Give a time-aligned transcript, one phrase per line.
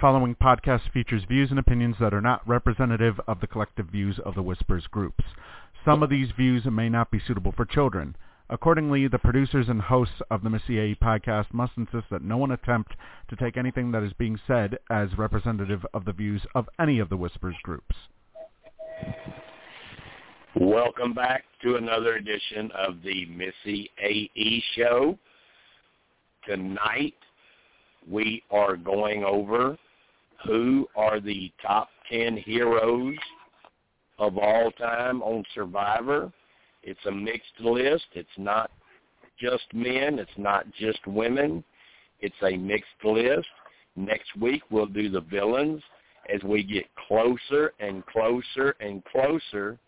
[0.00, 4.34] Following podcast features views and opinions that are not representative of the collective views of
[4.34, 5.22] the Whispers groups.
[5.84, 8.16] Some of these views may not be suitable for children.
[8.48, 12.50] Accordingly, the producers and hosts of the Missy AE podcast must insist that no one
[12.50, 12.94] attempt
[13.28, 17.10] to take anything that is being said as representative of the views of any of
[17.10, 17.94] the Whispers groups.
[20.58, 25.18] Welcome back to another edition of the Missy AE Show.
[26.46, 27.14] Tonight,
[28.10, 29.76] we are going over
[30.46, 33.16] who are the top 10 heroes
[34.18, 36.32] of all time on Survivor.
[36.82, 38.06] It's a mixed list.
[38.14, 38.70] It's not
[39.38, 40.18] just men.
[40.18, 41.64] It's not just women.
[42.20, 43.48] It's a mixed list.
[43.96, 45.82] Next week, we'll do the villains
[46.32, 49.78] as we get closer and closer and closer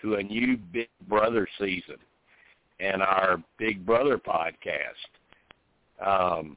[0.00, 1.96] to a new Big Brother season
[2.80, 5.12] and our Big Brother podcast.
[6.04, 6.56] Um,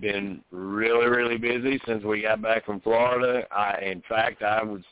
[0.00, 3.46] been really, really busy since we got back from Florida.
[3.52, 4.82] I, in fact, I was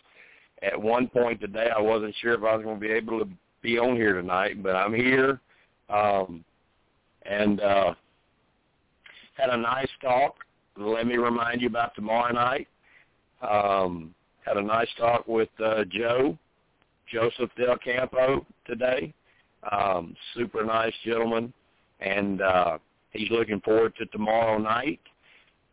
[0.62, 1.68] at one point today.
[1.74, 3.28] I wasn't sure if I was going to be able to
[3.62, 5.40] be on here tonight, but I'm here,
[5.88, 6.44] um,
[7.24, 7.94] and uh,
[9.34, 10.36] had a nice talk.
[10.76, 12.68] Let me remind you about tomorrow night.
[13.42, 16.36] Um, had a nice talk with uh, Joe,
[17.12, 19.12] Joseph Del Campo today.
[19.70, 21.52] Um, super nice gentleman,
[22.00, 22.78] and uh,
[23.12, 25.00] he's looking forward to tomorrow night,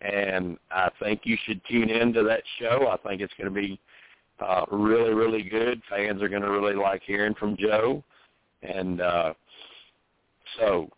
[0.02, 2.88] and I think you should tune in to that show.
[2.88, 3.80] I think it's going to be
[4.40, 5.82] uh, really, really good.
[5.90, 8.04] Fans are going to really like hearing from Joe,
[8.62, 9.34] and uh,
[10.60, 10.90] so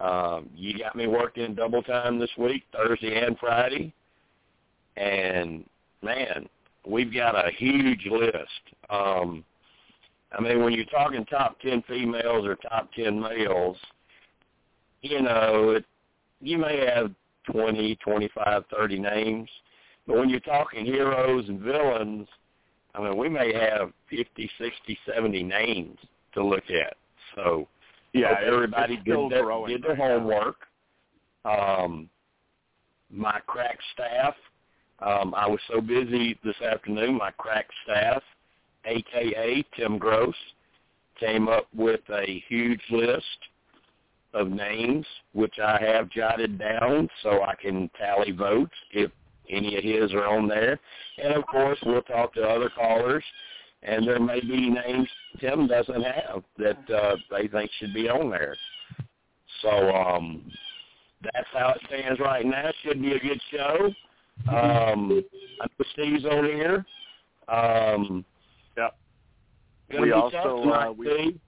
[0.00, 3.92] um, you got me working double time this week, Thursday and Friday,
[4.96, 5.64] and
[6.02, 6.48] man,
[6.86, 8.76] we've got a huge list.
[8.90, 9.44] Um,
[10.36, 13.76] I mean, when you're talking top ten females or top ten males,
[15.04, 15.84] you know, it,
[16.40, 17.12] you may have
[17.50, 19.48] twenty, twenty-five, thirty names,
[20.06, 22.26] but when you're talking heroes and villains,
[22.94, 25.98] I mean, we may have fifty, sixty, seventy names
[26.32, 26.96] to look at.
[27.34, 27.68] So,
[28.14, 30.56] yeah, everybody did their, did their homework.
[31.44, 32.08] Um,
[33.10, 34.34] my crack staff,
[35.00, 38.22] um, I was so busy this afternoon, my crack staff,
[38.86, 39.64] a.k.a.
[39.76, 40.34] Tim Gross,
[41.20, 43.24] came up with a huge list
[44.34, 49.10] of names, which I have jotted down so I can tally votes if
[49.48, 50.78] any of his are on there.
[51.22, 53.24] And of course, we'll talk to other callers,
[53.82, 55.08] and there may be names
[55.40, 58.56] Tim doesn't have that uh, they think should be on there.
[59.62, 60.50] So um,
[61.22, 62.70] that's how it stands right now.
[62.82, 63.90] Should be a good show.
[64.48, 65.24] Um,
[65.60, 66.84] I know Steve's on here.
[67.48, 68.24] Um,
[68.76, 68.96] yep.
[70.00, 71.38] We also uh, we,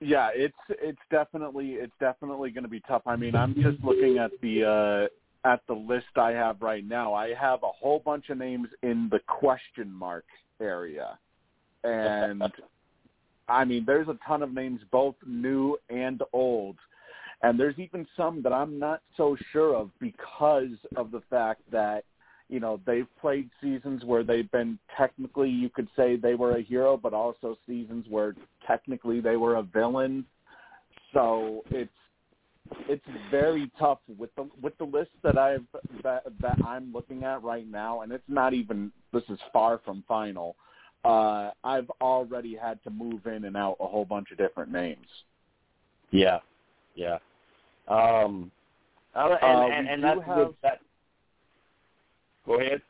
[0.00, 3.02] yeah, it's it's definitely it's definitely going to be tough.
[3.06, 5.08] I mean, I'm just looking at the
[5.44, 7.14] uh, at the list I have right now.
[7.14, 10.24] I have a whole bunch of names in the question mark
[10.60, 11.18] area,
[11.84, 12.42] and
[13.50, 16.76] I mean, there's a ton of names, both new and old.
[17.42, 22.04] And there's even some that I'm not so sure of because of the fact that,
[22.50, 26.62] you know, they've played seasons where they've been technically, you could say they were a
[26.62, 28.34] hero, but also seasons where
[28.66, 30.24] technically they were a villain.
[31.14, 31.90] So it's
[32.88, 35.64] it's very tough with the with the list that I've
[36.02, 40.04] that that I'm looking at right now, and it's not even this is far from
[40.06, 40.56] final.
[41.04, 45.06] Uh, I've already had to move in and out a whole bunch of different names.
[46.10, 46.40] Yeah,
[46.94, 47.18] yeah.
[47.88, 48.50] Um,
[49.14, 50.54] and, Uh, and, we and that's have- good.
[50.62, 50.80] That,
[52.46, 52.80] go ahead.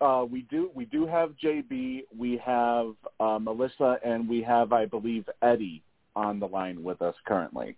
[0.00, 4.84] Uh, we do we do have JB, we have uh, Melissa, and we have I
[4.84, 5.82] believe Eddie
[6.14, 7.76] on the line with us currently.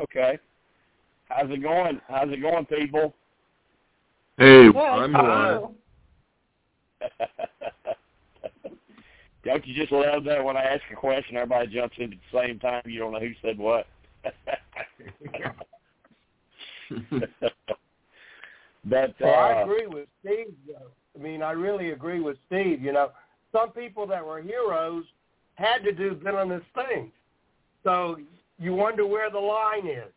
[0.00, 0.38] Okay.
[1.28, 2.00] How's it going?
[2.08, 3.14] How's it going, people?
[4.36, 4.76] Hey, Good.
[4.76, 5.72] I'm Hello.
[9.44, 12.46] Don't you just love that when I ask a question, everybody jumps in at the
[12.46, 12.82] same time.
[12.84, 13.86] You don't know who said what.
[18.84, 20.54] but Well, I agree with Steve.
[20.66, 20.90] Though.
[21.14, 22.82] I mean, I really agree with Steve.
[22.82, 23.10] You know,
[23.52, 25.04] some people that were heroes
[25.54, 27.12] had to do villainous things.
[27.84, 28.16] So
[28.58, 30.12] you wonder where the line is.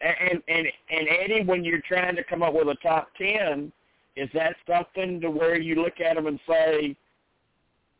[0.00, 3.72] and and and Eddie, when you're trying to come up with a top ten,
[4.16, 6.96] is that something to where you look at them and say,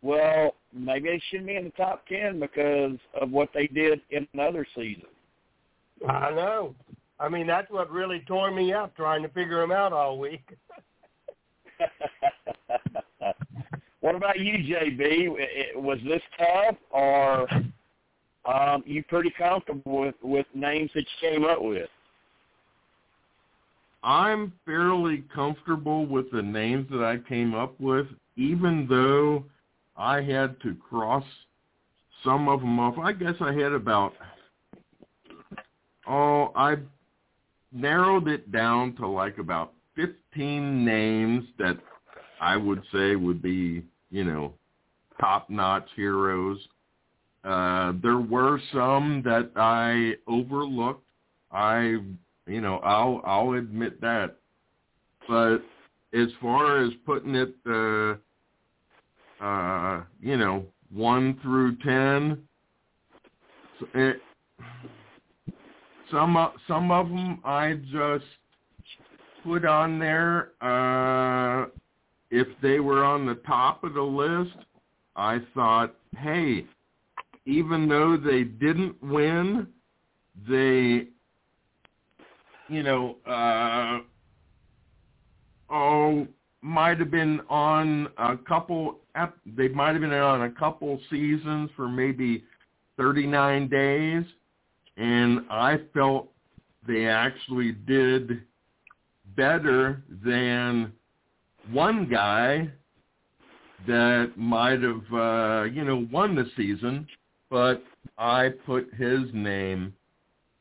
[0.03, 4.27] well, maybe they shouldn't be in the top ten because of what they did in
[4.35, 5.05] another season?
[6.09, 6.75] I know.
[7.23, 10.43] I mean, that's what really tore me up trying to figure them out all week.
[14.01, 15.29] what about you, JB?
[15.31, 17.49] I- I- Was this tough, or
[18.45, 21.89] um, you pretty comfortable with with names that you came up with?
[24.03, 29.45] I'm fairly comfortable with the names that I came up with, even though
[29.97, 31.25] I had to cross
[32.25, 32.99] some of them off.
[32.99, 34.15] I guess I had about
[36.09, 36.79] oh, I
[37.73, 41.79] narrowed it down to like about 15 names that
[42.41, 44.55] I would say would be, you know,
[45.21, 46.59] top-notch heroes.
[47.45, 51.05] Uh, there were some that I overlooked.
[51.51, 51.99] I,
[52.47, 54.37] you know, I'll I'll admit that.
[55.29, 55.59] But
[56.15, 58.15] as far as putting it, uh,
[59.45, 62.43] uh, you know, one through ten,
[63.95, 64.21] it,
[66.13, 66.37] some
[66.69, 68.25] some of them I just
[69.45, 70.51] put on there.
[70.61, 71.67] Uh,
[72.31, 74.57] if they were on the top of the list,
[75.17, 76.65] I thought, hey,
[77.45, 79.67] even though they didn't win,
[80.49, 81.09] they,
[82.69, 83.99] you know, uh,
[85.71, 86.27] oh,
[86.63, 89.01] might have been on a couple.
[89.45, 92.45] They might have been on a couple seasons for maybe
[92.97, 94.25] 39 days,
[95.03, 96.29] and I felt
[96.87, 98.43] they actually did
[99.37, 100.93] better than
[101.73, 102.71] one guy
[103.89, 107.09] that might have uh, you know won the season,
[107.51, 107.83] but
[108.17, 109.93] I put his name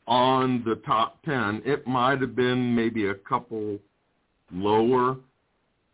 [0.07, 1.61] on the top ten.
[1.63, 3.77] It might have been maybe a couple
[4.51, 5.17] lower,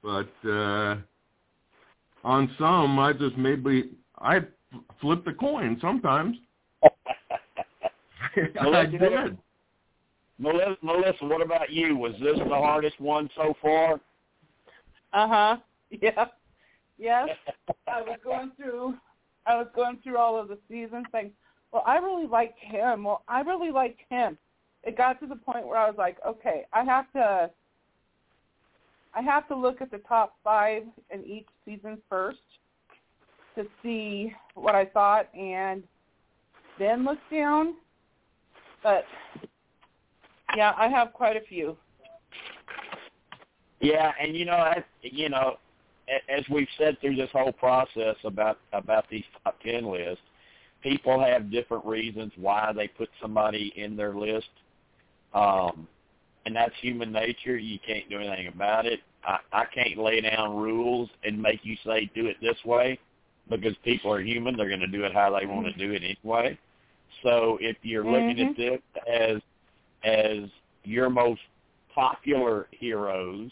[0.01, 0.95] but uh,
[2.23, 3.89] on some I just maybe
[4.19, 4.39] I
[5.01, 6.37] flip the coin sometimes.
[8.59, 9.37] I did.
[10.39, 11.97] Melissa, Melissa, what about you?
[11.97, 13.99] Was this the hardest one so far?
[15.13, 15.57] Uh huh.
[16.01, 16.25] Yeah.
[16.97, 17.29] Yes.
[17.87, 18.95] I was going through.
[19.45, 21.31] I was going through all of the season things.
[21.71, 23.05] Well, I really liked him.
[23.05, 24.37] Well, I really liked him.
[24.83, 27.49] It got to the point where I was like, okay, I have to.
[29.13, 32.39] I have to look at the top five in each season first
[33.55, 35.83] to see what I thought, and
[36.77, 37.75] then look down.
[38.83, 39.05] But
[40.55, 41.75] yeah, I have quite a few.
[43.79, 45.57] Yeah, and you know, as, you know,
[46.29, 50.23] as we've said through this whole process about about these top ten lists,
[50.81, 54.49] people have different reasons why they put somebody in their list,
[55.33, 55.87] um,
[56.45, 57.57] and that's human nature.
[57.57, 59.01] You can't do anything about it.
[59.23, 62.97] I, I can't lay down rules and make you say do it this way,
[63.49, 64.55] because people are human.
[64.55, 66.57] They're going to do it how they want to do it anyway.
[67.23, 68.51] So if you're looking Mhm.
[68.51, 69.41] at this as
[70.03, 70.49] as
[70.83, 71.41] your most
[71.93, 73.51] popular heroes,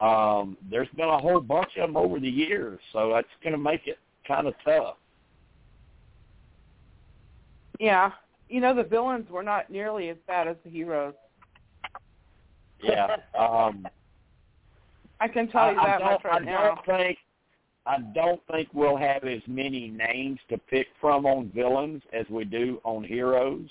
[0.00, 3.58] um, there's been a whole bunch of them over the years, so that's going to
[3.58, 4.96] make it kind of tough.
[7.78, 8.12] Yeah,
[8.48, 11.14] you know the villains were not nearly as bad as the heroes.
[12.82, 13.16] Yeah.
[13.38, 13.86] Um,
[15.20, 16.74] I can tell you I, I that don't, much right I now.
[16.74, 17.18] don't think
[17.86, 22.44] I don't think we'll have as many names to pick from on villains as we
[22.44, 23.68] do on heroes.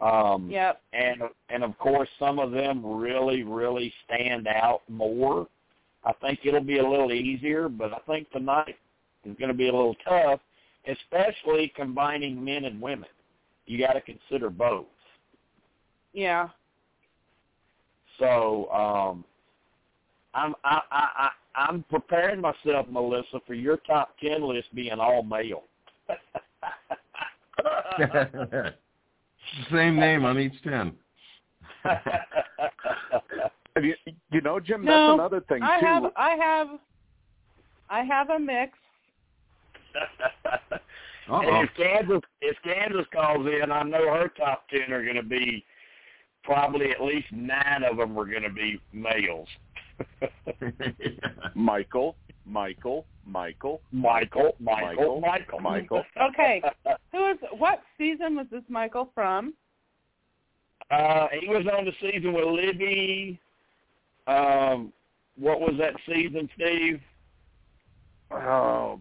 [0.00, 0.82] Um, Yep.
[0.92, 5.48] and and of course some of them really really stand out more.
[6.04, 8.76] I think it'll be a little easier, but I think tonight
[9.24, 10.40] is going to be a little tough,
[10.86, 13.08] especially combining men and women.
[13.64, 14.86] You got to consider both.
[16.12, 16.48] Yeah.
[18.18, 19.24] So um,
[20.34, 25.22] I'm I, I, I I'm preparing myself, Melissa, for your top ten list being all
[25.22, 25.62] male.
[29.72, 30.92] Same name on each ten.
[33.82, 33.94] You,
[34.32, 35.86] you know, Jim, No, that's another thing I too.
[35.86, 36.68] have I have
[37.90, 38.72] I have a mix.
[41.28, 45.64] If Kansas if Kansas calls in, I know her top ten are going to be
[46.44, 49.48] probably at least nine of them are going to be males.
[51.54, 56.04] Michael, Michael, Michael, Michael, Michael, Michael, Michael.
[56.30, 56.62] Okay.
[57.12, 59.54] Who is what season was this Michael from?
[60.90, 63.40] Uh, he was on the season with Libby.
[64.26, 64.92] Um,
[65.36, 67.00] what was that season, Steve?
[68.30, 69.00] Oh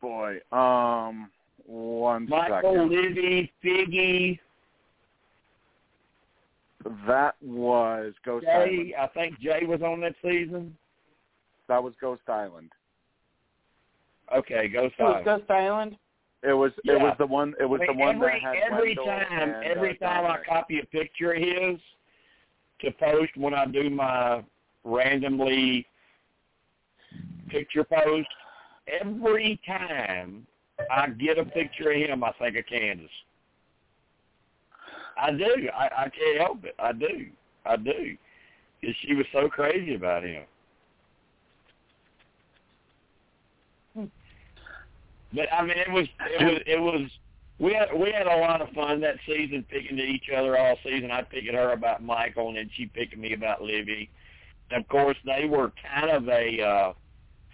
[0.00, 0.38] boy.
[0.52, 1.30] Um,
[1.66, 2.90] one Michael, second.
[2.90, 4.38] Libby, Figgy,
[7.06, 8.94] That was Ghost Island.
[8.98, 10.76] I think Jay was on that season.
[11.68, 12.70] That was Ghost Island.
[14.34, 15.24] Okay, Ghost It was Island.
[15.24, 15.96] Ghost Island.
[16.42, 16.94] It was Yeah.
[16.94, 19.06] it was the one it was I mean, the one every, that had every Wendell
[19.06, 21.80] time, and, every uh, time I copy a picture of his
[22.80, 24.44] to post when I do my
[24.84, 25.86] randomly
[27.48, 28.28] picture post,
[29.00, 30.46] every time
[30.90, 33.10] I get a picture of him, I think of Kansas.
[35.16, 35.68] I do.
[35.76, 36.74] I, I can't help it.
[36.78, 37.26] I do.
[37.66, 38.16] I do.
[38.80, 40.44] because she was so crazy about him.
[45.34, 46.06] But I mean, it was
[46.38, 47.10] it was it was
[47.58, 50.76] we had we had a lot of fun that season picking at each other all
[50.84, 51.10] season.
[51.10, 54.10] I picking her about Michael, and then she picking me about Libby.
[54.70, 56.92] And of course, they were kind of a uh,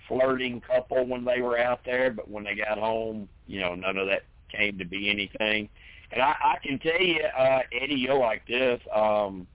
[0.08, 3.96] flirting couple when they were out there, but when they got home, you know, none
[3.96, 5.68] of that came to be anything.
[6.12, 8.80] And I, I can tell you, uh, Eddie, you'll like this.
[8.94, 9.46] Um,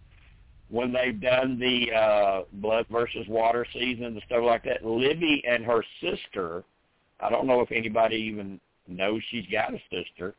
[0.70, 5.64] when they've done the uh, blood versus water season and stuff like that, Libby and
[5.64, 6.64] her sister,
[7.20, 10.34] I don't know if anybody even knows she's got a sister.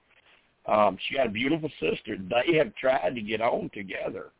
[0.66, 2.16] Um, she got a beautiful sister.
[2.18, 4.30] They have tried to get on together.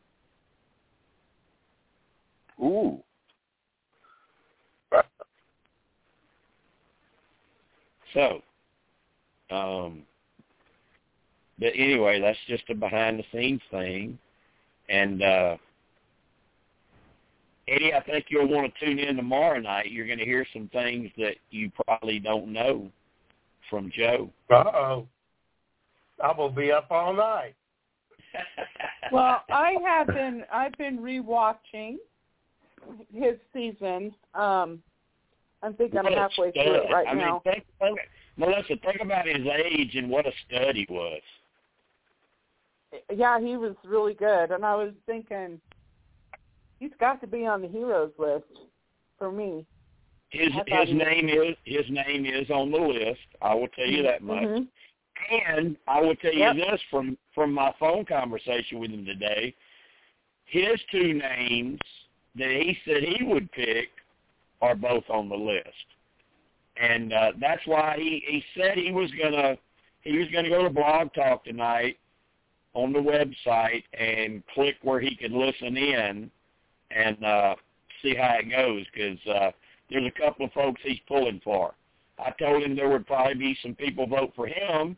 [2.61, 2.99] Ooh.
[8.15, 8.41] So,
[9.51, 10.03] um,
[11.59, 14.19] but anyway, that's just a behind the scenes thing.
[14.89, 15.57] And uh
[17.69, 19.91] Eddie, I think you'll want to tune in tomorrow night.
[19.91, 22.89] You're going to hear some things that you probably don't know
[23.69, 24.31] from Joe.
[24.49, 25.09] Uh-oh.
[26.23, 27.57] I will be up all night.
[29.13, 31.97] well, I have been I've been rewatching
[33.13, 34.15] his season.
[34.35, 34.83] Um
[35.63, 36.93] I think I'm What a halfway through it stud.
[36.93, 37.41] right I mean, now.
[37.43, 37.99] think, think,
[38.37, 41.23] Melissa, think about his age and what a stud he was.
[43.15, 45.61] Yeah, he was really good, and I was thinking
[46.79, 48.45] he's got to be on the heroes list
[49.19, 49.65] for me.
[50.31, 53.21] His his he was- name is his name is on the list.
[53.41, 54.43] I will tell you that much.
[54.43, 54.69] Mhm.
[55.49, 56.57] And I will tell you Yep.
[56.57, 59.55] this from from my phone conversation with him today.
[60.45, 61.81] His two names
[62.35, 63.91] that he said he would pick
[64.61, 65.87] are both on the list,
[66.77, 69.57] and uh, that's why he he said he was gonna
[70.03, 71.99] he was gonna go to Blog Talk tonight
[72.77, 76.31] on the website and click where he could listen in
[76.91, 77.55] and uh,
[78.03, 79.51] see how it goes because uh,
[79.91, 81.73] there's a couple of folks he's pulling for.
[82.19, 84.97] I told him there would probably be some people vote for him,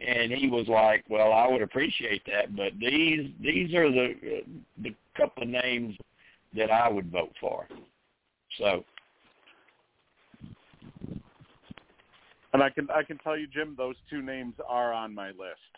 [0.00, 4.42] and he was like, "Well, I would appreciate that, but these these are the
[4.82, 5.96] the couple of names
[6.56, 7.66] that I would vote for."
[8.58, 8.84] So,
[12.52, 15.70] And I can I can tell you, Jim, those two names are on my list.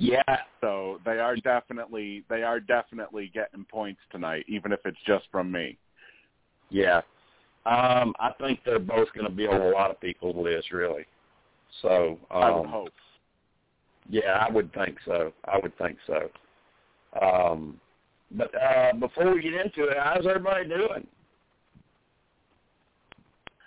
[0.00, 5.26] Yeah, So they are definitely they are definitely getting points tonight, even if it's just
[5.30, 5.76] from me.
[6.70, 7.02] yeah,
[7.66, 11.04] um, I think they're both going to be on a lot of people's list, really.
[11.82, 12.92] So, um, I would hope.
[14.08, 15.32] Yeah, I would think so.
[15.44, 16.30] I would think so.
[17.20, 17.78] Um,
[18.32, 21.06] but uh, before we get into it, how's everybody doing?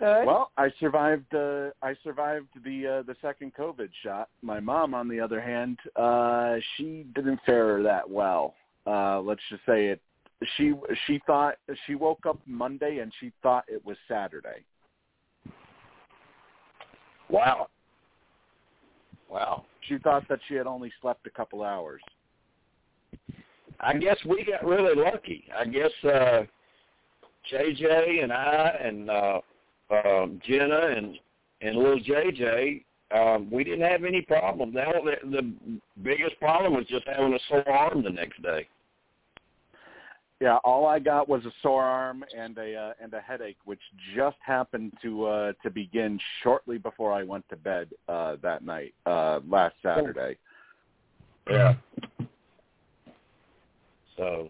[0.04, 0.26] Good.
[0.26, 1.34] Well, I survived.
[1.34, 4.28] Uh, I survived the uh, the second COVID shot.
[4.42, 8.54] My mom, on the other hand, uh, she didn't fare that well.
[8.86, 10.02] Uh, let's just say it.
[10.58, 10.74] She
[11.08, 11.56] she thought
[11.88, 14.66] she woke up Monday and she thought it was Saturday.
[17.30, 17.70] Wow.
[19.30, 19.64] Wow.
[19.88, 22.02] She thought that she had only slept a couple hours.
[23.80, 25.46] I guess we got really lucky.
[25.58, 26.44] I guess uh
[27.50, 29.40] JJ and I and uh
[29.94, 31.18] um Jenna and
[31.62, 32.84] and little JJ
[33.16, 34.74] um we didn't have any problem.
[34.74, 35.54] The, the the
[36.02, 38.68] biggest problem was just having a sore arm the next day.
[40.40, 43.80] Yeah, all I got was a sore arm and a uh, and a headache, which
[44.16, 48.94] just happened to uh, to begin shortly before I went to bed uh, that night
[49.06, 50.38] uh, last Saturday.
[51.50, 51.76] Yeah.
[54.18, 54.50] So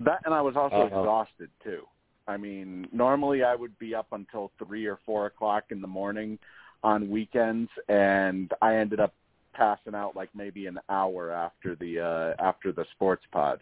[0.00, 0.98] That and I was also Uh-huh.
[1.00, 1.86] exhausted too.
[2.28, 6.38] I mean, normally I would be up until three or four o'clock in the morning
[6.82, 9.14] on weekends, and I ended up
[9.54, 13.60] passing out like maybe an hour after the uh, after the sports pod.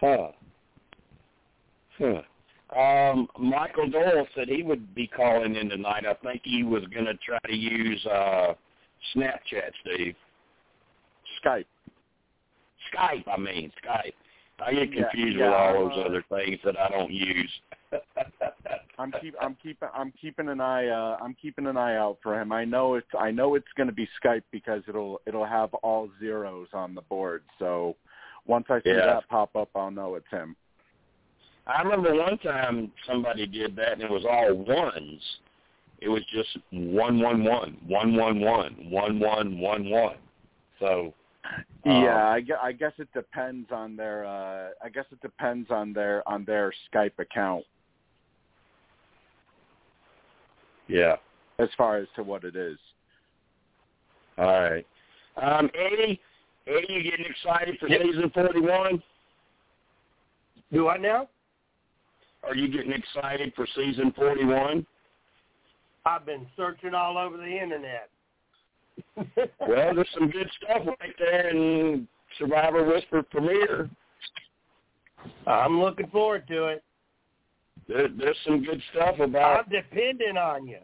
[0.00, 0.28] Huh.
[1.98, 2.22] Huh.
[2.76, 6.04] Um, Michael Doyle said he would be calling in tonight.
[6.06, 8.54] I think he was going to try to use uh,
[9.14, 10.14] Snapchat, Steve.
[11.44, 11.64] Skype.
[12.94, 14.12] Skype, I mean, Skype.
[14.64, 17.50] I get confused yeah, with all those uh, other things that I don't use.
[18.98, 22.38] I'm keep I'm keeping I'm keeping an eye uh, I'm keeping an eye out for
[22.38, 22.52] him.
[22.52, 26.10] I know it's I know it's going to be Skype because it'll it'll have all
[26.20, 27.42] zeros on the board.
[27.58, 27.96] So
[28.46, 29.06] once I see Yeah.
[29.06, 30.54] that pop up, I'll know it's him.
[31.66, 35.22] I remember one time somebody did that, and it was all ones.
[36.00, 40.16] It was just one, one, one, one, one, one, one, one, one, one.
[40.78, 41.14] So
[41.84, 45.92] yeah, I guess, I guess it depends on their uh I guess it depends on
[45.92, 47.64] their on their Skype account
[50.88, 51.16] yeah.
[51.58, 52.78] as far as to what it is.
[54.38, 54.86] All right.
[55.40, 56.20] Um, Eddie,
[56.66, 58.02] Eddie, you getting excited for Yep.
[58.02, 59.02] season forty-one?
[60.72, 61.28] Do I now?
[62.42, 64.86] Are you getting excited for season 41?
[66.06, 68.08] I've been searching all over the internet.
[69.16, 72.06] Well, there's some good stuff right there in
[72.38, 73.90] Survivor Whisper premiere.
[75.46, 76.84] I'm looking forward to it.
[77.88, 79.64] There, there's some good stuff about.
[79.66, 80.78] I'm depending on you.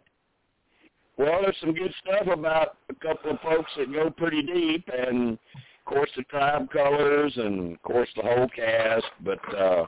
[1.18, 5.32] Well, there's some good stuff about a couple of folks that go pretty deep, and
[5.32, 9.06] of course the tribe colors, and of course the whole cast.
[9.24, 9.86] But uh,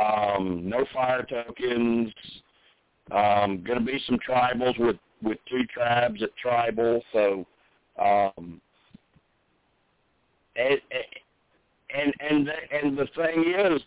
[0.00, 2.12] um, no fire tokens.
[3.10, 7.02] Um, going to be some tribals with with two tribes at tribal.
[7.12, 7.46] So,
[7.98, 8.60] um,
[10.56, 10.80] and
[11.94, 13.82] and and the, and the thing is,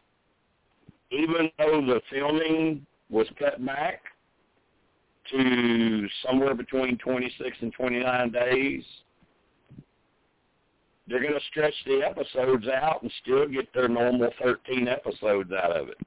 [1.12, 4.02] even though the filming was cut back
[5.32, 8.84] to somewhere between 26 and 29 days,
[11.08, 15.72] they're going to stretch the episodes out and still get their normal 13 episodes out
[15.72, 15.98] of it.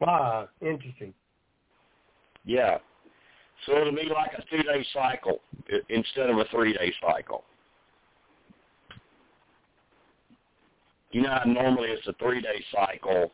[0.00, 1.14] Wow, interesting.
[2.44, 2.78] Yeah.
[3.66, 5.40] So it'll be like a two-day cycle
[5.88, 7.44] instead of a three-day cycle.
[11.12, 13.30] You know, normally it's a three-day cycle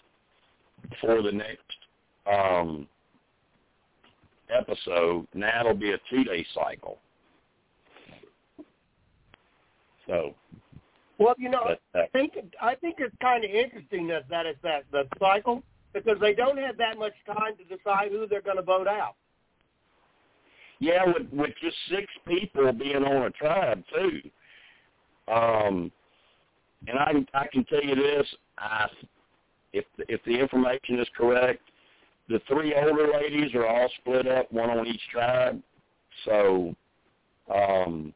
[1.00, 1.62] for the next
[2.30, 2.86] um,
[4.54, 5.26] episode.
[5.34, 6.98] Now it'll be a two-day cycle.
[10.06, 10.34] So.
[11.18, 14.56] Well, you know, uh, I think I think it's kind of interesting that that is
[14.62, 18.56] that the cycle because they don't have that much time to decide who they're going
[18.56, 19.16] to vote out.
[20.80, 24.20] Yeah, with with just six people being on a tribe too.
[25.32, 25.92] Um,
[26.88, 28.26] and I I can tell you this,
[28.58, 28.88] I
[29.72, 31.62] if if the information is correct,
[32.28, 35.60] the three older ladies are all split up, one on each tribe.
[36.24, 36.74] So,
[37.54, 38.12] um,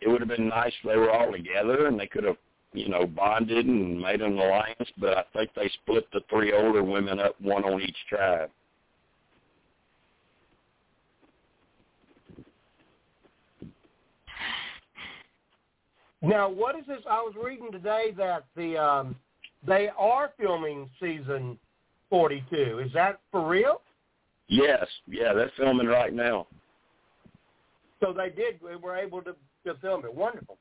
[0.00, 2.36] it would have been nice if they were all together and they could have,
[2.72, 4.90] you know, bonded and made an alliance.
[4.98, 8.50] But I think they split the three older women up, one on each tribe.
[16.24, 17.00] Now, what is this?
[17.08, 19.16] I was reading today that the um,
[19.66, 21.58] they are filming season
[22.08, 22.80] forty-two.
[22.84, 23.82] Is that for real?
[24.48, 26.46] Yes, yeah, they're filming right now.
[28.00, 28.60] So they did.
[28.66, 29.34] They were able to,
[29.66, 30.14] to film it.
[30.14, 30.56] Wonderful.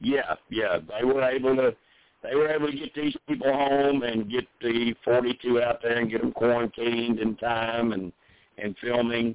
[0.00, 1.74] Yeah, yeah, they were able to.
[2.22, 6.08] They were able to get these people home and get the 42 out there and
[6.08, 8.12] get them quarantined in time and
[8.58, 9.34] and filming.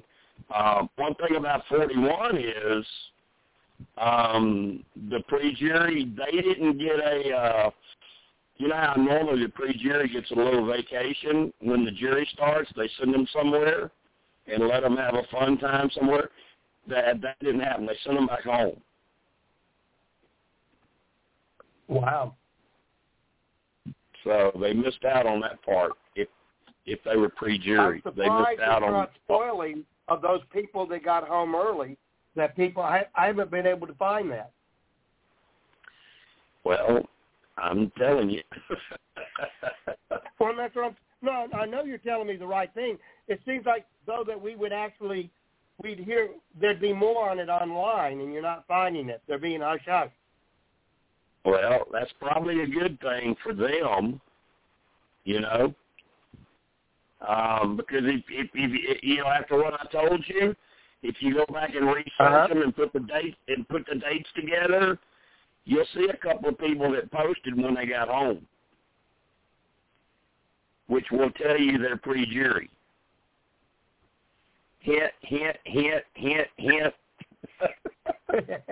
[0.54, 2.86] Um, one thing about 41 is
[3.96, 7.70] um, the pre-jury, they didn't get a, uh,
[8.56, 12.88] you know how normally the pre-jury gets a little vacation when the jury starts, they
[12.98, 13.90] send them somewhere
[14.46, 16.30] and let them have a fun time somewhere.
[16.88, 17.86] That that didn't happen.
[17.86, 18.80] They sent them back home.
[21.86, 22.34] Wow.
[24.24, 25.92] So they missed out on that part.
[26.16, 26.28] If
[26.86, 28.92] if they were pre-jury, I'm they surprised missed out on.
[28.92, 31.96] not spoiling of those people that got home early.
[32.38, 34.52] That people, I, I haven't been able to find that.
[36.62, 37.02] Well,
[37.58, 38.42] I'm telling you.
[40.40, 40.96] Well, that's what I'm.
[41.20, 42.96] No, I know you're telling me the right thing.
[43.26, 45.32] It seems like though that we would actually,
[45.82, 46.28] we'd hear
[46.60, 49.20] there'd be more on it online, and you're not finding it.
[49.26, 50.12] They're being hush hush.
[51.44, 54.20] well, that's probably a good thing for them,
[55.24, 55.74] you know.
[57.26, 60.54] Um, because if, if, if you know after what I told you,
[61.02, 62.46] if you go back and research Uh-huh.
[62.48, 64.98] them and put the date and put the dates together,
[65.64, 68.46] you'll see a couple of people that posted when they got home,
[70.88, 72.70] which will tell you they're pre-jury.
[74.80, 76.94] Hint, hint, hint, hint, hint.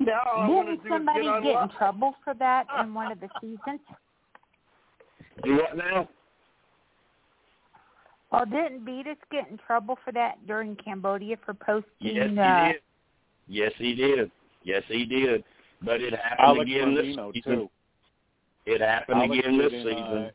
[0.00, 3.28] now all I Didn't somebody get get in trouble for that in one of the
[3.40, 3.80] seasons?
[5.44, 6.08] Do what now?
[8.30, 11.84] Well, didn't Vytas get in trouble for that during Cambodia for posting?
[12.00, 12.76] Yes, he uh, did.
[13.48, 14.30] Yes, he did.
[14.64, 15.44] Yes, he did.
[15.82, 17.42] But it happened Alex again this season.
[17.42, 17.70] too.
[18.66, 20.18] It happened Alex again this in, season.
[20.24, 20.30] uh,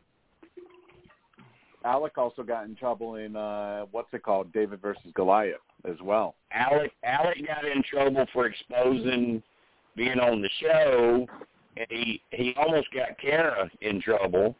[1.85, 6.35] Alec also got in trouble in uh what's it called, David versus Goliath as well.
[6.51, 9.43] Alec Alec got in trouble for exposing
[9.95, 11.27] being on the show,
[11.77, 14.55] and he he almost got Kara in trouble.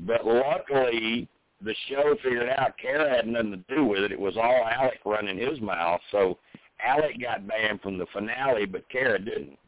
[0.00, 1.28] But luckily,
[1.62, 4.12] the show figured out Kara had nothing to do with it.
[4.12, 6.00] It was all Alec running his mouth.
[6.12, 6.38] So
[6.84, 9.58] Alec got banned from the finale, but Kara didn't.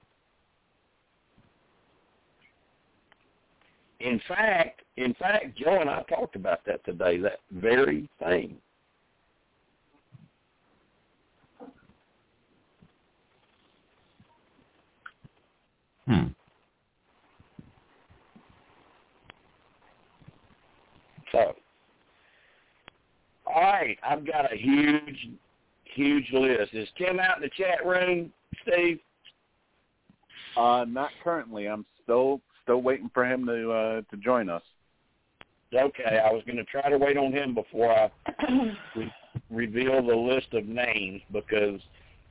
[4.00, 8.56] In fact, in fact, Joe and I talked about that today, that very thing.
[16.06, 16.28] Hmm.
[21.30, 21.54] So
[23.54, 25.28] all right, I've got a huge,
[25.84, 26.72] huge list.
[26.72, 28.32] Is Tim out in the chat room,
[28.62, 28.98] Steve?
[30.56, 31.66] Uh, not currently.
[31.66, 34.62] I'm still still waiting for him to uh, to join us.
[35.72, 38.10] Okay, I was going to try to wait on him before I
[38.96, 39.12] re-
[39.48, 41.80] reveal the list of names because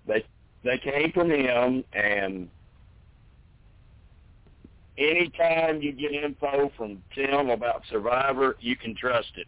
[0.08, 0.26] they
[0.64, 2.50] they came from him, and
[4.98, 9.48] anytime you get info from Tim about Survivor, you can trust it.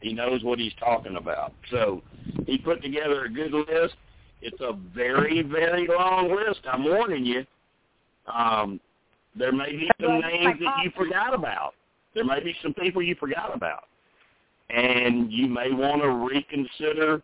[0.00, 1.52] He knows what he's talking about.
[1.70, 2.02] So
[2.46, 3.94] he put together a good list.
[4.40, 6.60] It's a very, very long list.
[6.70, 7.44] I'm warning you.
[8.32, 8.80] Um,
[9.36, 11.74] there may be some names that you forgot about.
[12.14, 13.84] There may be some people you forgot about.
[14.70, 17.22] And you may want to reconsider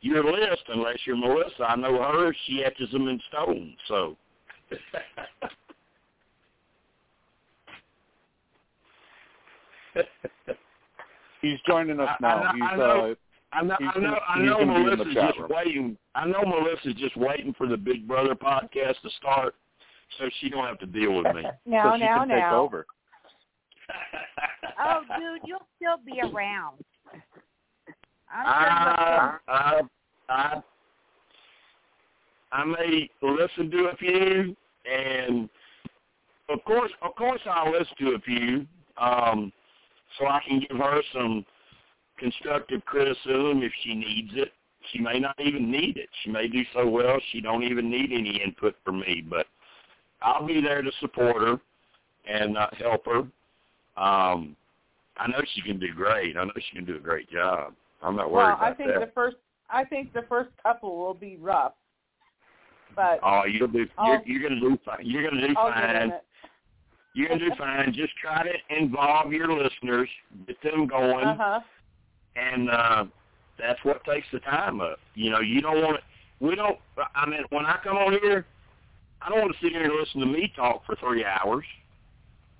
[0.00, 1.64] your list unless you're Melissa.
[1.64, 3.76] I know her, she etches them in stone.
[3.88, 4.16] So
[11.44, 12.42] He's joining us now.
[12.42, 13.14] I, He's I know, uh,
[13.52, 15.50] I know, he's I know, gonna- I know gonna be in the Melissa's just room.
[15.54, 15.98] waiting.
[16.14, 19.54] I know Melissa's just waiting for the Big Brother podcast to start,
[20.18, 21.42] so she don't have to deal with me.
[21.44, 22.60] so No, she no, can take no.
[22.62, 22.86] over.
[24.80, 26.82] Oh, dude, you'll still be around.
[28.34, 29.80] I'm sure I, I,
[30.30, 30.62] I,
[32.52, 34.56] I may listen to a few,
[34.90, 35.48] and
[36.48, 38.66] of course, of course, I'll listen to a few,
[38.98, 39.52] um,
[40.18, 41.44] so I can give her some
[42.18, 44.52] constructive criticism if she needs it.
[44.92, 46.08] She may not even need it.
[46.22, 49.46] She may do so well she don't even need any input from me, but
[50.22, 51.60] I'll be there to support her
[52.26, 53.18] and uh, help her.
[53.96, 54.56] Um,
[55.16, 56.36] I know she can do great.
[56.36, 57.74] I know she can do a great job.
[58.02, 59.00] I'm not worried well, I think that.
[59.00, 59.36] the first
[59.70, 61.72] I think the first couple will be rough,
[62.94, 63.86] but Oh, you'll do.
[63.96, 64.98] I'll- You're, you're gonna do fine.
[65.02, 66.12] You're gonna do I'll fine.
[67.14, 67.92] You're gonna do fine.
[67.92, 70.08] Just try to involve your listeners,
[70.46, 71.60] get them going, Uh huh.
[72.36, 73.04] and uh,
[73.58, 74.98] that's what takes the time up.
[75.14, 76.44] You know, you don't want to.
[76.44, 76.78] We don't.
[77.14, 78.44] I mean, when I come on here,
[79.22, 81.64] I don't want to sit here and listen to me talk for three hours.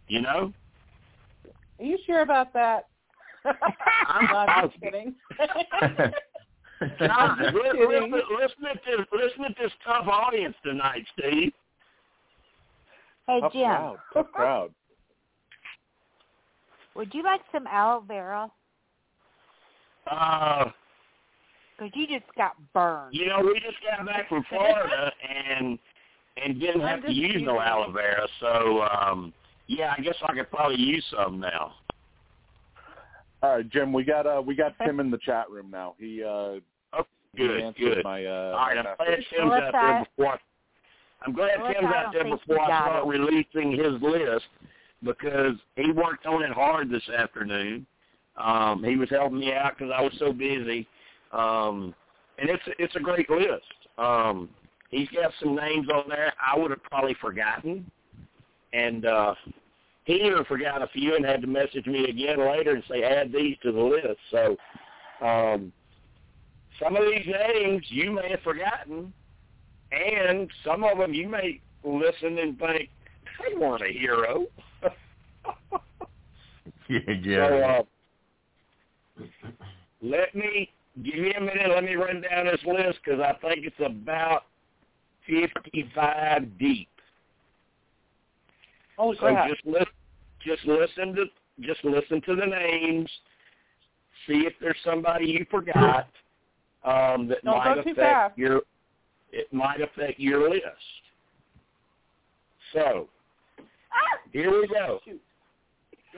[0.06, 0.52] You know,
[1.80, 2.86] Are you sure about that?
[3.44, 5.14] I'm no, I'm just kidding.
[6.98, 9.06] God, listen, listen, listen this.
[9.12, 11.52] Listen at this tough audience tonight, Steve.
[13.26, 13.98] Hey, Tough Jim, crowd.
[14.12, 14.74] Tough crowd.
[16.96, 18.50] would you like some aloe vera?
[20.10, 20.70] Uh,
[21.78, 23.14] Because you just got burned.
[23.14, 25.78] You know, we just got back from Florida and
[26.36, 29.32] and didn't I'm have to use no aloe vera, so um
[29.66, 31.72] yeah, I guess I could probably use some now.
[33.42, 33.92] All right, Jim.
[33.92, 35.94] We got uh we got Tim in the chat room now.
[35.98, 36.54] He uh
[37.34, 38.04] he Good, answered good.
[38.04, 39.26] my uh All right, I'm glad message.
[39.30, 40.34] Tim's Well, out there before.
[40.34, 40.38] I,
[41.24, 43.08] I'm glad Well, Tim's out there before I start it.
[43.08, 44.44] releasing his list
[45.02, 47.86] because he worked on it hard this afternoon.
[48.36, 50.86] Um, he was helping me out because I was so busy,
[51.32, 51.94] um,
[52.38, 53.62] and it's it's a great list.
[53.96, 54.48] Um,
[54.90, 57.88] he's got some names on there I would have probably forgotten,
[58.72, 59.34] and uh,
[60.04, 63.32] he even forgot a few and had to message me again later and say add
[63.32, 64.18] these to the list.
[64.32, 64.56] So
[65.24, 65.72] um,
[66.82, 69.12] some of these names you may have forgotten,
[69.94, 72.90] and some of them you may listen and think
[73.48, 74.46] they weren't a hero.
[76.88, 77.80] yeah, So yeah.
[77.80, 77.82] uh,
[80.02, 80.70] let me
[81.02, 81.70] give me a minute.
[81.70, 84.44] Let me run down this list because I think it's about
[85.26, 86.88] fifty-five deep.
[88.96, 89.48] Holy So crap!
[89.48, 89.86] just listen,
[90.44, 91.24] just listen to
[91.60, 93.10] just listen to the names.
[94.26, 96.08] See if there's somebody you forgot
[96.84, 98.38] um, that Don't might affect fast.
[98.38, 98.62] your
[99.34, 100.64] it might affect your list.
[102.72, 103.08] So
[104.32, 105.00] here we go.
[105.04, 105.20] Shoot.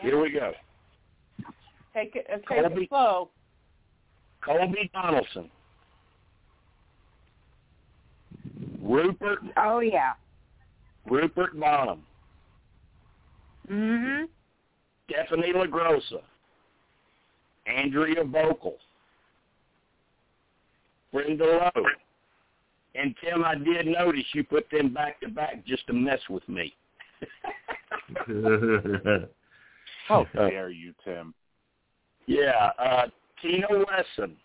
[0.02, 0.52] Here we go.
[1.94, 2.82] Take it, uh, take Colby.
[2.82, 3.30] it slow.
[4.44, 5.50] Colby Donaldson,
[8.82, 10.12] Rupert Oh yeah.
[11.06, 12.04] Rupert Bonham,
[13.68, 14.28] Mhm.
[15.08, 16.22] Stephanie LaGrossa,
[17.66, 18.78] Andrea Boehlke,
[21.12, 21.86] Brenda Lowe,
[22.98, 23.44] and Tim.
[23.44, 26.74] I did notice you put them back to back just to mess with me.
[30.08, 31.34] How dare you, Tim?
[32.26, 33.06] yeah, uh,
[33.42, 34.36] Tina Wesson.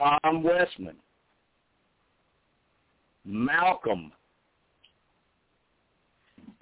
[0.00, 0.96] Tom Westman,
[3.26, 4.10] Malcolm,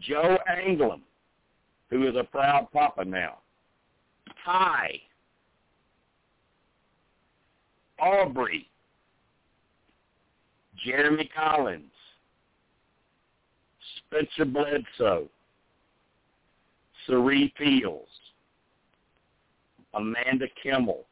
[0.00, 1.02] Joe Anglem,
[1.88, 3.38] who is a proud papa now,
[4.44, 5.00] Ty,
[8.00, 8.68] Aubrey,
[10.84, 11.84] Jeremy Collins,
[13.98, 15.28] Spencer Bledsoe,
[17.06, 18.06] Cirie Fields,
[19.94, 21.04] Amanda Kimmel,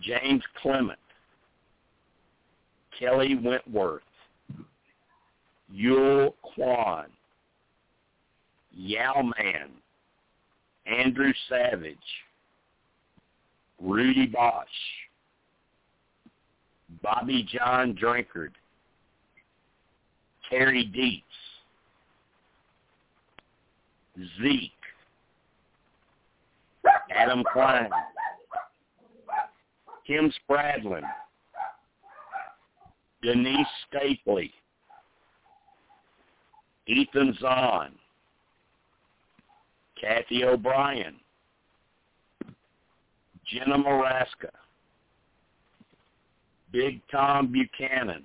[0.00, 0.98] James Clement,
[2.98, 4.02] Kelley Wentworth,
[5.74, 7.06] Yul Kwon,
[8.72, 9.70] Yao Man,
[10.86, 11.96] Andrew Savage,
[13.80, 14.64] Rudy Boesch,
[17.02, 18.52] Bobby Jon Drinkard,
[20.48, 21.22] Terry Deitz,
[24.42, 24.72] Zeke,
[27.14, 27.90] Adam Klein,
[30.06, 31.02] Kim Spradlin,
[33.22, 34.50] Denise Stapley,
[36.86, 37.92] Ethan Zahn,
[40.00, 41.16] Kathy O'Brien,
[43.48, 44.50] Jenna Morasca,
[46.70, 48.24] Big Tom Buchanan,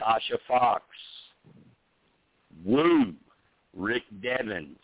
[0.00, 0.84] Tasha Fox,
[2.64, 3.14] Woo,
[3.74, 4.78] Rick Devens,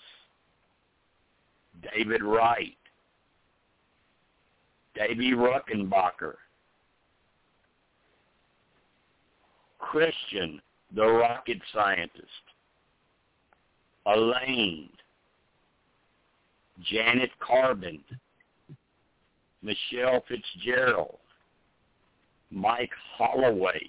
[1.94, 2.77] David Wright,
[4.94, 6.35] Davie Rickenbacker,
[9.79, 10.62] Christian,
[10.94, 12.24] the rocket scientist,
[14.07, 14.88] Elaine,
[16.81, 18.00] Janet Carbin,
[19.64, 21.18] Michelle Fitzgerald,
[22.50, 23.88] Mike Holloway,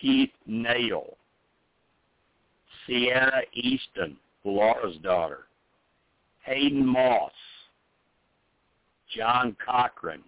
[0.00, 1.16] Keith Nale,
[2.88, 5.46] Ciera Eastin, Laura's daughter,
[6.42, 7.32] Hayden Moss,
[9.14, 10.22] John Cochran,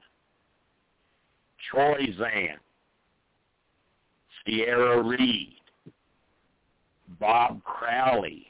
[1.70, 2.58] Troy Zan,
[4.44, 5.56] Sierra Reed,
[7.18, 8.46] Bob Crowley,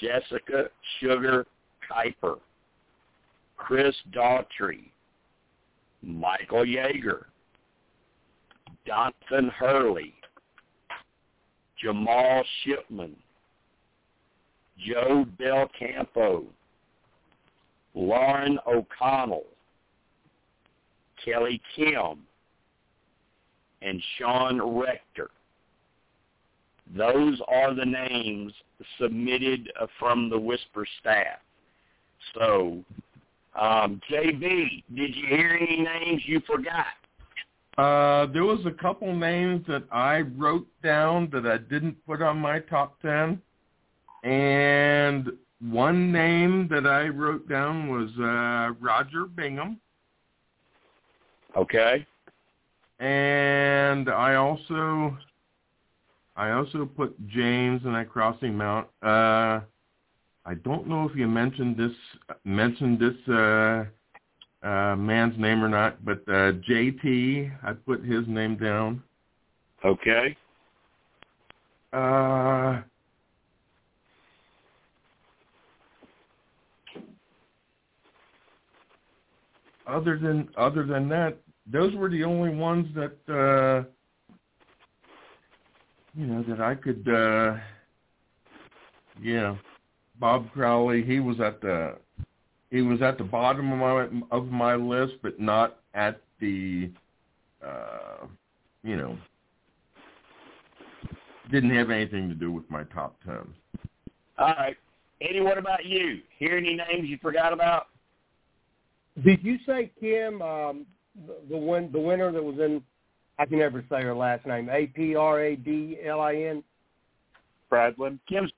[0.00, 0.64] Jessica
[0.98, 1.46] Sugar
[1.88, 2.38] Kiper,
[3.58, 4.90] Chris Daugherty,
[6.02, 7.24] Michael Yerger,
[8.86, 10.14] Jonathan Hurley,
[11.80, 13.14] Jamal Shipman,
[14.78, 16.44] Joe Del Campo,
[17.94, 19.44] Lauren O'Connell,
[21.22, 22.20] Kelly Kim,
[23.82, 25.30] and Sean Rector.
[26.96, 28.52] Those are the names
[28.98, 31.38] submitted from the Whisper staff.
[32.34, 32.82] So,
[33.54, 36.86] um, JB, did you hear any names you forgot?
[37.76, 42.38] Uh, there was a couple names that I wrote down that I didn't put on
[42.38, 43.40] my top ten,
[44.24, 45.30] and
[45.60, 49.80] one name that I wrote down was uh, Rodger Bingham.
[51.56, 52.06] Okay.
[53.00, 55.16] And I also
[56.36, 58.90] I also put James and I crossed him out.
[59.02, 59.60] Uh,
[60.48, 61.92] I don't know if you mentioned this
[62.42, 63.84] mentioned this uh,
[64.66, 69.02] uh, man's name or not, but uh, JT, I put his name down.
[69.84, 70.34] Okay.
[71.92, 72.80] Uh,
[79.86, 81.36] other than other than that,
[81.70, 83.86] those were the only ones that uh,
[86.14, 87.06] you know that I could.
[87.06, 87.58] Uh,
[89.20, 89.56] yeah,
[90.20, 91.02] Bob Crowley.
[91.02, 91.96] He was at the
[92.70, 96.90] he was at the bottom of my of my list, but not at the
[97.64, 98.26] uh,
[98.82, 99.16] you know
[101.50, 103.54] didn't have anything to do with my top ten.
[104.38, 104.76] All right.
[105.20, 106.20] Eddie, what about you?
[106.38, 107.88] Hear any names you forgot about?
[109.24, 110.86] Did you say Kim, um,
[111.26, 112.82] the, the win, the winner that was in?
[113.40, 114.68] I can never say her last name.
[114.68, 116.62] A P R A D L I N.
[117.70, 118.18] Spradlin.
[118.28, 118.50] Kim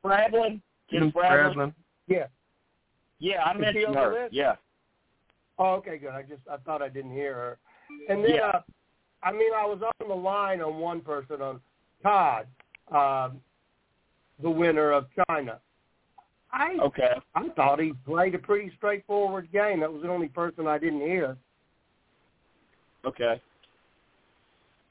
[0.92, 0.98] Spradlin.
[1.00, 1.74] Kim Spradlin.
[2.06, 2.26] Yeah.
[3.18, 4.22] Yeah, I Is she mentioned on the her.
[4.24, 4.34] list?
[4.34, 4.54] Yeah.
[5.58, 6.10] Oh, okay, good.
[6.10, 7.58] I just I thought I didn't hear her.
[8.08, 8.46] And then, Yeah.
[8.48, 8.62] uh,
[9.22, 11.60] I mean, I was on the line on one person on
[12.02, 12.46] Todd,
[12.90, 13.40] um,
[14.42, 15.60] the winner of China.
[16.52, 17.14] I Okay.
[17.34, 19.80] I thought he played a pretty straightforward game.
[19.80, 21.36] That was the only person I didn't hear.
[23.04, 23.40] Okay.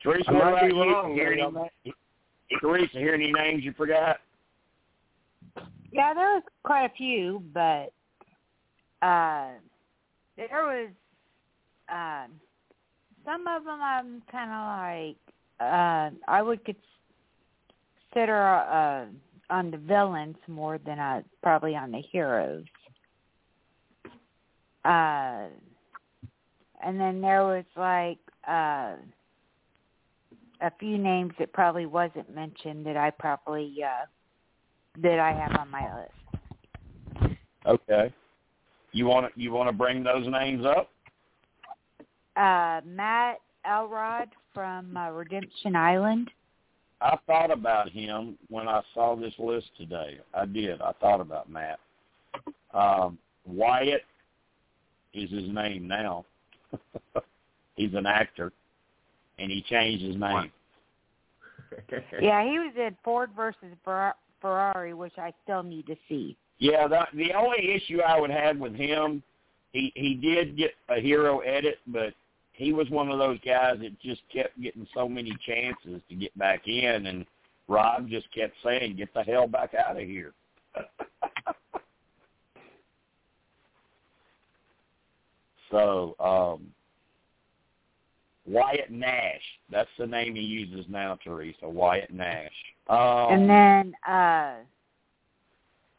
[0.02, 0.82] Teresa, I might be you?
[0.82, 1.94] wrong, Hear any,
[2.62, 4.18] Teresa, hear any names you forgot?
[5.91, 7.91] Yeah, there was quite a few, but
[9.02, 9.52] uh
[10.36, 10.89] there was
[11.89, 12.32] um
[13.25, 15.17] some of them I'm kind of like
[15.60, 16.62] uh I would
[18.13, 19.06] consider uh
[19.49, 22.65] on the villains more than uh probably on the heroes.
[24.86, 25.47] Uh
[26.84, 28.95] and then there was like uh
[30.62, 34.06] a few names that probably wasn't mentioned that I probably uh
[34.97, 37.36] that I have on my list.
[37.65, 38.13] Okay.
[38.91, 40.89] You want to you want to bring those names up?
[42.36, 46.32] Uh, Matt Elrod from uh, Redemption Island.
[47.02, 50.19] I thought about him when I saw this list today.
[50.34, 50.82] I did.
[50.82, 51.80] I thought about Matt.
[52.73, 54.04] Um, Wyatt
[55.13, 56.25] is his name now.
[57.75, 58.52] He's an actor,
[59.38, 60.52] and he changed his name.
[62.19, 66.38] Yeah, he was in Ford versus Fer- Ferrari, which I still need to see.
[66.60, 69.23] Yeah, the the only issue I would have with him,
[69.71, 72.13] he he did get a hero edit, but
[72.54, 76.38] he was one of those guys that just kept getting so many chances to get
[76.38, 77.25] back in, and
[77.67, 80.34] Rob just kept saying, "Get the hell back out of here."
[85.71, 86.73] so, um
[88.50, 91.70] Wyatt Nash, that's the name he uses now, Teresa.
[91.70, 92.52] Wyatt Nash.
[92.88, 92.98] Um,
[93.32, 94.56] and then, uh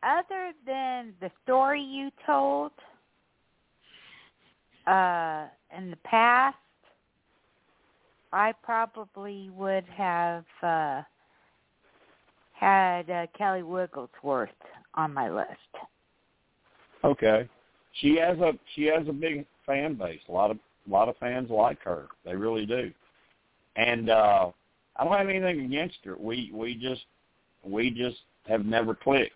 [0.03, 2.73] other than the story you told
[4.87, 6.57] uh in the past,
[8.33, 11.03] I probably would have uh
[12.55, 14.51] had uh, Kelly Wigglesworth
[14.95, 15.49] on my list.
[17.05, 17.49] Okay.
[18.01, 20.21] She has a she has a big fan base.
[20.29, 22.07] A lot of a lot of fans like her.
[22.25, 22.91] They really do.
[23.77, 24.51] And uh
[24.97, 26.17] I don't have anything against her.
[26.19, 27.05] We we just
[27.65, 29.35] we just have never clicked.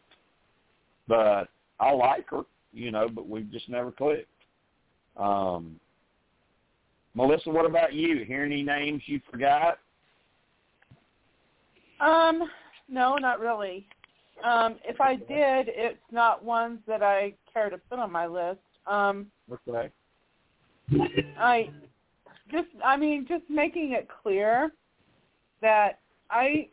[1.06, 1.48] But
[1.80, 4.28] I like her, you know, but we've just never clicked.
[5.16, 5.78] Um
[7.14, 8.24] Melissa, what about you?
[8.24, 9.78] Hear any names you forgot?
[12.00, 12.50] Um,
[12.88, 13.86] no, not really.
[14.42, 18.60] Um, if I did, it's not ones that I care to put on my list.
[18.86, 19.90] Um, Okay.
[21.38, 21.70] I
[22.50, 24.72] just, I mean, just making it clear
[25.62, 25.98] that
[26.30, 26.68] I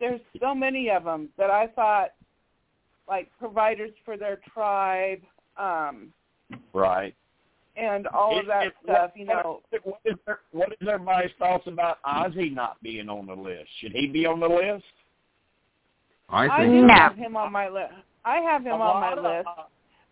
[0.00, 2.10] there's so many of them that I thought
[3.08, 5.20] like providers for their tribe,
[5.56, 6.12] um,
[6.72, 7.14] Right.
[7.76, 9.10] and all of that it- stuff.
[9.10, 13.26] what- You know, What is, there, what is everybody's thoughts about Ozzy not being on
[13.26, 13.70] the list?
[13.80, 14.84] Should he be on the list?
[16.28, 16.94] I I do No.
[16.94, 17.94] have him on my list.
[18.24, 19.48] I have him A on my of- list,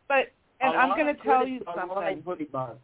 [0.09, 1.88] but and I'm going to tell you something.
[1.88, 2.79] lying, put him on.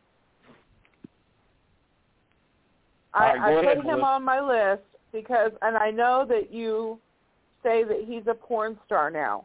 [3.19, 4.07] I, right, I ahead, put him Melissa.
[4.07, 6.99] on my list because, and I know that you
[7.63, 9.45] say that he's a porn star now,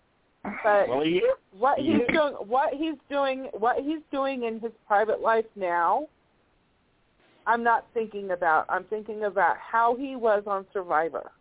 [0.64, 1.22] but Well, he
[1.58, 2.08] what he he's is.
[2.14, 6.08] doing, what he's doing, what he's doing in his private life now,
[7.48, 8.66] I'm not thinking about.
[8.70, 11.32] I'm thinking about how he was on Survivor,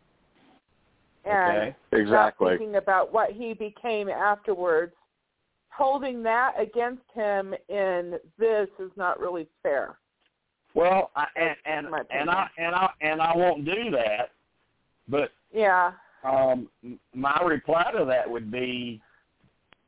[1.24, 1.76] and Okay.
[1.92, 2.46] Exactly.
[2.50, 4.92] not thinking about what he became afterwards.
[5.70, 9.96] Holding that against him in this is not really fair.
[10.74, 14.30] Well, I, and and and I and I and I won't do that.
[15.08, 15.92] But Yeah.
[16.24, 16.68] um,
[17.14, 19.00] my reply to that would be,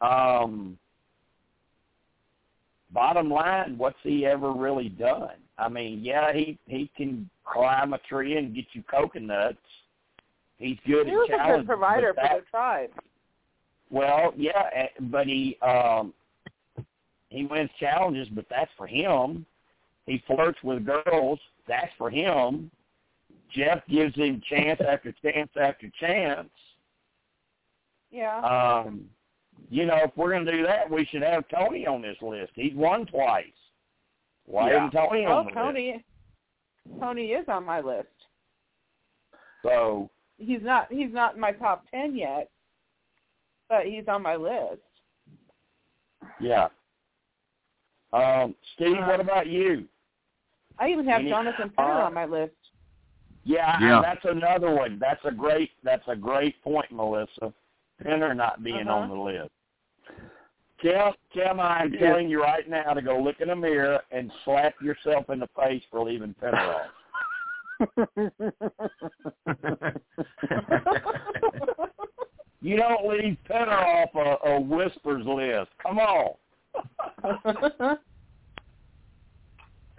[0.01, 0.79] um,
[2.91, 5.37] bottom line, what's he ever really done?
[5.57, 9.59] I mean, yeah, he he can climb a tree and get you coconuts.
[10.59, 12.91] He's good He at was a good provider but for the tribe.
[13.91, 16.13] Well, yeah, eh, but he um
[17.29, 19.47] he wins challenges, but that's for him.
[20.07, 22.71] He flirts with girls, that's for him.
[23.51, 26.51] Jeff gives him chance after chance after chance.
[28.11, 28.39] Yeah.
[28.85, 29.09] Um
[29.71, 32.53] you know, if we're gonna do that, we should have Tony on this list.
[32.55, 33.47] He's won twice.
[34.47, 34.89] Why Yeah.
[34.89, 35.55] isn't Tony on the list?
[35.55, 36.05] Tony,
[37.01, 38.09] Tony is on my list.
[39.63, 40.93] So He's not.
[40.93, 42.51] He's not in my top ten yet,
[43.69, 44.83] but he's on my list.
[46.41, 46.69] yeah.
[48.13, 49.87] Um, Steve, what about you?
[50.79, 52.53] I even have Any- Jonathan Penner uh, on my list.
[53.45, 54.01] Yeah, Yeah.
[54.03, 54.99] that's another one.
[54.99, 57.53] That's a great that's a great point, Melissa.
[58.03, 58.97] Penner not being Uh-huh.
[58.99, 59.51] on the list.
[60.81, 62.01] Kim, Kim, I'm Yeah.
[62.01, 65.47] telling you right now to go look in the mirror and slap yourself in the
[65.49, 66.91] face for leaving Penner off.
[72.61, 75.71] You don't leave Penner off a, a whispers list.
[75.83, 76.35] Come on.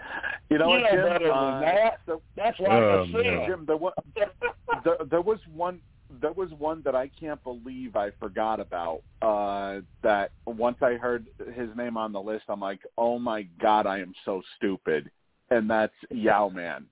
[0.49, 1.09] You know you what, know Jim?
[1.09, 1.99] better Uh, that.
[2.05, 3.23] so- That's like Oh, a sin.
[3.23, 3.45] no.
[3.47, 3.93] Jim, there was,
[4.83, 5.81] there, there was one
[6.21, 9.01] there was one that I can't believe I forgot about.
[9.23, 11.25] Uh, that once I heard
[11.55, 15.09] his name on the list, I'm like, oh my god, I am so stupid.
[15.49, 16.85] And that's Yau-Man.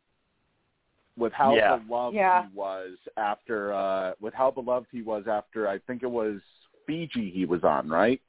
[1.16, 1.78] With how Yeah.
[1.78, 2.48] beloved Yeah.
[2.50, 6.42] he was after, uh, with how beloved he was after, I think it was
[6.88, 8.20] Fiji he was on, right?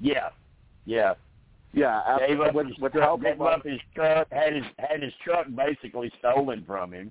[0.00, 0.30] Yeah,
[0.84, 1.14] yeah.
[1.72, 4.64] Yeah, after, Gave up with, his with how truck, gave up his truck, had his
[4.78, 7.10] had his truck basically stolen from him.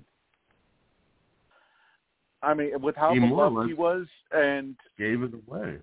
[2.42, 5.78] I mean, with how He beloved he was, and Gave it away.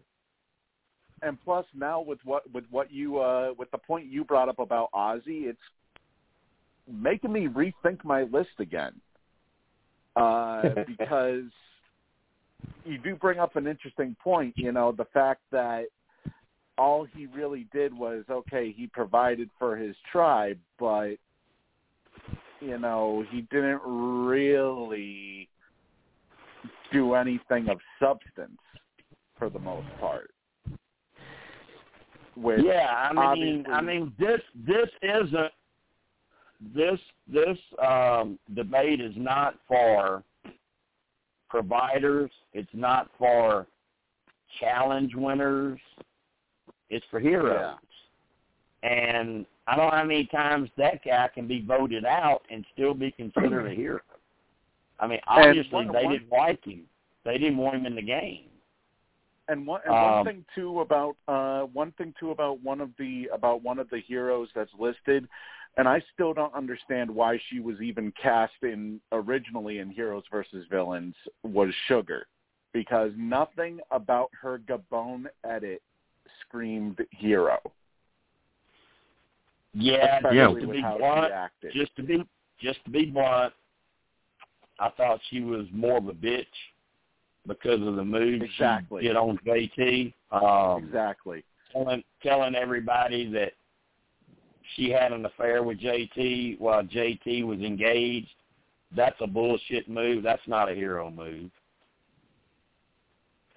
[1.22, 4.60] and plus now with what with what you uh with the point you brought up
[4.60, 5.58] about Ozzy, it's
[6.92, 8.94] making me rethink my list again.
[10.16, 11.46] uh, because
[12.86, 14.54] you do bring up an interesting point.
[14.58, 15.86] You know, the fact that
[16.78, 21.16] all he really did was okay, he provided for his tribe, but
[22.60, 25.50] you know, he didn't really
[26.92, 28.60] do anything of substance
[29.38, 30.32] for the most part.
[32.36, 35.52] Which yeah, I mean, I mean, this this isn't
[36.74, 40.24] this this um, debate is not for
[41.50, 42.32] providers.
[42.54, 43.68] It's not for
[44.60, 45.80] challenge winners.
[46.94, 47.76] It's for heroes.
[48.84, 52.94] And I don't know how many times that guy can be voted out and still
[52.94, 54.02] be considered a hero.
[55.00, 56.84] I mean, obviously they didn't like him.
[57.26, 58.46] They didn't want him in the game.
[59.48, 62.92] And one and one Um, thing too about uh one thing too about one of
[63.00, 65.28] the about one of the heroes that's listed,
[65.78, 70.66] and I still don't understand why she was even cast in originally in Heroes versus
[70.70, 72.28] Villains was Sugar,
[72.72, 75.82] because nothing about her Gabon edit
[76.54, 77.60] screamed hero.
[79.74, 80.50] Yeah, especially Yeah.
[80.50, 81.34] just to be blunt,
[81.74, 82.28] just to be
[82.60, 83.54] just to be blunt,
[84.80, 86.46] I thought she was more of a bitch
[87.48, 89.02] because of the moves Exactly.
[89.02, 90.14] she did on JT.
[90.32, 91.44] Um, exactly.
[91.72, 93.54] telling telling everybody that
[94.76, 98.36] she had an affair with JT while JT was engaged.
[98.96, 100.22] That's a bullshit move.
[100.22, 101.50] That's not a hero move.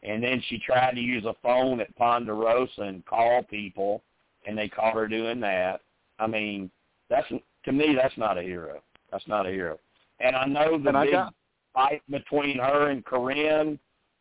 [0.07, 4.02] And then she tried to use a phone at Ponderosa and call people,
[4.46, 5.80] and they caught her doing that.
[6.18, 6.70] I mean,
[7.11, 7.26] that's
[7.64, 8.82] to me, that's not a hero.
[9.11, 9.78] That's not a hero.
[10.20, 11.34] And I know the And I big got
[11.74, 13.78] fight between her and Corinne.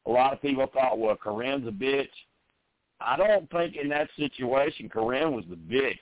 [0.08, 2.08] A lot of people thought, well, Corinne's a bitch.
[3.00, 6.00] I don't think in that situation Corinne was the bitch.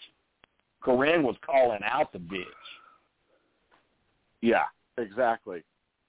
[0.81, 2.45] Corinne was calling out the bitch.
[4.41, 4.65] Yeah,
[4.97, 5.63] exactly.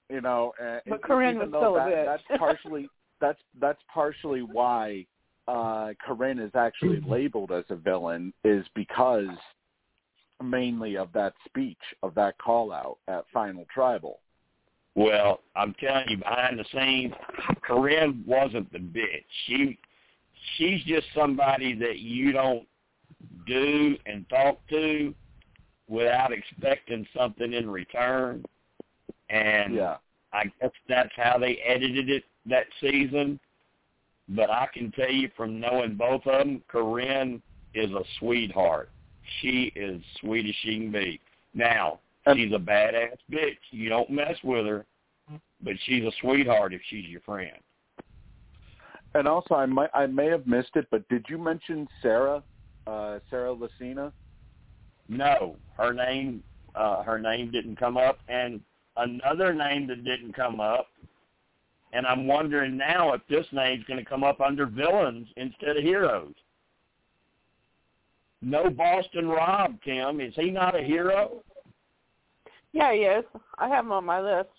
[0.09, 2.05] You know, and But and Corinne was though still a bitch.
[2.05, 2.89] that's partially
[3.21, 5.05] that's that's partially why
[5.47, 9.27] uh Corinne is actually labeled as a villain is because
[10.43, 14.19] mainly of that speech of that call out at Final Tribal.
[14.95, 17.13] Well, I'm telling you, behind the scenes,
[17.61, 19.25] Corinne wasn't the bitch.
[19.45, 19.77] She
[20.57, 22.65] she's just somebody that you don't
[23.45, 25.13] do and talk to
[25.87, 28.43] without expecting something in return.
[29.29, 29.97] And Yeah.
[30.35, 33.39] I guess that's how they edited it that season.
[34.29, 37.41] But I can tell you from knowing both of them, Corinne
[37.73, 38.89] is a sweetheart.
[39.41, 41.19] She is sweet as she can be.
[41.53, 41.99] Now,
[42.33, 43.57] she's a badass bitch.
[43.71, 44.85] You don't mess with her,
[45.61, 47.57] but she's a sweetheart if she's your friend.
[49.13, 52.43] And also I might I may have missed it, but did you mention Sarah
[52.85, 54.11] uh Sarah Lacina?
[55.07, 56.43] No, her name
[56.75, 58.59] uh her name didn't come up and
[58.97, 60.87] another name that didn't come up
[61.95, 65.83] and I'm wondering now if this name's going to come up under villains instead of
[65.83, 66.33] heroes.
[68.41, 70.19] No Boston Rob, Kim.
[70.19, 71.41] Is he not a hero?
[72.73, 73.23] Yeah, he is.
[73.57, 74.49] I have him on my list.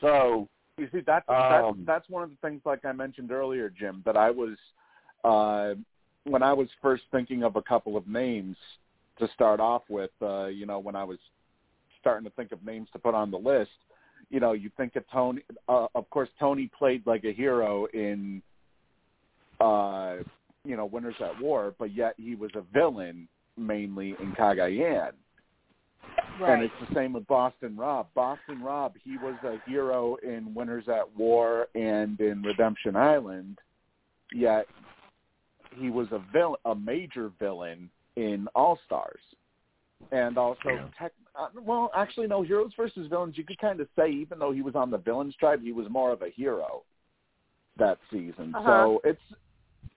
[0.00, 0.48] So,
[0.78, 4.02] You see, that's that's Um, that's one of the things, like I mentioned earlier, Jim,
[4.06, 4.56] that I was
[5.22, 5.74] uh,
[6.24, 8.56] when I was first thinking of a couple of names
[9.18, 10.10] to start off with.
[10.20, 11.18] Uh, you know, when I was
[12.00, 13.70] starting to think of names to put on the list,
[14.30, 15.42] you know, you think of Tony.
[15.68, 18.42] Uh, of course, Tony played like a hero in,
[19.60, 20.16] uh,
[20.64, 25.12] you know, Winners at War, but yet he was a villain mainly in Cagayan.
[26.40, 26.54] Right.
[26.54, 28.06] And it's the same with Boston Rob.
[28.14, 33.58] Boston Rob, he was a hero in Winners at War and in Redemption Island,
[34.32, 34.66] yet
[35.76, 39.20] he was a villain, a major villain in All Stars,
[40.10, 40.88] and also Yeah.
[40.98, 41.12] tech.
[41.34, 42.42] Uh, well, actually, no.
[42.42, 43.38] Heroes versus villains.
[43.38, 45.88] You could kind of say, even though he was on the villains tribe, he was
[45.88, 46.82] more of a hero
[47.76, 48.54] that season.
[48.54, 48.66] Uh-huh.
[48.66, 49.22] So it's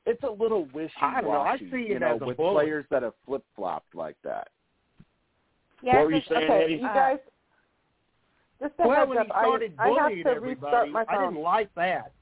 [0.05, 1.39] it's a little wishy I don't know.
[1.39, 2.65] I washy, see you know, with bully.
[2.65, 4.49] players that have flip flopped like that.
[5.81, 6.73] Yeah, What were you saying, Okay, Eddie?
[6.75, 7.19] you guys.
[8.61, 11.41] Just a well, when up, he started I, I have bullying to everybody, I didn't
[11.41, 12.13] like that.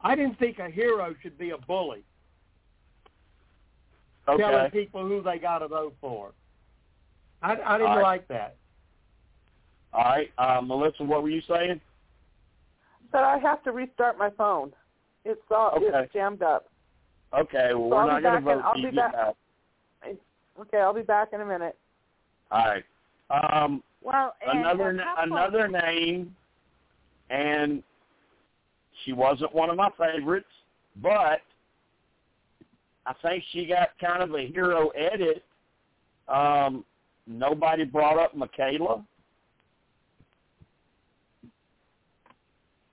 [0.00, 2.04] I didn't think a hero should be a bully,
[4.36, 6.32] telling people who they got to vote for.
[7.42, 8.02] I, I didn't All right.
[8.02, 8.56] like that.
[9.92, 10.30] All right.
[10.36, 11.80] Uh, Melissa, what were you saying?
[13.10, 14.72] But I have to restart my phone.
[15.24, 15.86] It's all Okay.
[16.04, 16.66] it's jammed up.
[17.32, 19.12] Okay, well, So we're I'll not be going to back in- vote I'll be back.
[19.12, 19.34] back.
[20.60, 21.76] Okay, I'll be back in a minute.
[22.50, 22.84] All right.
[23.30, 26.34] Um, well, and another a another name,
[27.30, 27.82] and
[29.04, 30.48] she wasn't one of my favorites,
[31.02, 31.40] but
[33.08, 35.44] I think she got kind of a hero edit
[36.28, 36.84] Um,
[37.26, 39.02] nobody brought up Michaela.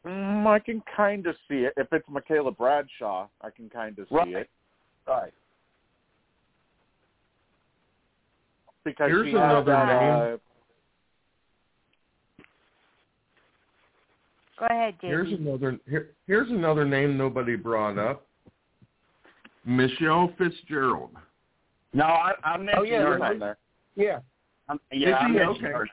[0.07, 1.73] Mm, I can kind of see it.
[1.75, 4.27] If it's Michaela Bradshaw, I can kind of see Right.
[4.37, 4.49] it
[5.05, 5.33] Right.
[8.85, 9.99] because Here's she has another that.
[9.99, 10.13] name.
[10.13, 10.37] Uh,
[14.57, 18.25] Go ahead, Here's another here, here's another name nobody brought up.
[19.65, 21.11] Michelle Fitzgerald.
[21.93, 23.15] No, I, I mentioned Oh, yeah, her.
[23.17, 23.57] she's on there.
[23.95, 24.19] Yeah.
[24.69, 25.33] I'm- yeah, I Is she?
[25.33, 25.73] mentioned Okay.
[25.73, 25.87] her.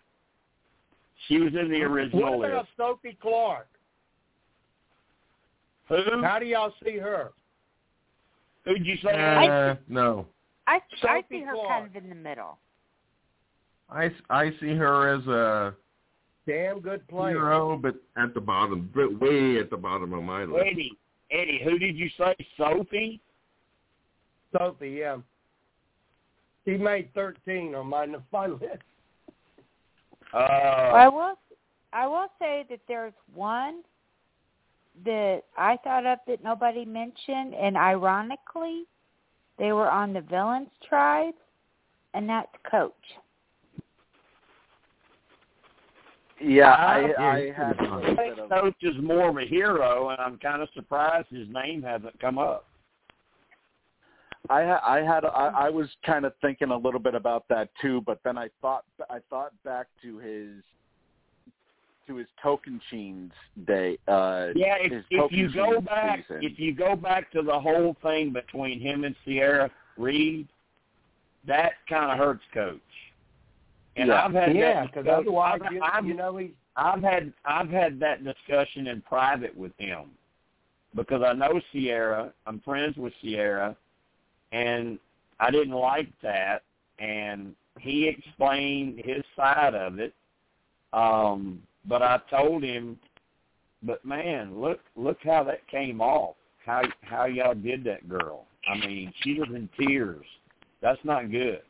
[1.28, 2.70] She was in the original What about list.
[2.76, 3.68] Sophie Clark?
[5.88, 6.22] Who?
[6.22, 7.32] How do y'all see her?
[8.64, 9.10] Who'd you say?
[9.12, 10.26] Uh, no,
[10.66, 11.68] I I see her Clark.
[11.68, 12.58] kind of in the middle.
[13.90, 15.74] I I see her as a
[16.46, 17.32] Damn good player.
[17.34, 20.66] hero, but at the bottom, but way at the bottom of my list.
[20.66, 20.92] Eddie.
[21.30, 22.34] Eddie, who did you say?
[22.56, 23.20] Sophie?
[24.56, 25.16] Sophie, yeah.
[26.64, 28.64] She made 13 on my, my list.
[30.32, 31.34] Uh, I will
[31.92, 33.82] I will say that there's one
[35.04, 38.84] that I thought of that nobody mentioned, and ironically,
[39.58, 41.34] they were on the villains tribe,
[42.14, 42.92] and that's Coach.
[46.40, 48.48] Yeah, I- I, I had a I little think.
[48.48, 52.38] Coach is more of a hero, and I'm kind of surprised his name hasn't come
[52.38, 52.66] up.
[54.50, 57.68] I ha- I had I, I was kind of thinking a little bit about that
[57.80, 60.62] too, but then I thought I thought back to his
[62.08, 63.30] to his Tocantins
[63.66, 63.96] day.
[64.08, 66.42] Uh, Yeah, if, his if you go back, season.
[66.42, 70.48] if you go back to the whole thing between him and Sierra Reed,
[71.46, 72.80] that kind of hurts Coach.
[73.94, 74.24] And Yeah.
[74.24, 78.00] I've had Yeah, because otherwise, I've, you, I've, you know, he's I've had I've had
[78.00, 80.10] that discussion in private with him
[80.96, 82.32] because I know Sierra.
[82.46, 83.76] I'm friends with Sierra,
[84.52, 84.98] and
[85.40, 86.62] I didn't like that.
[86.98, 90.14] And he explained his side of it.
[90.92, 92.98] Um, but I told him,
[93.82, 96.36] but man, look look how that came off.
[96.64, 98.46] How how y'all did that girl.
[98.68, 100.24] I mean, she was in tears.
[100.80, 101.62] That's not good.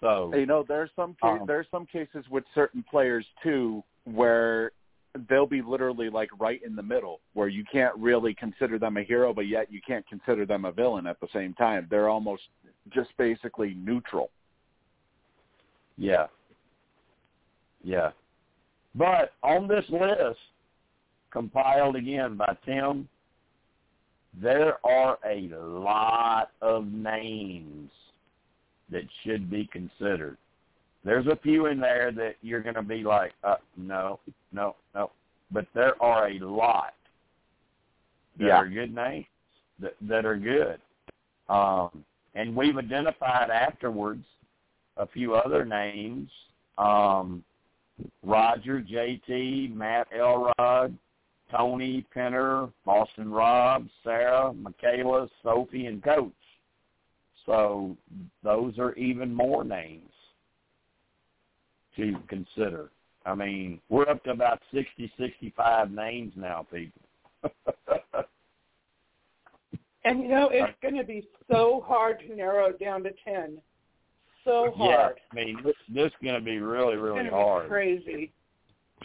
[0.00, 4.70] So you know, there's some ca- Um, there's some cases with certain players too where
[5.28, 9.02] they'll be literally like right in the middle, where you can't really consider them a
[9.02, 11.86] hero, but yet you can't consider them a villain at the same time.
[11.90, 12.42] They're almost
[12.92, 14.30] just basically neutral.
[15.96, 16.26] Yeah.
[17.82, 18.10] Yeah.
[18.94, 20.38] But on this list,
[21.30, 23.08] compiled again by Tim,
[24.40, 27.90] there are a lot of names
[28.90, 30.36] that should be considered.
[31.04, 34.20] There's a few in there that you're going to be like, uh, no,
[34.52, 35.10] no, no.
[35.50, 36.94] But there are a lot
[38.38, 38.56] that Yeah.
[38.56, 39.26] are good names
[39.78, 40.80] that that are good.
[41.48, 44.24] Um, and we've identified afterwards
[44.96, 46.30] a few other names.
[46.78, 47.44] Um,
[48.22, 50.96] Rodger, JT, Matt Elrod,
[51.50, 56.32] Tony Penner, Boston Rob, Sarah, Michaela, Sophie, and Coach.
[57.46, 57.96] So
[58.42, 60.10] those are even more names
[61.96, 62.90] to consider.
[63.26, 67.02] I mean, we're up to about sixty, sixty-five names now, people.
[70.06, 73.56] And you know, it's going to be so hard to narrow it down to ten.
[74.44, 75.16] So hard.
[75.16, 75.40] yeah.
[75.40, 77.68] I mean, this, this is going to be really, really gonna be hard.
[77.68, 78.30] Crazy.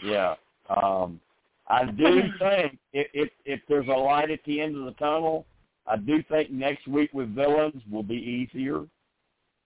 [0.03, 0.35] Yeah.
[0.69, 1.21] Um,
[1.69, 5.45] I do think if, if if there's a light at the end of the tunnel,
[5.87, 8.83] I do think next week with villains will be easier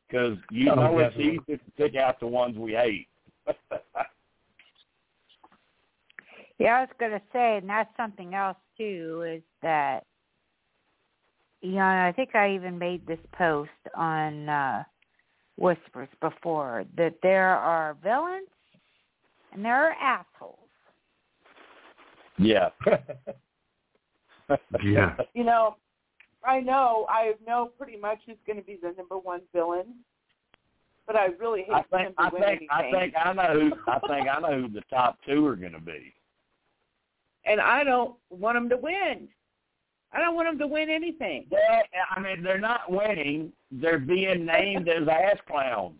[0.07, 1.39] because you Oh, know it's definitely.
[1.47, 3.07] easy to pick out the ones we hate.
[6.59, 10.05] Yeah, I was going to say, and that's something else too, is that
[11.61, 14.83] you know, I think I even made this post on uh
[15.57, 18.47] Whispers before that there are villains
[19.51, 20.59] and there are assholes.
[22.37, 22.69] yeah.
[24.83, 25.15] Yeah.
[25.33, 25.77] You know,
[26.45, 29.95] I know I know pretty much who's going to be the number one villain,
[31.07, 32.99] but I really hate I for think him to I win think I anything.
[32.99, 35.81] think I know who I think I know who the top two are going to
[35.81, 36.13] be.
[37.45, 39.27] and I don't want him to win.
[40.13, 41.47] I don't want him to win anything.
[41.49, 41.61] Well,
[42.15, 43.51] I mean, they're not winning.
[43.71, 45.99] They're being named as ass clowns,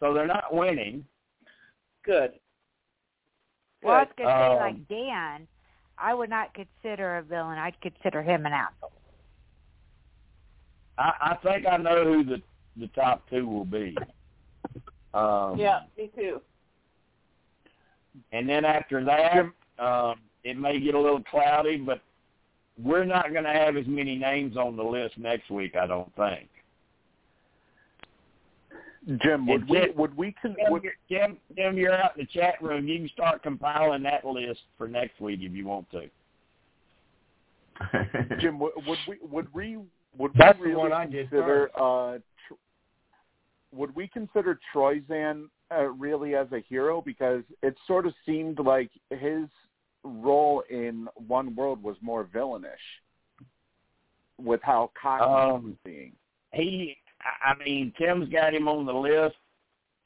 [0.00, 1.04] so they're not winning.
[2.04, 2.32] Good.
[3.84, 5.46] Well, I was going to say, Um, like Dan,
[5.96, 7.56] I would not consider a villain.
[7.56, 8.90] I'd consider him an asshole.
[10.98, 12.42] I, I think I know who the
[12.76, 13.96] the top two will be.
[15.14, 16.40] Um, Yeah, me too.
[18.32, 19.46] And then after that,
[19.82, 22.00] um, it may get a little cloudy, but
[22.82, 25.76] we're not going to have as many names on the list next week.
[25.76, 26.48] I don't think.
[29.22, 29.96] Jim, would It's we it.
[29.96, 32.86] would we con- Tim, would, you're- Tim, Tim, you're out in the chat room.
[32.86, 36.08] You can start compiling that list for next week if you want to.
[38.40, 39.78] Jim would, would we would we
[40.16, 42.20] would That's we the really one I consider uh tr-
[43.74, 48.90] would we consider Troyzan uh, really as a hero because it sort of seemed like
[49.10, 49.46] his
[50.04, 52.74] role in One World was more villainish
[54.38, 56.12] with how cocky he Um, was being.
[56.52, 59.36] He, I I mean, Tim's got him on the list.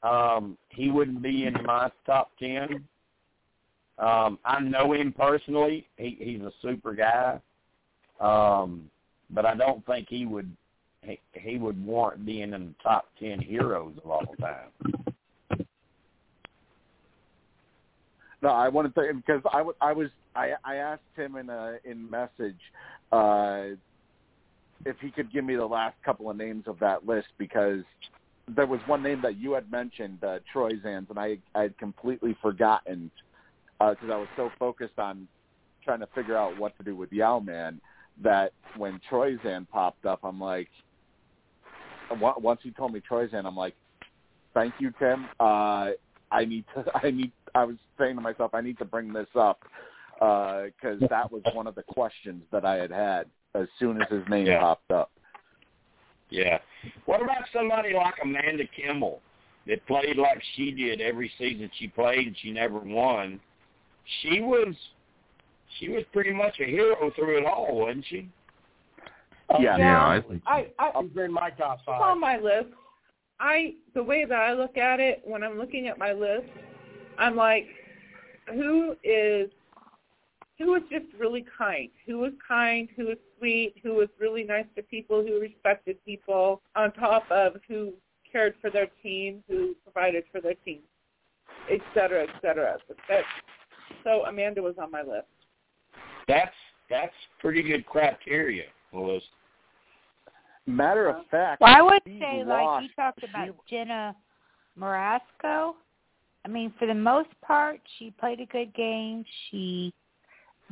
[0.03, 2.85] Um, he wouldn't be in my top ten.
[3.97, 5.87] Um, I know him personally.
[5.97, 7.39] He, he's a super guy.
[8.19, 8.89] Um,
[9.31, 10.55] but I don't think he would
[11.07, 14.71] he, he would warrant being in the top ten heroes of all time.
[18.41, 21.77] No, I wanted to because I, w- I was I I asked him in a
[21.85, 22.59] in message
[23.11, 23.69] uh
[24.85, 27.81] if he could give me the last couple of names of that list because
[28.55, 32.37] there was one name that you had mentioned, uh, Troyzans, and I I had completely
[32.41, 33.11] forgotten
[33.79, 35.27] because I was so focused on
[35.83, 37.79] trying to figure out what to do with Yau-Man
[38.21, 40.69] that when Troyzan popped up, I'm like,
[42.19, 43.75] once he told me Troyzan, I'm like,
[44.53, 45.27] thank you, Tim.
[45.39, 45.91] Uh,
[46.31, 46.85] I need to.
[47.03, 47.31] I need.
[47.55, 49.63] I was saying to myself, I need to bring this up
[50.19, 54.23] because that was one of the questions that I had had as soon as his
[54.29, 54.59] name Yeah.
[54.59, 55.11] popped up.
[56.29, 56.57] Yeah.
[57.05, 59.21] What about somebody like Amanda Kimmel
[59.67, 63.39] that played like she did every season she played and she never won?
[64.21, 64.75] She was
[65.79, 68.29] she was pretty much a hero through it all, wasn't she?
[69.49, 69.77] Oh, yeah.
[69.77, 72.73] yeah, I think I, I He's in my top It's on my list.
[73.39, 76.49] I the way that I look at it when I'm looking at my list,
[77.17, 77.67] I'm like,
[78.47, 79.49] who is
[80.57, 84.65] who is just really kind, who is kind, who is sweet, who is really nice
[84.75, 87.93] to people, who respected people, on top of who
[88.29, 90.79] cared for their team, who provided for their team,
[91.69, 92.77] et cetera, et cetera.
[92.87, 93.23] But that,
[94.03, 95.27] so Amanda was on my list.
[96.27, 96.55] That's
[96.89, 98.65] that's pretty good criteria,
[98.97, 99.25] Melissa.
[100.65, 104.15] Matter of fact, Well, I would she say, like you talked she- about Jenna
[104.77, 105.73] Morasca.
[106.43, 109.23] I mean, for the most part, she played a good game.
[109.49, 109.93] She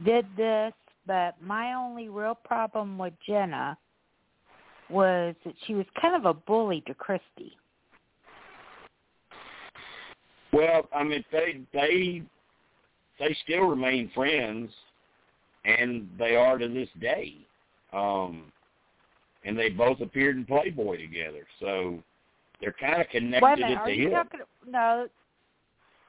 [0.03, 0.73] did this,
[1.07, 3.77] but my only real problem with Jenna
[4.89, 7.57] was that she was kind of a bully to Christy.
[10.53, 12.21] Well, I mean they they
[13.19, 14.71] they still remain friends
[15.65, 17.35] and they are to this day.
[17.95, 18.51] Um
[19.45, 21.45] and they both appeared in Playboy together.
[21.59, 22.03] So
[22.59, 24.13] they're kind of connected Wait a minute, at are the you hip.
[24.13, 24.39] talking?
[24.67, 25.07] No,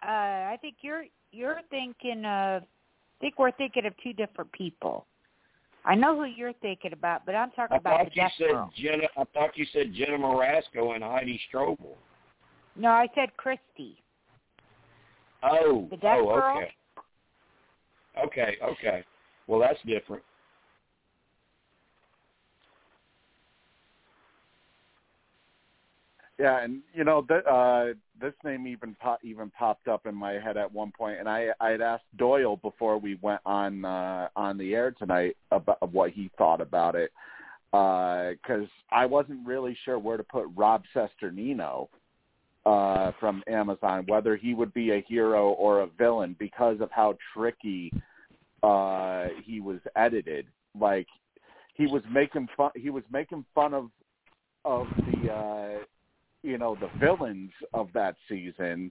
[0.02, 2.62] uh, I think you're you're thinking of.
[2.62, 5.06] I think we're thinking of two different people.
[5.84, 8.52] I know who you're thinking about, but I'm talking I about thought the you said
[8.52, 8.70] Girl.
[8.76, 9.04] Jenna.
[9.16, 11.94] I thought you said Jenna Morasca and Heidi Strobel.
[12.74, 13.96] No, I said Christy.
[15.42, 16.56] Oh, The Death oh, Girl?
[16.56, 16.72] okay,
[18.24, 19.04] okay, okay.
[19.46, 20.22] Well, that's different.
[26.38, 30.32] Yeah, and you know that uh this name even pop, even popped up in my
[30.32, 34.28] head at one point, and I I had asked Doyle before we went on uh
[34.36, 37.10] on the air tonight about what he thought about it,
[37.70, 41.88] because I wasn't really sure where to put Rob Cesternino
[42.66, 47.16] uh from Amazon, whether he would be a hero or a villain because of how
[47.32, 47.90] tricky
[48.62, 50.46] uh he was edited.
[50.78, 51.06] Like
[51.72, 53.90] he was making fun he was making fun of
[54.66, 55.78] of the uh
[56.46, 58.90] you know the villains of that season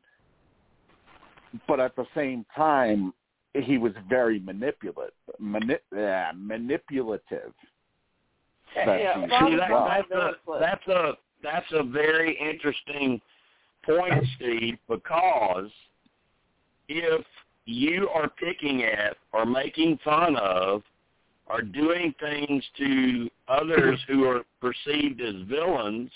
[1.67, 3.13] but at the same time
[3.53, 7.53] he was very manipulative mani- yeah, manipulative
[8.75, 9.85] that Yeah, See, that, well.
[9.85, 13.21] that's a that's a that's a very interesting
[13.85, 15.69] point, Steve, because
[16.87, 17.25] if
[17.65, 20.83] you are picking at or making fun of
[21.47, 26.11] or doing things to others who are perceived as villains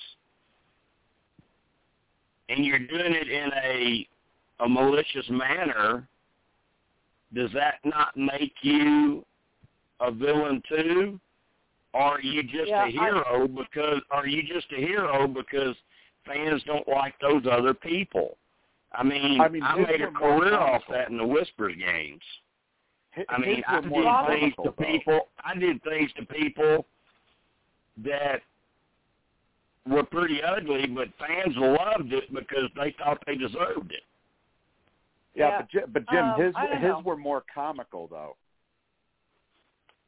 [2.50, 4.08] and you're doing it in a
[4.62, 6.06] a malicious manner,
[7.34, 9.24] does that not make you
[10.02, 11.20] a villain too?
[11.94, 15.76] Or are you just Yeah, a I- hero because are you just a hero because
[16.26, 18.38] fans don't like those other people?
[18.92, 22.24] I mean, I mean, his made a career off that in the Whispers games.
[23.12, 23.92] His I mean, I did
[24.28, 25.30] things to people.
[25.44, 26.86] I did things to people
[28.04, 28.42] that
[29.90, 34.04] were pretty ugly, but fans loved it because they thought they deserved it.
[35.36, 35.58] yeah, Yeah.
[35.62, 37.02] but Jim, but Jim Um, his his know.
[37.06, 38.36] were more comical though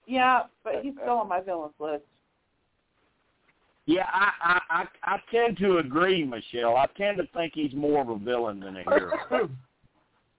[0.06, 2.04] Yeah, but he's still on my villains list.
[3.86, 6.76] Yeah, I, I I I tend to agree, Michelle.
[6.78, 9.12] I tend to think he's more of a villain than a hero.
[9.32, 9.58] I mean,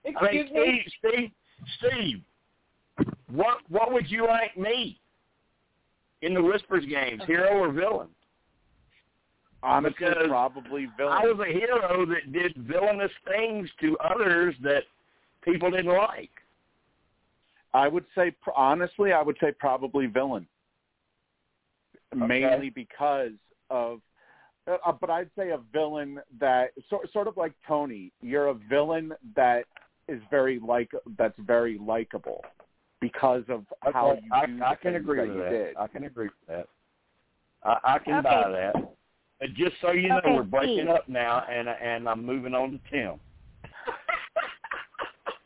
[0.05, 0.85] Excuse me.
[0.99, 1.31] Steve,
[1.79, 2.21] Steve,
[2.97, 4.99] Steve, what what would you rank me
[6.21, 8.09] in the Whispers games, hero or villain?
[9.63, 11.13] Honestly, Because probably villain.
[11.13, 14.83] I was a hero that did villainous things to others that
[15.41, 16.31] people didn't like.
[17.73, 20.47] I would say, honestly, I would say probably villain.
[22.13, 23.31] Mainly because
[23.69, 24.01] of,
[24.67, 28.11] uh, but I'd say a villain that sort sort of like Tony.
[28.21, 29.65] You're a villain that
[30.07, 32.43] is very like that's very likable
[33.01, 35.49] because of how Okay, you I, do I the can agree with you that.
[35.49, 35.75] did.
[35.77, 36.67] I can agree with that.
[37.63, 38.23] I, I can Okay.
[38.23, 38.93] buy that.
[39.43, 40.89] But just so you know, Okay, we're breaking Steve.
[40.89, 43.19] up now, and and I'm moving on to Tim.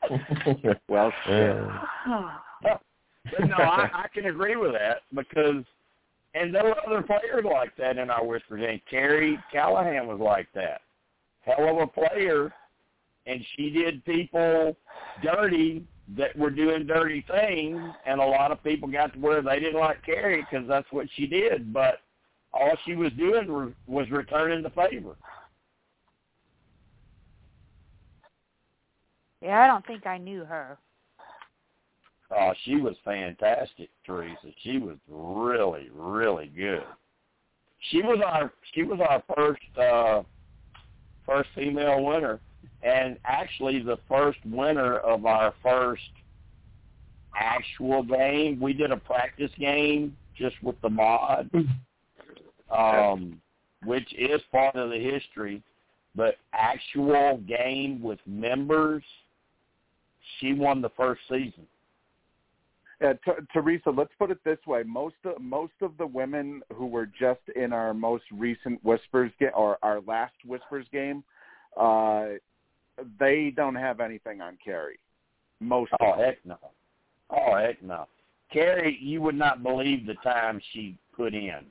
[0.87, 1.57] Well, shit.
[2.61, 5.65] But no, I, I can agree with that because,
[6.33, 8.79] and there were other players like that in our Whisper game.
[8.89, 10.79] Carrie Callahan was like that,
[11.41, 12.53] hell of a player,
[13.25, 14.77] and she did people
[15.21, 15.83] dirty
[16.15, 19.79] that were doing dirty things, and a lot of people got to where they didn't
[19.79, 21.73] like Carrie because that's what she did.
[21.73, 21.99] But
[22.59, 25.15] all she was doing was, was returning the favor.
[29.41, 30.77] Yeah, I don't think I knew her.
[32.31, 34.51] Oh, she was fantastic, Teresa.
[34.61, 36.83] She was really, really good.
[37.91, 40.23] She was our she was our first uh
[41.25, 42.39] first female winner
[42.81, 46.01] and actually the first winner of our first
[47.35, 48.59] actual game.
[48.59, 51.49] We did a practice game just with the mod.
[52.71, 53.41] Um
[53.85, 55.61] which is part of the history,
[56.15, 59.03] but actual game with members
[60.39, 61.65] she won the first season.
[63.03, 66.87] Uh, T- Teresa, let's put it this way: most of, most of the women who
[66.87, 71.23] were just in our most recent Whispers game or our last Whispers game,
[71.79, 72.25] uh,
[73.19, 74.99] they don't have anything on Carrie.
[75.59, 76.57] Most Oh of heck no.
[77.29, 78.07] Oh heck no.
[78.51, 81.65] Carrie, you would not believe the time she put in,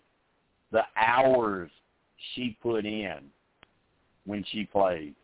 [0.73, 1.71] the hours
[2.35, 3.19] she put in
[4.25, 5.15] when she played.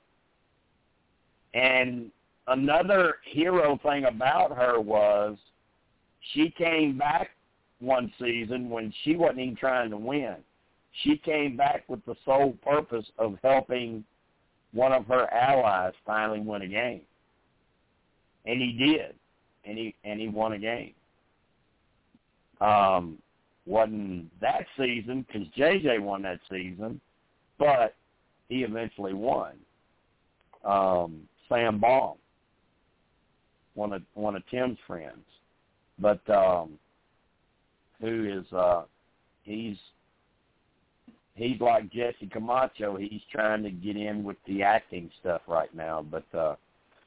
[1.55, 2.11] And
[2.47, 5.37] another hero thing about her was
[6.33, 7.31] she came back
[7.81, 10.37] one season when she wasn't even trying to win.
[11.03, 14.05] She came back with the sole purpose of helping
[14.73, 17.03] one of her allies finally win a game.
[18.47, 19.15] And he did.
[19.65, 20.95] And he and he won a game.
[22.61, 23.19] Um
[23.67, 27.01] wasn't that season because JJ won that season,
[27.59, 27.95] but
[28.49, 29.53] he eventually won.
[30.65, 32.17] Um, Sam Baum,
[33.75, 35.25] one of one of Tim's friends,
[35.99, 36.79] but um,
[38.01, 38.83] who is uh,
[39.43, 39.77] he's
[41.35, 42.97] he's like Jesse Camacho.
[42.97, 46.57] He's trying to get in with the acting stuff right now, but uh,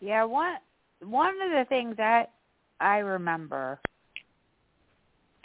[0.02, 0.56] Yeah, one
[1.02, 2.32] one of the things that
[2.80, 3.80] I remember,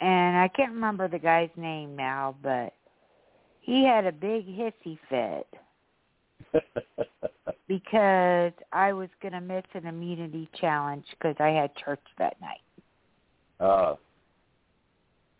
[0.01, 2.73] and I can't remember the guy's name now, but
[3.61, 5.47] he had a big hissy fit
[7.67, 12.61] because I was going to miss an immunity challenge because I had church that night.
[13.59, 13.95] uh,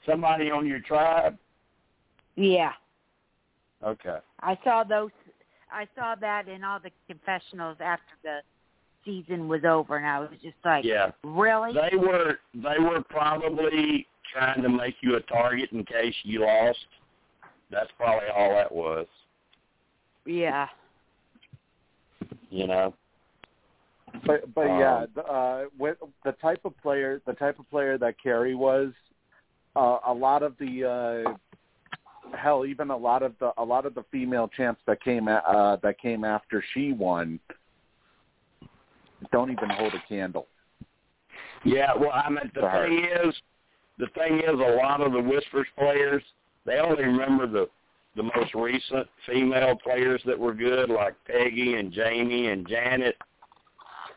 [0.05, 1.37] somebody on your tribe.
[2.35, 2.71] Yeah,
[3.83, 4.17] Okay.
[4.41, 5.09] I saw those.
[5.71, 8.39] I saw that in all the confessionals after the
[9.03, 11.11] season was over, and I was just like, Yeah.
[11.23, 11.73] really?
[11.73, 16.79] They were they were probably trying to make you a target in case you lost.
[17.69, 19.07] That's probably all that was.
[20.25, 20.67] Yeah.
[22.49, 22.93] You know.
[24.25, 27.97] But but Um, yeah, the, uh, with the type of player, the type of player
[27.97, 28.91] that Carrie was,
[29.75, 30.83] uh, a lot of the
[31.25, 35.27] uh, hell, even a lot of the a lot of the female champs that came
[35.29, 37.39] uh, that came after she won,
[39.31, 40.47] don't even hold a candle.
[41.63, 42.89] Yeah, well, I mean, the Sorry.
[42.89, 43.35] thing is,
[44.01, 46.23] the thing is, a lot of the Whispers players,
[46.65, 47.69] they only remember the
[48.17, 53.15] the most recent female players that were good, like Peggy and Jamie and Janet.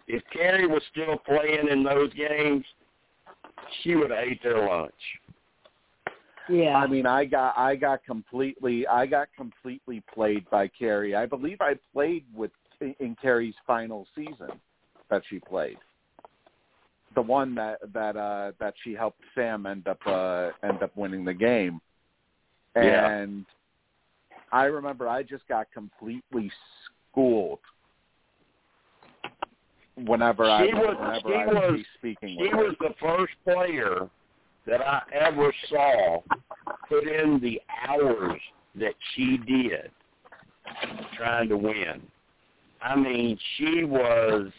[0.09, 2.65] If Carrie was still playing in those games,
[3.83, 4.93] she would have ate their lunch.
[6.49, 6.77] Yeah.
[6.77, 11.15] I mean, I got I got completely I got completely played by Carrie.
[11.15, 14.51] I believe I played with in, in Carrie's final season
[15.09, 15.79] that she played.
[17.15, 21.25] The one that that uh that she helped Sam end up uh end up winning
[21.25, 21.81] the game.
[22.77, 23.09] Yeah.
[23.09, 23.45] And
[24.53, 26.51] I remember I just got completely
[27.13, 27.61] schooled
[30.07, 32.65] whenever I was- whenever she I was- be speaking She with her.
[32.65, 34.09] was the first player
[34.67, 36.23] that I ever saw
[36.89, 38.41] put in the hours
[38.77, 39.91] that she did
[41.17, 42.03] trying to win.
[42.83, 44.51] I mean, she was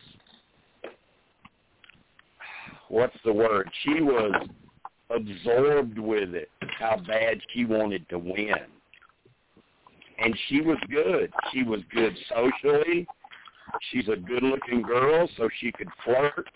[2.89, 3.69] what's the word?
[3.83, 4.47] She was
[5.09, 8.55] absorbed with it, how bad she wanted to win.
[10.17, 11.31] And she was good.
[11.51, 13.07] She was good socially.
[13.91, 16.47] She's a good looking girl, so she could flirt.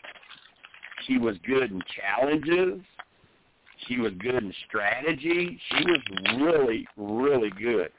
[1.05, 2.81] She was good in challenges.
[3.87, 5.59] She was good in strategy.
[5.71, 6.01] She was
[6.39, 7.89] really, really good.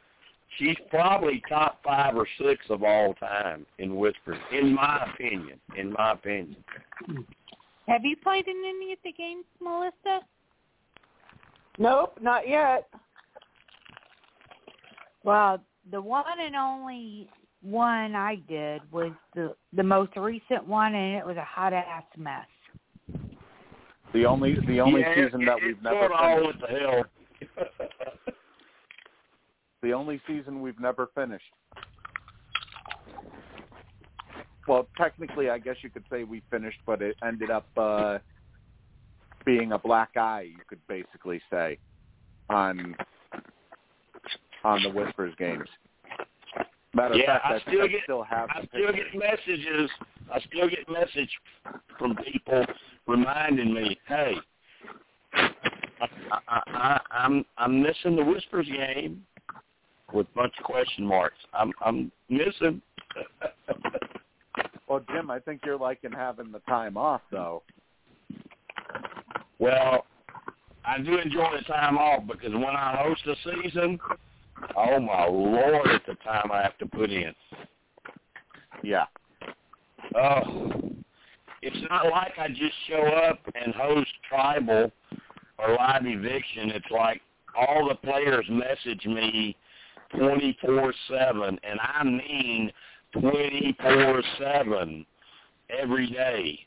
[0.58, 5.60] She's probably top five or six of all time in Whispers, in my opinion.
[5.76, 6.56] In my opinion.
[7.88, 10.24] Have you played in any of the games, Melissa?
[11.78, 12.88] Nope, not yet.
[15.24, 15.58] Well,
[15.90, 17.28] the one and only
[17.62, 22.04] one I did was the the most recent one, and it was a hot ass
[22.16, 22.46] mess.
[24.12, 26.60] The only the only yeah, season it, that it, we've never sort of all finished.
[26.60, 28.34] went to hell.
[29.82, 31.52] The only season we've never finished.
[34.70, 38.18] Well, technically, I guess you could say we finished, but it ended up uh,
[39.44, 40.42] being a black eye.
[40.42, 41.76] You could basically say
[42.48, 42.94] on
[44.62, 45.68] on the Whispers games.
[46.94, 49.90] Matter Yeah, of fact, I I, still I still have I still get messages.
[50.32, 51.30] I still get message
[51.98, 52.64] from people
[53.08, 54.34] reminding me, "Hey,
[55.32, 55.48] I,
[56.46, 59.26] I, I, I'm I'm missing the Whispers game
[60.12, 61.38] with a bunch of question marks.
[61.54, 62.80] I'm I'm missing."
[64.90, 67.62] Well, Jim, I think you're liking having the time off, though.
[69.60, 70.04] well,
[70.84, 74.00] I do enjoy the time off because when I host a season,
[74.76, 77.32] oh my lord, at the time I have to put in.
[78.82, 79.04] Yeah.
[80.16, 80.72] Oh,
[81.62, 84.90] it's not like I just show up and host tribal
[85.60, 86.70] or live eviction.
[86.70, 87.20] It's like
[87.56, 89.56] all the players message me
[90.16, 92.72] 24/7, and I mean
[93.14, 95.06] 24/7
[95.70, 96.66] every day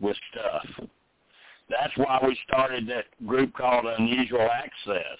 [0.00, 0.88] with stuff.
[1.68, 5.18] That's why we started that group called Unusual Access.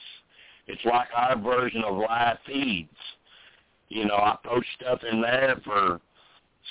[0.66, 2.96] It's like our version of live feeds.
[3.88, 6.00] You know, I post stuff in there for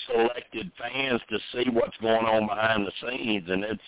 [0.05, 3.81] selected fans to see what's going on behind the scenes and it's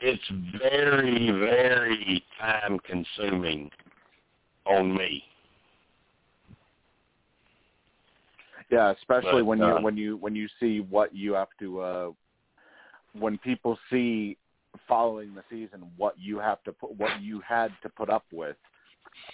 [0.00, 3.70] it's very very time consuming
[4.64, 5.22] on me
[8.70, 11.80] Yeah, especially But, when uh, you when you when you see what you have to
[11.80, 12.10] uh
[13.18, 14.36] when people see
[14.88, 18.56] following the season what you have to put what you had to put up with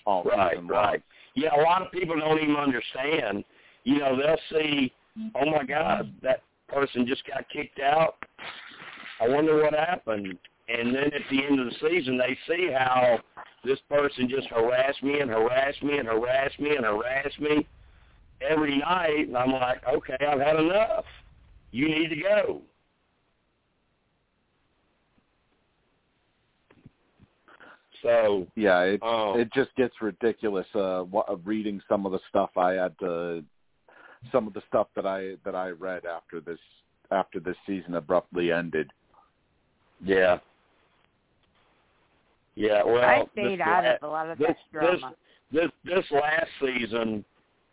[0.07, 1.03] all right season right.
[1.35, 3.45] Yeah a lot of people don't even understand.
[3.85, 4.93] You know they'll see
[5.35, 8.17] oh my god that person just got kicked out.
[9.21, 10.39] I wonder what happened.
[10.69, 13.19] And then at the end of the season they see how
[13.65, 17.67] this person just harassed me and harassed me and harassed me and harassed me
[18.49, 21.05] every night and i'm like okay i've had enough
[21.71, 22.63] you need to go
[28.03, 32.19] so Yeah, it um, it just gets ridiculous uh what, uh, reading some of the
[32.29, 33.45] stuff I had to
[34.31, 36.59] some of the stuff that I that I read after this
[37.11, 38.91] after this season abruptly ended.
[40.05, 40.39] Yeah.
[42.55, 45.15] Yeah, well, I this, stayed out of a lot of this, that drama.
[45.51, 47.25] this this last season,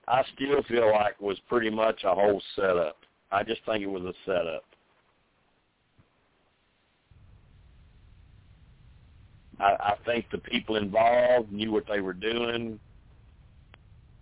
[0.10, 2.97] I still feel like was pretty much a whole setup.
[3.32, 4.64] I just think it was a setup.
[9.60, 12.80] I, I think the people involved knew what they were doing.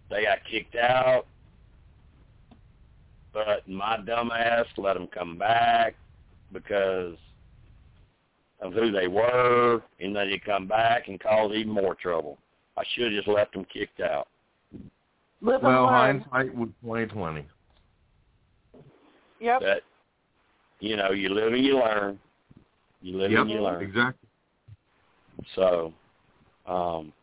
[0.10, 1.26] They got kicked out,
[3.34, 5.96] but my dumbass let them come back
[6.52, 7.16] because
[8.62, 12.38] of who they were, and they come back and cause even more trouble.
[12.78, 14.28] I should have just left them kicked out.
[15.42, 16.22] Live Well, learn.
[16.22, 17.46] hindsight was twenty twenty.
[19.40, 19.60] Yep.
[19.62, 19.84] But
[20.80, 22.20] you know, you live and you learn.
[23.02, 23.84] You live Yep, and you learn.
[23.84, 24.28] exactly.
[25.56, 25.94] So,
[26.66, 27.14] um,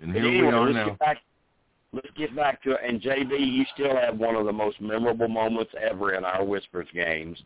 [0.00, 0.86] And here anyway, we are let's now.
[0.90, 1.18] get back.
[1.92, 2.80] Let's get back to it.
[2.86, 6.86] And JB, you still have one of the most memorable moments ever in our Whispers
[6.94, 7.36] games.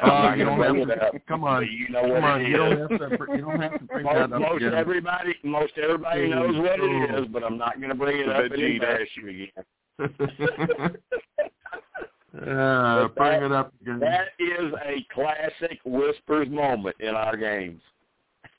[0.00, 0.74] I'm Oh, not you don't have
[1.12, 1.18] to.
[1.28, 2.44] Come on, you know come what on.
[2.46, 2.94] You don't have to.
[3.34, 4.74] You don't have to bring most, that up most again.
[4.74, 8.32] everybody, most everybody knows what it is, but I'm not going to bring it The
[8.34, 8.74] up and Vegeta.
[8.74, 9.64] embarrass you again.
[12.48, 13.98] uh, bring that- it up again.
[14.00, 17.82] That is a classic Whispers moment in our games.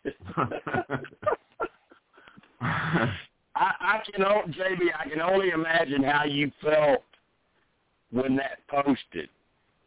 [2.61, 3.09] I,
[3.55, 7.03] I can only, JB, I can only imagine how you felt
[8.11, 9.29] when that posted.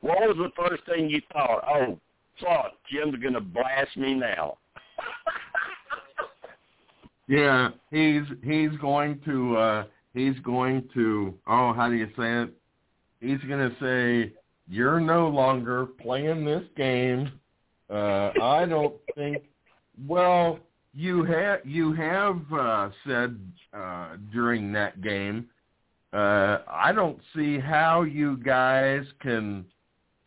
[0.03, 1.65] What was the first thing you thought?
[1.67, 1.99] Oh,
[2.41, 4.59] thought Jim's going to blast me now.
[7.29, 12.51] Yeah, he's he's going to uh he's going to oh how do you say it?
[13.21, 14.35] He's going to say
[14.69, 17.33] you're no longer playing this game.
[17.89, 19.45] Uh I don't think
[20.07, 20.59] well
[20.93, 23.39] you have you have uh said
[23.73, 25.47] uh during that game
[26.13, 29.65] uh I don't see how you guys can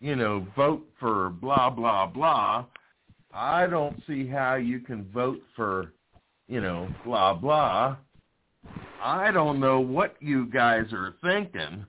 [0.06, 2.66] you know vote for blah blah blah.
[3.34, 5.92] I don't see how you can vote for
[6.48, 7.98] you know, blah blah.
[9.02, 11.86] I don't know what you guys are thinking,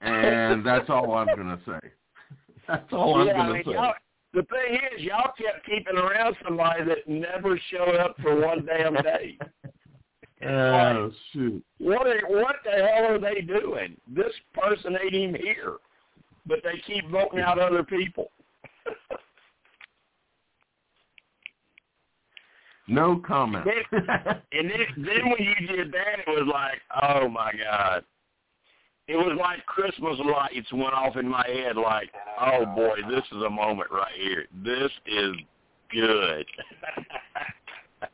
[0.00, 1.88] and that's all I'm going to say.
[2.68, 3.92] That's all I'm yeah, going mean, to say.
[4.34, 8.94] the thing is, y'all kept keeping around somebody that never showed up for one damn
[9.02, 9.36] day.
[10.44, 11.64] Oh shoot!
[11.78, 13.96] What are, what the hell are they doing?
[14.08, 15.74] This person ain't even here,
[16.46, 18.30] but they keep voting out other people.
[22.88, 23.66] No comment.
[23.92, 28.04] and then, then when you did that, it was like, oh my god.
[29.08, 31.76] It was like Christmas lights went off in my head.
[31.76, 34.46] Like, oh boy, this is a moment right here.
[34.64, 35.34] This is
[35.90, 36.46] good.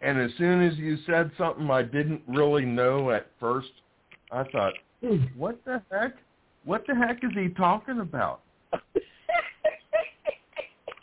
[0.00, 3.70] and as soon as you said something I didn't really know at first,
[4.30, 4.74] I thought,
[5.36, 6.16] what the heck?
[6.64, 8.40] What the heck is he talking about?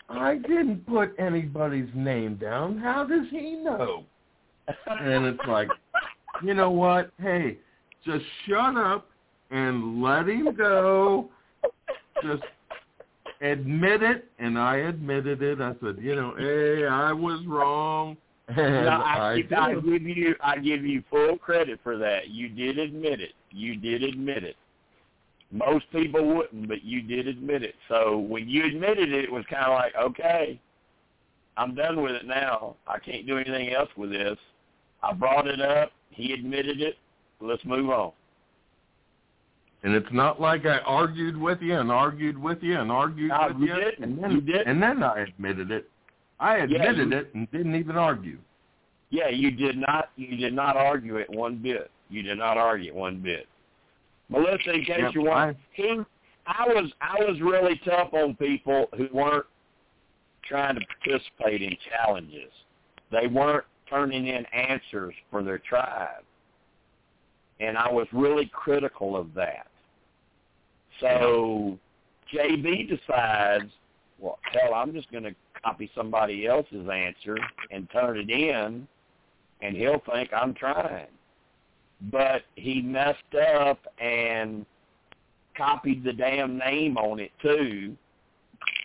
[0.10, 2.78] I didn't put anybody's name down.
[2.78, 4.04] How does he know?
[4.88, 5.70] And it's like,
[6.44, 7.12] you know what?
[7.20, 7.58] Hey,
[8.06, 9.08] just shut up
[9.52, 11.30] and let him go.
[12.24, 12.44] Just
[13.42, 15.62] admit it, and I admitted it.
[15.62, 18.18] I said, you know, hey, I was wrong.
[18.48, 22.30] And no, I, I, I give you I give you full credit for that.
[22.30, 23.32] You did admit it.
[23.50, 24.56] You did admit it.
[25.52, 27.76] Most people wouldn't, but you did admit it.
[27.90, 30.60] So when you admitted it, it was kind of like, okay,
[31.58, 32.78] I'm done with it now.
[32.88, 34.38] I can't do anything else with this.
[35.04, 35.92] I brought it up.
[36.12, 36.96] He admitted it.
[37.42, 38.12] Let's move on.
[39.84, 43.48] And it's not like I argued with you and argued with you and argued No,
[43.48, 45.90] with you you, and then You and then I admitted it.
[46.40, 48.38] I admitted you- it and didn't even argue.
[49.10, 50.12] Yeah, you did not.
[50.16, 51.92] You did not argue it one bit.
[52.10, 53.48] You did not argue it one bit.
[54.32, 56.00] Melissa, in case Yep, you want, he,
[56.48, 59.46] I was I was really tough on people who weren't
[60.44, 62.52] trying to participate in challenges.
[63.12, 66.24] They weren't turning in answers for their tribe,
[67.60, 69.68] and I was really critical of that.
[71.02, 71.78] So
[72.34, 73.72] JB decides,
[74.18, 77.38] well, hell, I'm just going to copy somebody else's answer
[77.70, 78.88] and turn it in,
[79.62, 81.08] and he'll think I'm trying.
[82.10, 84.66] But he messed up and
[85.56, 87.96] copied the damn name on it too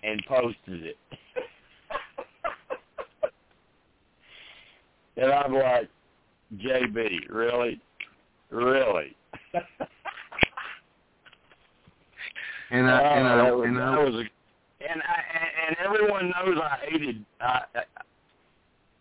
[0.02, 0.96] and posted it.
[5.16, 5.88] and I'm like,
[6.56, 7.80] JB, really?
[8.50, 9.16] Really?
[12.70, 14.18] And I oh, and Oh, I that was, and I was a,
[14.92, 17.62] and I and- and everyone knows I hated I,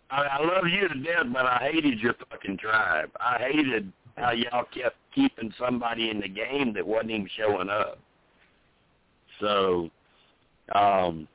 [0.09, 3.11] I I love you to death, but I hated your fucking tribe.
[3.19, 7.99] I hated how y'all kept keeping somebody in the game that wasn't even showing up.
[9.39, 9.89] So,
[10.73, 11.27] um,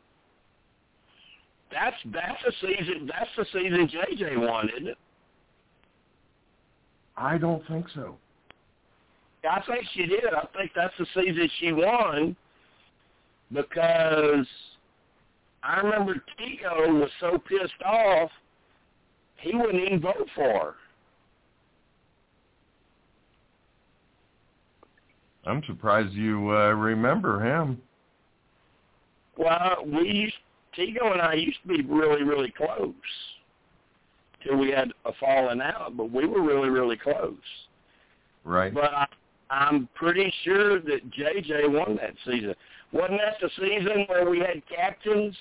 [1.71, 3.09] that's that's the season.
[3.09, 4.99] That's the season JJ won, isn't it?
[7.17, 8.17] I don't think so.
[9.49, 10.27] I think she did.
[10.35, 12.37] I think that's the season she won
[13.53, 14.47] because
[15.63, 18.31] I remember Tico was so pissed off
[19.41, 20.75] he wouldn't even vote for her.
[25.47, 27.81] I'm surprised you uh, remember him.
[29.37, 30.35] Well, we used
[30.75, 32.93] Tico and I used to be really, really close
[34.45, 37.35] till we had a falling out, but we were really, really close.
[38.45, 38.73] Right.
[38.73, 39.07] But I,
[39.51, 42.55] I'm pretty sure that JJ won that season.
[42.93, 45.37] Wasn't that the season where we had captains?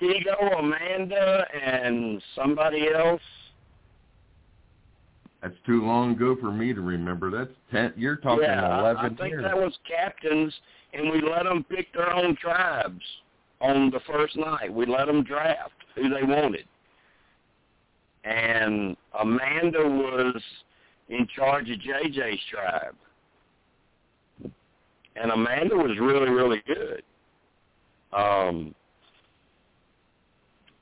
[0.00, 3.20] Tigo, Amanda, and somebody else.
[5.44, 7.30] That's too long ago for me to remember.
[7.30, 7.92] That's ten.
[7.98, 9.44] You're talking yeah, eleven I think years.
[9.44, 10.54] that was captains,
[10.94, 13.02] and we let them pick their own tribes
[13.60, 14.72] on the first night.
[14.72, 16.64] We let them draft who they wanted.
[18.24, 20.42] And Amanda was
[21.10, 22.94] in charge of JJ's tribe.
[25.16, 27.02] And Amanda was really, really good.
[28.14, 28.74] Um,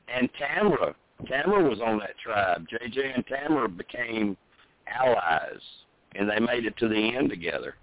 [0.07, 0.95] and Tamara,
[1.27, 2.65] Tamara was on that tribe.
[2.69, 4.37] JJ and Tamara became
[4.87, 5.61] allies,
[6.15, 7.77] and they made it to the end together.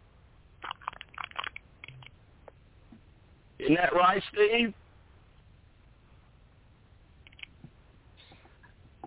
[3.59, 4.73] Isn't that right, Steve?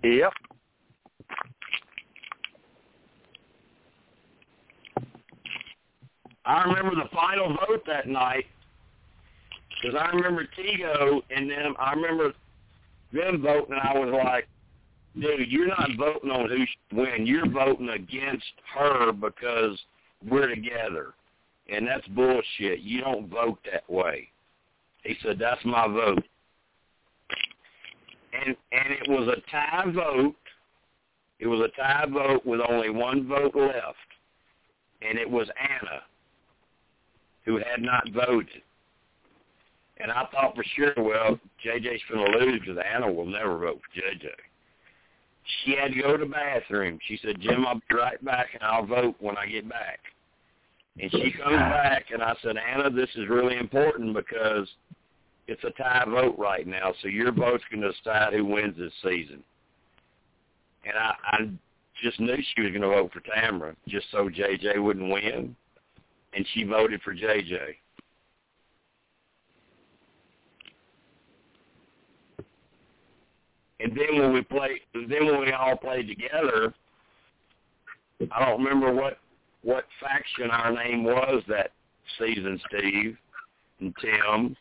[0.03, 0.33] Yep.
[6.45, 8.47] I remember the final vote that night
[9.81, 11.75] because I remember Tego and them.
[11.79, 12.33] I remember
[13.13, 14.49] them voting, and I was like,
[15.21, 17.27] dude, you're not voting on who should win.
[17.27, 19.79] You're voting against her because
[20.29, 21.15] we're together,
[21.69, 22.81] and that's bullshit.
[22.81, 24.29] You don't vote that way.
[25.05, 26.25] He said, that's my vote.
[28.35, 30.35] And and it was a tie vote.
[31.39, 33.97] It was a tie vote with only one vote left,
[35.03, 36.01] and it was Anna,
[37.45, 38.63] who had not voted.
[39.99, 43.81] And I thought for sure, well, JJ's going to lose because Anna will never vote
[43.83, 44.31] for JJ.
[45.65, 46.99] She had to go to the bathroom.
[47.07, 49.99] She said, Jim, I'll be right back, and I'll vote when I get back.
[51.01, 54.69] And she comes back, and I said, Anna, this is really important because
[55.49, 58.93] it's a tie vote right now, so your vote's going to decide who wins this
[59.03, 59.43] season.
[60.85, 61.51] And I, I
[62.03, 65.57] just knew she was going to vote for Tamara just so JJ wouldn't win,
[66.35, 67.77] and she voted for JJ.
[73.83, 76.73] And then when we played, then when we all played together,
[78.31, 79.19] I don't remember what
[79.63, 81.73] what faction our name was that
[82.19, 83.17] season, Steve
[83.81, 84.57] and Tim.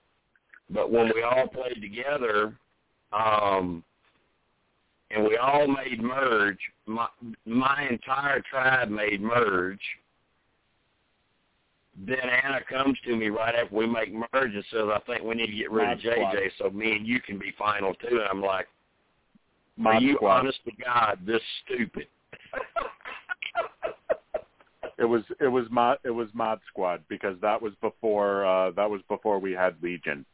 [0.70, 2.56] But when we all played together,
[3.14, 3.84] um,
[5.12, 7.08] and we all made merge, my
[7.46, 9.82] my entire tribe made merge.
[12.08, 15.36] Then Anna comes to me right after we make merge and says, "I think we
[15.36, 18.30] need to get rid of JJ so me and you can be final too." And
[18.30, 18.68] I'm like,
[19.86, 20.40] "Are you squad.
[20.40, 22.08] honest to God this stupid?"
[24.98, 28.90] It was it was mod it was mod squad because that was before uh that
[28.90, 30.26] was before we had Legion.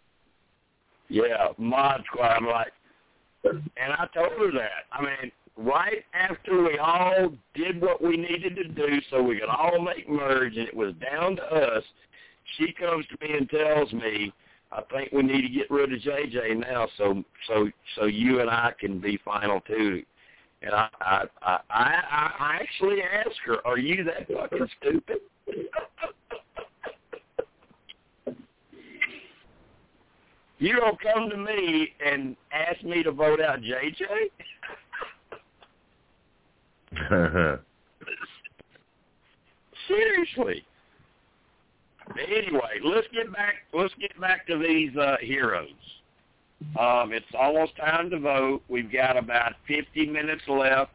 [1.09, 2.33] Yeah, mod squad.
[2.35, 2.73] I'm like,
[3.45, 4.85] and I told her that.
[4.91, 9.49] I mean, right after we all did what we needed to do so we could
[9.49, 11.83] all make merge and it was down to us,
[12.57, 14.33] she comes to me and tells me,
[14.71, 18.49] I think we need to get rid of JJ now so so so you and
[18.49, 20.03] I can be final two.
[20.61, 25.19] And I I I I, I actually asked her, Are you that fucking stupid?
[30.59, 34.31] You don't come to me and ask me to vote out JJ?
[39.87, 40.65] Seriously.
[42.15, 45.69] Anyway, let's get back let's get back to these uh heroes.
[46.79, 48.61] Um it's almost time to vote.
[48.69, 50.93] We've got about 50 minutes left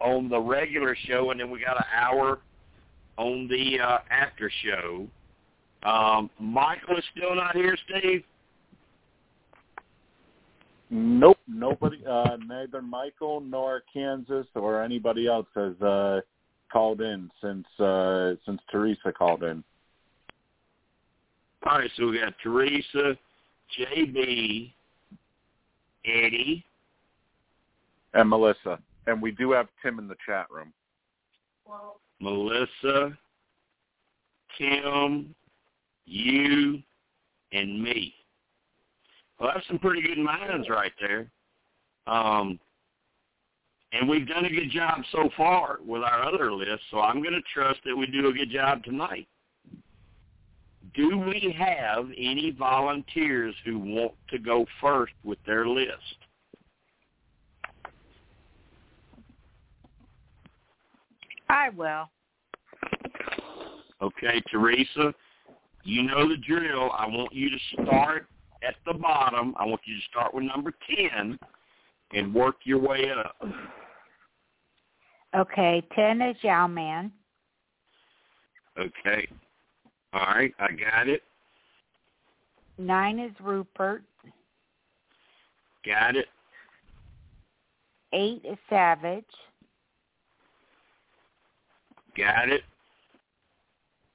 [0.00, 2.40] on the regular show and then we got an hour
[3.16, 5.06] on the uh after show.
[5.82, 8.24] Um Michael is still not here, Steve?
[10.88, 16.20] Nope, nobody uh neither Michael nor Kansas or anybody else has uh
[16.72, 19.62] called in since uh since Teresa called in.
[21.66, 23.16] All right, so we got Teresa,
[23.78, 24.72] JB,
[26.06, 26.64] Eddie.
[28.14, 28.78] And Melissa.
[29.06, 30.72] And we do have Tim in the chat room.
[32.20, 33.16] Melissa,
[34.58, 35.34] Tim,
[36.06, 36.82] you,
[37.52, 38.14] and me.
[39.38, 41.30] Well, that's some pretty good minds right there.
[42.06, 42.58] Um,
[43.92, 47.34] and we've done a good job so far with our other list, so I'm going
[47.34, 49.26] to trust that we do a good job tonight.
[50.94, 55.92] Do we have any volunteers who want to go first with their list?
[61.48, 62.08] I will.
[64.02, 65.12] Okay, Teresa,
[65.84, 66.90] you know the drill.
[66.96, 68.26] I want you to start
[68.66, 69.54] at the bottom.
[69.58, 70.72] I want you to start with number
[71.12, 71.38] 10
[72.12, 73.36] and work your way up.
[75.36, 77.12] Okay, ten is Yau-Man.
[78.78, 79.28] Okay.
[80.12, 81.22] All right, I got it.
[82.78, 84.02] Nine is Rupert.
[85.86, 86.26] Got it.
[88.12, 89.24] Eight is Savage.
[92.16, 92.62] Got it.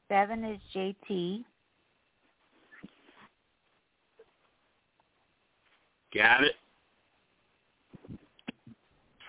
[0.09, 1.43] Seven is JT.
[6.13, 6.55] Got it.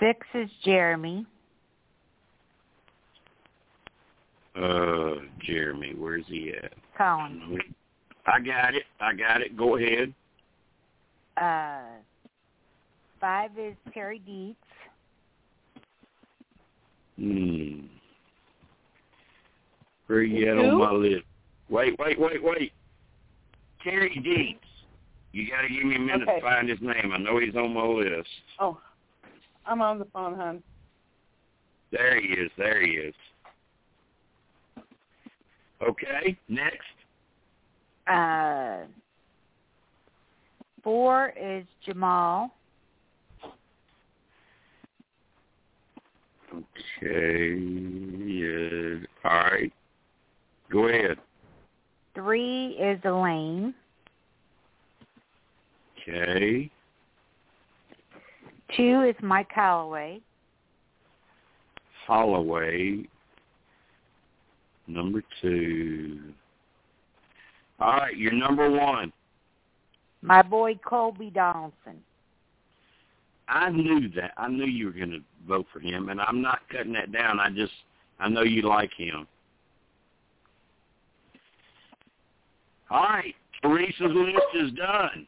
[0.00, 1.26] Six is Jeremy.
[4.56, 6.72] Uh, Jeremy, where's he at?
[6.96, 7.60] Collins.
[8.26, 8.84] I got it.
[9.00, 9.56] I got it.
[9.56, 10.14] Go ahead.
[11.36, 11.98] Uh,
[13.20, 14.56] five is Terry Deitz.
[17.18, 17.86] Hmm.
[20.06, 20.70] Where you at Who?
[20.70, 21.24] on my list?
[21.68, 22.72] Wait, wait, wait, wait.
[23.82, 24.60] Terry Deeds.
[25.32, 26.36] You got to give me a minute Okay.
[26.36, 27.12] to find his name.
[27.12, 28.28] I know he's on my list.
[28.58, 28.78] Oh,
[29.66, 30.62] I'm on the phone, hon.
[31.92, 32.50] There he is.
[32.56, 33.14] There he is.
[35.82, 36.36] Okay.
[36.48, 36.80] Next.
[38.06, 38.86] Uh,
[40.82, 42.50] four is Jamal.
[46.52, 47.54] Okay.
[47.54, 49.06] Yeah.
[49.24, 49.72] All right.
[50.70, 51.18] Go ahead.
[52.14, 53.74] Three is Elaine.
[56.08, 56.70] Okay.
[58.76, 60.20] Two is Mike Holloway.
[62.06, 63.06] Holloway.
[64.86, 66.20] Number two.
[67.80, 69.12] All right, you're number one.
[70.22, 72.02] My boy Colby Donaldson.
[73.48, 74.32] I knew that.
[74.36, 77.38] I knew you were going to vote for him, and I'm not cutting that down.
[77.38, 77.72] I just,
[78.18, 79.26] I know you like him.
[82.90, 85.26] All right, Teresa's list is done.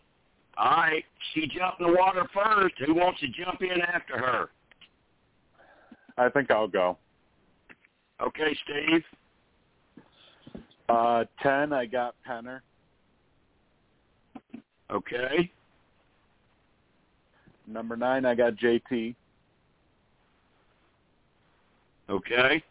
[0.56, 2.74] All right, she jumped in the water first.
[2.84, 4.48] Who wants to jump in after her?
[6.16, 6.98] I think I'll go.
[8.20, 9.04] Okay, Steve.
[10.88, 12.60] Uh, ten, I got Penner.
[14.90, 15.50] Okay.
[17.66, 19.14] Number nine, I got JT.
[22.08, 22.62] Okay.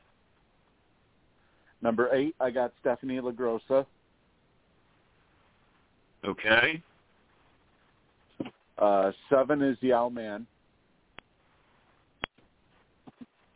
[1.81, 3.85] Number eight, I got Stephanie LaGrossa.
[6.25, 6.81] Okay.
[8.79, 10.47] Uh, seven is Yau-Man.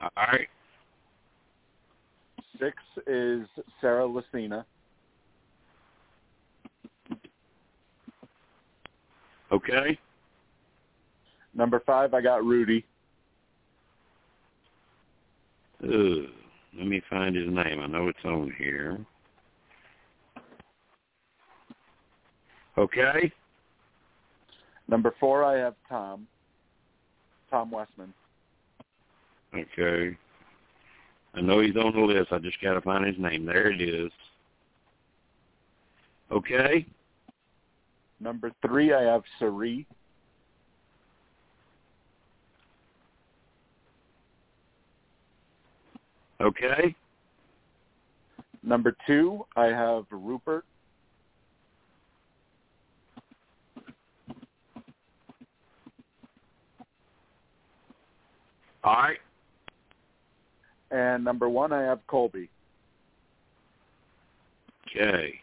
[0.01, 0.47] All right.
[2.61, 2.77] Six
[3.07, 3.47] is
[3.79, 4.63] Sarah Lacina.
[9.51, 9.97] Okay.
[11.55, 12.85] Number five, I got Rudy.
[15.83, 16.29] Ugh.
[16.77, 17.81] Let me find his name.
[17.81, 18.97] I know it's on here.
[22.77, 23.31] Okay.
[24.88, 26.27] Number four, I have Tom.
[27.49, 28.13] Tom Westman.
[29.53, 30.15] Okay.
[31.34, 32.32] I know he's on the list.
[32.32, 33.45] I just got to find his name.
[33.45, 34.12] There it is.
[36.32, 36.86] Okay.
[38.20, 39.88] Number three, I have Cirie.
[46.40, 46.95] Okay.
[48.64, 50.66] Number two, I have Rupert.
[58.84, 59.18] All right.
[60.91, 62.49] And number one, I have Colby.
[64.88, 65.39] Okay.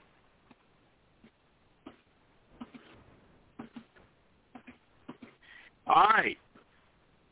[5.86, 6.36] All right.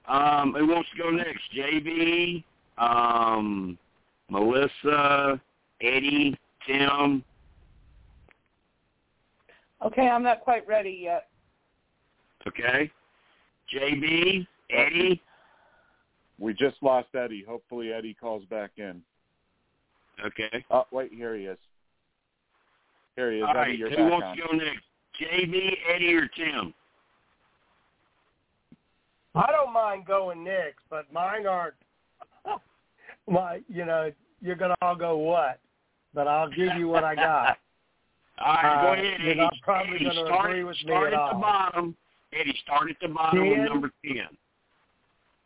[0.08, 1.42] Um, who wants to go next?
[1.54, 2.42] JB,
[2.78, 3.76] um,
[4.30, 5.40] Melissa,
[5.82, 7.22] Eddie, Tim.
[9.84, 11.28] Okay, I'm not quite ready yet.
[12.46, 12.90] Okay.
[13.74, 15.20] JB, Eddie.
[16.38, 17.44] We just lost Eddie.
[17.48, 19.00] Hopefully Eddie calls back in.
[20.24, 20.64] Okay.
[20.70, 21.58] Oh, wait, here he is.
[23.16, 23.44] Here he is.
[23.44, 23.78] All Eddie, right.
[23.78, 24.36] you're Who back wants on.
[24.36, 24.82] to go next?
[25.20, 26.74] JB, Eddie, or Tim?
[29.34, 31.74] I don't mind going next, but mine aren't.
[33.28, 34.10] My, you know,
[34.40, 35.58] you're gonna all go what?
[36.14, 37.58] But I'll give you what I got.
[38.38, 39.40] All right, go Uh, ahead, you're Eddie.
[39.40, 41.28] not probably Eddie, gonna start, agree with me at at all.
[41.34, 41.96] the bottom.
[42.38, 43.64] Eddie, start at the bottom with Ten.
[43.64, 44.14] number 10.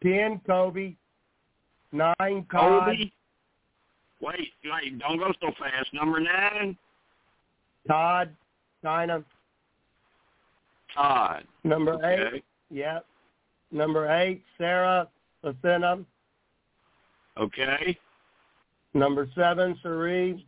[0.02, 0.94] Ten, Kobe.
[1.92, 2.84] Nine, Todd.
[2.86, 3.10] Kobe.
[4.20, 5.92] Wait, wait, don't go so fast.
[5.92, 6.76] Number 9,
[7.88, 8.30] Todd.
[8.82, 9.24] China.
[10.94, 11.44] Todd.
[11.64, 12.20] Number eight.
[12.20, 12.42] Okay.
[12.70, 13.06] Yep.
[13.72, 15.08] Number eight, Sarah
[15.44, 16.04] Lacina.
[17.36, 17.98] Okay.
[18.94, 20.40] Number seven, Cerise.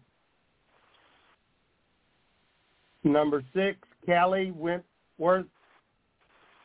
[3.05, 5.47] Number six, Kelley Wentworth.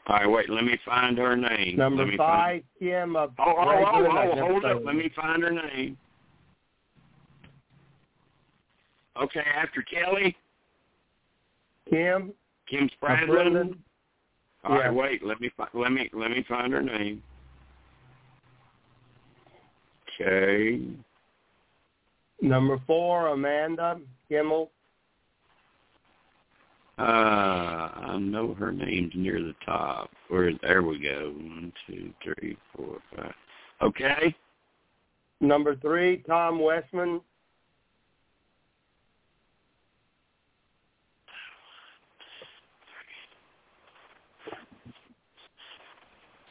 [0.07, 1.77] All right, wait, let me find her name.
[1.77, 3.49] Number let me five, Kim of Find...
[3.49, 4.81] Oh, oh, oh, oh, hold up.
[4.85, 5.97] Let me find her name.
[9.21, 10.35] Okay, after Kelly,
[11.89, 12.31] Kim
[12.69, 13.77] Kim Spradlin.
[14.63, 14.91] All right, Yeah.
[14.91, 15.25] wait.
[15.25, 17.23] Let me fi- let me let me find her name.
[20.21, 20.81] Okay.
[22.41, 24.71] Number four, Amanda Kimmel.
[26.97, 30.09] Uh, I know her name's near the top.
[30.29, 30.51] Where?
[30.63, 31.33] There we go.
[31.35, 33.33] One, two, three, four, five.
[33.81, 34.35] Okay.
[35.39, 37.21] Number three, Tom Westman.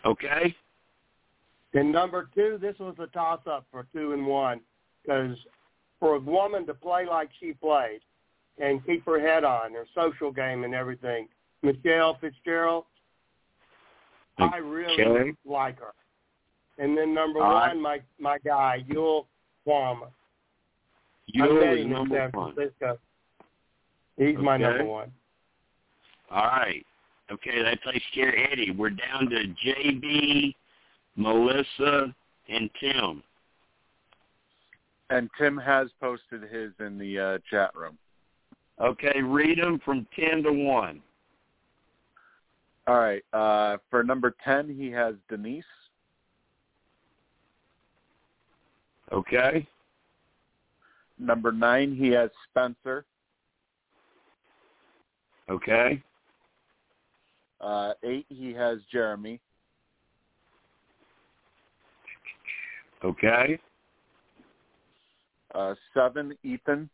[0.04, 0.54] Okay.
[1.74, 4.60] And number two, this was a toss-up for two and one,
[5.02, 5.36] because
[5.98, 8.00] for a woman to play like she played
[8.58, 11.28] and keep her head on, her social game and everything,
[11.62, 12.84] Michelle Fitzgerald,
[14.38, 15.34] I really Okay.
[15.44, 15.94] like her.
[16.78, 17.68] And then number All right.
[17.68, 19.26] one, my my guy, Yul
[19.66, 20.06] Kwama.
[20.08, 20.10] I
[21.46, 22.54] Yule met is number San one.
[22.54, 22.98] Francisco.
[24.18, 25.12] He's my number one.
[26.30, 26.84] All right.
[27.30, 28.70] Okay, that takes care of Eddie.
[28.70, 30.54] We're down to JB,
[31.16, 32.14] Melissa,
[32.48, 33.22] and Tim.
[35.10, 37.98] And Tim has posted his in the uh, chat room.
[38.80, 41.02] Okay, read them from 10 to 1.
[42.86, 43.22] All right.
[43.32, 45.64] Uh, for number 10, he has Denise.
[49.12, 49.66] Okay?
[51.18, 53.04] Number 9, he has Spencer.
[55.48, 56.02] Okay?
[57.60, 59.40] Uh, 8, he has Jeremy.
[63.02, 63.58] Okay?
[65.54, 66.90] Uh, 7, Ethan.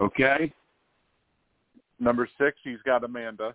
[0.00, 0.52] Okay?
[1.98, 3.54] Number 6, he's got Amanda.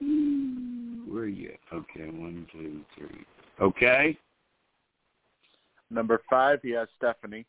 [0.00, 1.54] Where are you?
[1.72, 3.24] Okay, one, two, three.
[3.60, 4.16] Okay?
[5.90, 7.44] Number 5, he has Stephanie.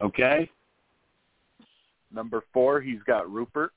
[0.00, 0.48] Okay?
[2.12, 3.72] Number 4, he's got Rupert.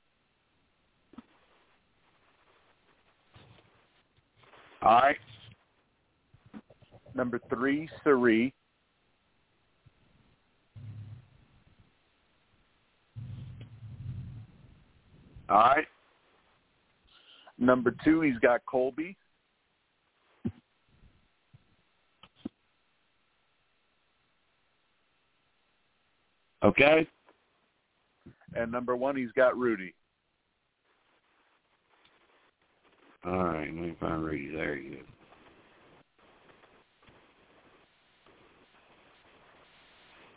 [4.86, 5.16] All right.
[7.12, 8.54] Number 3, Cirie.
[15.48, 15.86] All right.
[17.58, 19.16] Number 2, he's got Colby.
[26.62, 27.08] Okay?
[28.54, 29.94] And number 1, he's got Rudy.
[33.26, 34.54] All right, let me find Rudy.
[34.54, 34.98] There you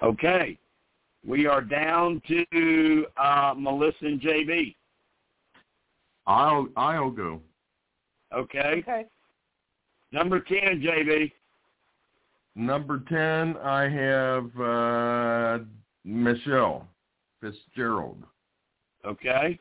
[0.01, 0.07] go.
[0.07, 0.57] Okay.
[1.25, 4.75] We are down to uh, Melissa and JB.
[6.25, 7.41] I'll I'll go.
[8.33, 8.83] Okay.
[8.83, 9.05] Okay.
[10.11, 11.31] Number 10, JB.
[12.55, 15.63] Number ten, I have uh,
[16.03, 16.87] Michelle
[17.39, 18.21] Fitzgerald.
[19.05, 19.57] Okay.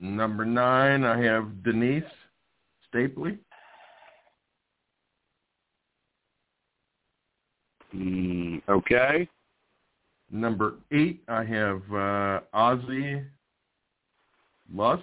[0.00, 2.04] Number nine, I have Denise
[2.92, 3.38] Stapley.
[7.94, 9.28] Mm, okay.
[10.30, 13.24] Number eight, I have uh, Ozzy
[14.72, 15.00] Lusth.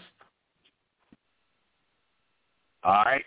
[2.83, 3.23] All right.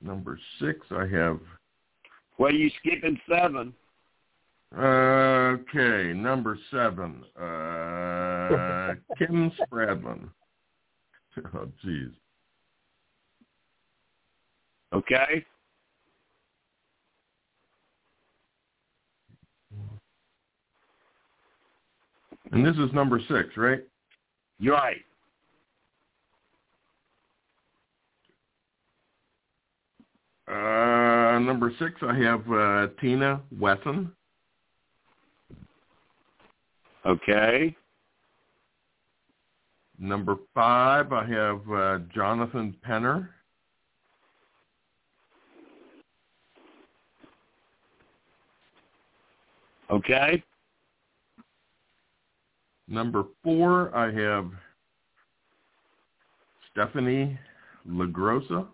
[0.00, 1.40] Number six, I have
[2.40, 3.74] Well, you skipping seven.
[4.74, 6.14] okay.
[6.14, 10.26] Number seven, uh, Kim Spradlin.
[11.54, 12.12] Oh, jeez.
[14.94, 15.44] Okay.
[22.52, 23.80] And this is number six, right?
[24.58, 25.04] You're right.
[30.48, 34.12] Uh, number six, I have uh, Tina Wesson.
[37.06, 37.76] Okay.
[39.98, 43.28] Number five, I have uh, Jonathan Penner.
[49.90, 50.42] Okay.
[52.88, 54.50] Number four, I have
[56.72, 57.38] Stephanie
[57.88, 58.66] LaGrossa.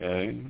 [0.00, 0.44] Okay.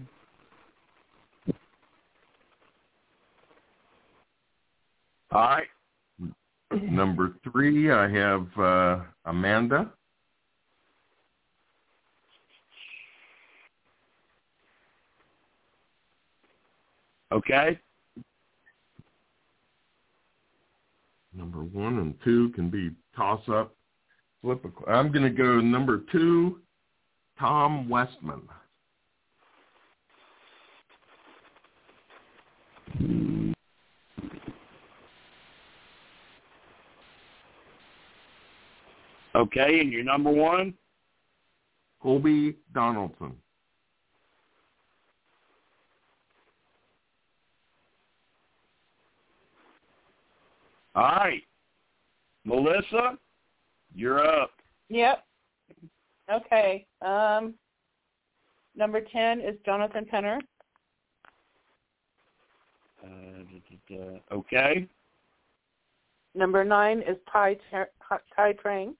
[5.35, 5.67] All right.
[6.81, 9.91] Number three, I have uh, Amanda.
[17.33, 17.79] Okay.
[21.37, 23.75] Number one and two can be toss up.
[24.41, 24.91] Flip a.
[24.91, 26.61] I'm going to go number two,
[27.41, 28.43] Tom Westman.
[39.35, 40.75] Okay, and your number one?
[42.01, 43.35] Colby Donaldson.
[50.95, 51.43] All right.
[52.45, 53.19] Melissa,
[53.95, 54.53] you're up.
[54.91, 55.25] Yep.
[56.33, 56.87] Okay.
[57.03, 57.55] Um,
[58.77, 60.39] number ten is Jonathan Penner.
[63.03, 64.35] Uh.
[64.35, 64.87] Okay.
[66.35, 67.91] Number nine is Tai Ter-
[68.37, 68.95] Tai Trang.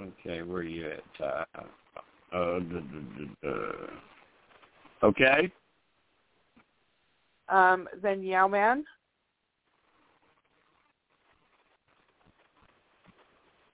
[0.00, 1.44] Okay, where are you at, Tai?
[2.32, 3.86] Uh, duh, duh, duh.
[5.04, 5.52] Okay.
[7.48, 8.84] Um, then Yau-Man.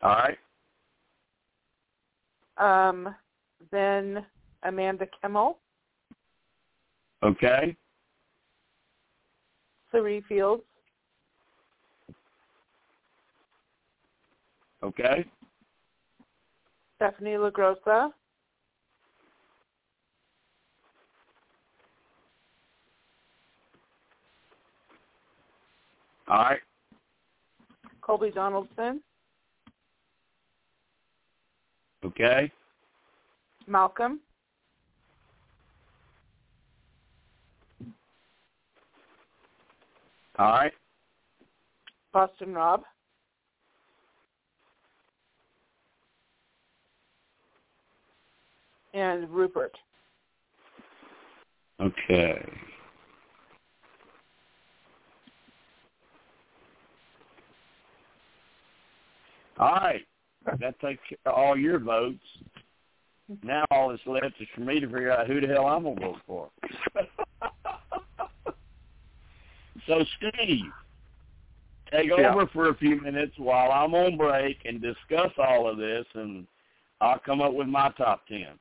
[0.02, 0.38] All right.
[2.58, 3.14] Um,
[3.70, 4.24] then
[4.64, 5.58] Amanda Kimmel,
[7.22, 7.76] Okay.
[9.90, 10.62] Cirie Fields,
[14.82, 15.26] Okay.
[17.00, 18.12] Stephanie LaGrossa,
[26.28, 26.60] All right.
[28.02, 29.00] Colby Donaldson,
[32.04, 32.52] Okay.
[33.66, 34.20] Malcolm,
[40.38, 40.72] All right.
[42.12, 42.82] Boston Rob,
[48.94, 49.76] and Rupert.
[51.80, 52.44] Okay.
[59.58, 60.02] All right.
[60.58, 62.18] That takes care of all your votes.
[63.42, 66.00] Now all that's left is for me to figure out who the hell I'm gonna
[66.00, 66.50] vote for.
[69.86, 70.72] so Steve,
[71.92, 72.34] take Yeah.
[72.34, 76.46] over for a few minutes while I'm on break and discuss all of this and
[77.00, 78.58] I'll come up with my top ten.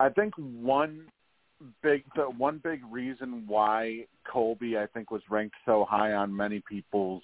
[0.00, 1.06] I think one
[1.82, 6.62] big the one big reason why Colby I think was ranked so high on many
[6.68, 7.22] people's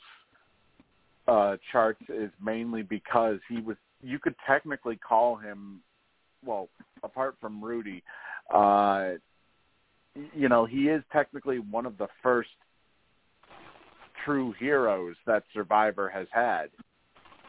[1.29, 5.81] uh charts is mainly because he was you could technically call him
[6.45, 6.69] well
[7.03, 8.03] apart from Rudy
[8.55, 9.13] uh
[10.35, 12.49] you know he is technically one of the first
[14.25, 16.67] true heroes that Survivor has had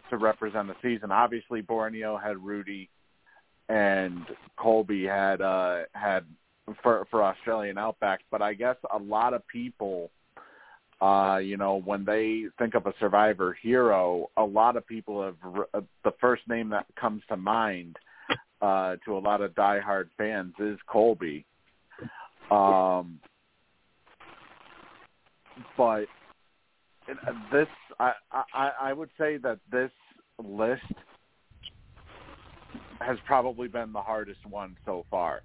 [0.10, 1.11] to represent the season.
[1.11, 2.89] Obviously Borneo had Rudy
[3.72, 4.26] and
[4.57, 6.26] Colby had uh had
[6.84, 10.11] for for Australian Outback, but I guess a lot of people
[11.02, 15.35] uh you know when they think of a survivor hero, a lot of people have
[15.73, 17.98] uh, the first name that comes to mind
[18.61, 21.45] uh to a lot of diehard fans is Colby.
[22.52, 23.19] Um
[25.77, 26.07] but
[27.10, 27.68] uh, this
[27.99, 28.11] I,
[28.53, 29.91] I I would say that this
[30.43, 30.84] list
[33.01, 35.41] has probably been the hardest one so far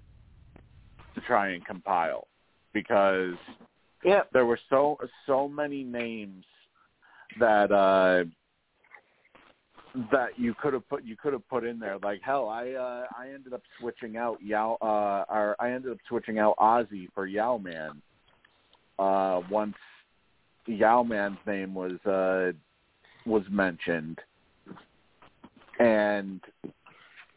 [1.15, 2.27] to try and compile
[2.73, 3.35] because
[4.03, 4.29] Yep.
[4.31, 6.45] there were so so many names
[7.39, 8.23] that uh
[10.11, 13.05] that you could have put you could have put in there like hell I uh
[13.17, 17.25] I ended up switching out Yau uh or I ended up switching out Ozzy for
[17.25, 18.01] Yau-Man
[18.99, 19.75] uh once
[20.67, 22.51] Yau-Man's name was uh
[23.25, 24.19] was mentioned
[25.79, 26.41] and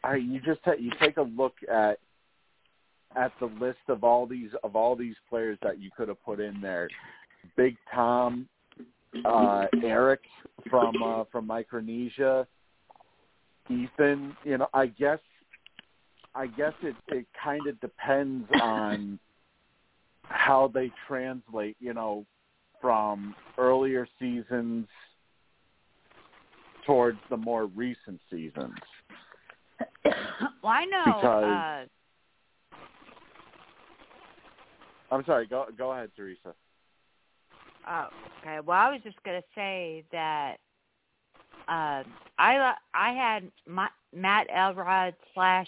[0.03, 1.99] I you just ta- you take a look at
[3.15, 6.39] at the list of all these of all these players that you could have put
[6.39, 6.89] in there.
[7.55, 8.47] Big Tom,
[9.25, 10.21] uh, Eric
[10.69, 12.47] from uh, from Micronesia,
[13.69, 14.35] Ethan.
[14.43, 15.19] You know, I guess
[16.35, 19.19] I guess it it kind of depends on
[20.23, 21.75] how they translate.
[21.79, 22.25] You know,
[22.79, 24.87] from earlier seasons
[26.85, 28.73] towards the more recent seasons.
[30.63, 31.03] well, I know.
[31.05, 31.85] Because- uh,
[35.11, 35.45] I'm sorry.
[35.45, 36.53] Go go ahead, Teresa.
[37.87, 38.07] Oh,
[38.39, 38.59] okay.
[38.65, 40.57] Well, I was just gonna say that
[41.67, 42.03] uh,
[42.39, 45.67] I I had my, Matt Elrod slash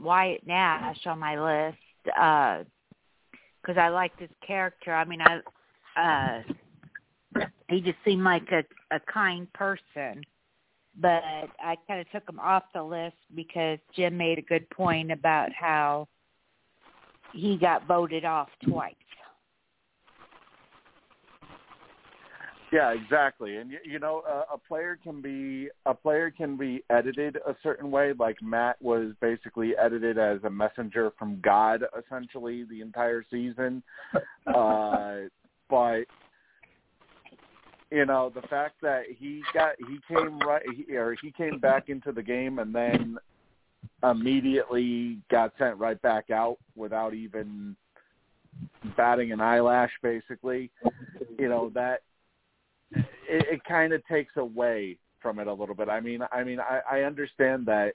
[0.00, 4.94] Wyatt Nash on my list because I liked his character.
[4.94, 6.42] I mean, I
[7.36, 8.64] uh, he just seemed like a
[8.94, 10.24] a kind person.
[11.00, 11.22] But
[11.60, 15.52] I kind of took him off the list because Jim made a good point about
[15.52, 16.08] how
[17.32, 18.94] he got voted off twice.
[22.74, 23.58] Yeah, exactly.
[23.58, 27.54] And you, you know, a, a player can be a player can be edited a
[27.62, 28.12] certain way.
[28.18, 33.80] Like Matt was basically edited as a messenger from God, essentially the entire season.
[34.52, 35.18] uh,
[35.70, 36.02] but
[37.94, 41.88] you know, the fact that he got he came right he, or he came back
[41.88, 43.16] into the game and then
[44.02, 47.76] immediately got sent right back out without even
[48.96, 50.72] batting an eyelash, basically.
[51.38, 52.02] You know that
[52.92, 55.88] it, it kind of takes away from it a little bit.
[55.88, 57.94] I mean, I mean, I, I understand that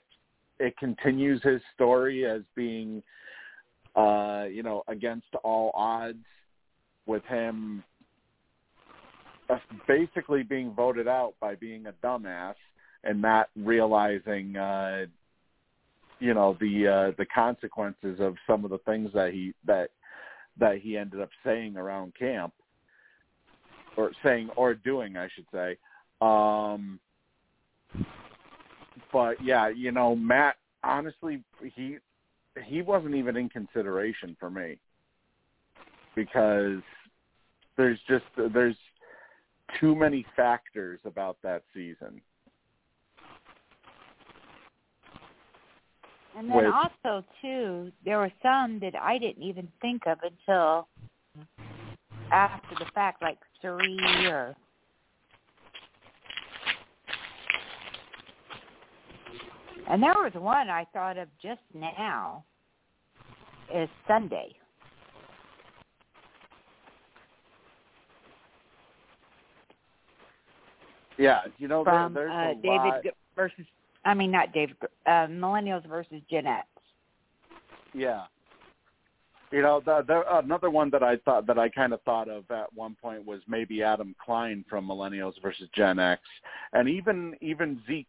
[0.58, 3.02] it continues his story as being,
[3.94, 6.24] uh, you know, against all odds,
[7.06, 7.82] with him
[9.86, 12.54] basically being voted out by being a dumbass
[13.04, 15.06] and not realizing, uh,
[16.20, 19.90] you know the uh, the consequences of some of the things that he that
[20.58, 22.52] that he ended up saying around camp
[23.96, 25.76] or saying or doing, I should say.
[26.20, 27.00] Um,
[29.12, 30.56] but yeah, you know, Matt.
[30.82, 31.42] Honestly,
[31.74, 31.98] he
[32.64, 34.78] he wasn't even in consideration for me
[36.14, 36.80] because
[37.76, 38.24] there's just
[38.54, 38.76] there's
[39.78, 42.20] too many factors about that season.
[46.36, 50.88] And then Which- also too, there were some that I didn't even think of until
[52.32, 54.54] after the fact, like three or
[59.88, 62.44] and there was one I thought of just now
[63.74, 64.54] is Sunday.
[71.20, 73.04] Yeah, you know, there, from there's uh, a David lot.
[73.36, 73.66] Versus
[74.04, 74.76] I mean not David
[75.06, 76.66] uh, Millennials versus Gen X.
[77.94, 78.24] Yeah.
[79.52, 82.48] You know, the, the, another one that I thought that I kind of thought of
[82.50, 86.22] at one point was maybe Adam Klein from Millennials versus Gen X,
[86.72, 88.06] and even even Zeke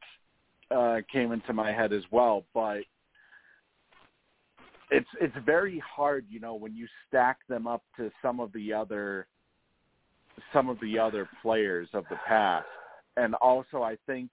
[0.69, 2.45] uh, came into my head as well.
[2.53, 2.81] But
[4.91, 8.71] it's it's very hard, you know, when you stack them up to some of the
[8.71, 9.27] other
[10.53, 12.65] some of the other players of the past,
[13.17, 14.29] and also I think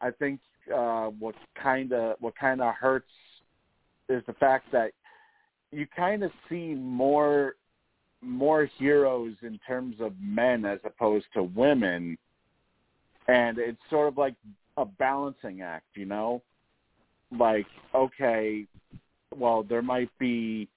[0.00, 0.40] I think
[0.74, 3.10] uh, what kind of what kind of hurts
[4.08, 4.92] is the fact that
[5.72, 7.54] you kind of see more
[8.22, 12.16] more heroes in terms of men as opposed to women.
[13.28, 14.34] And it's sort of like
[14.76, 16.42] a balancing act you know?
[17.36, 18.66] Like okay
[19.36, 20.68] well there might be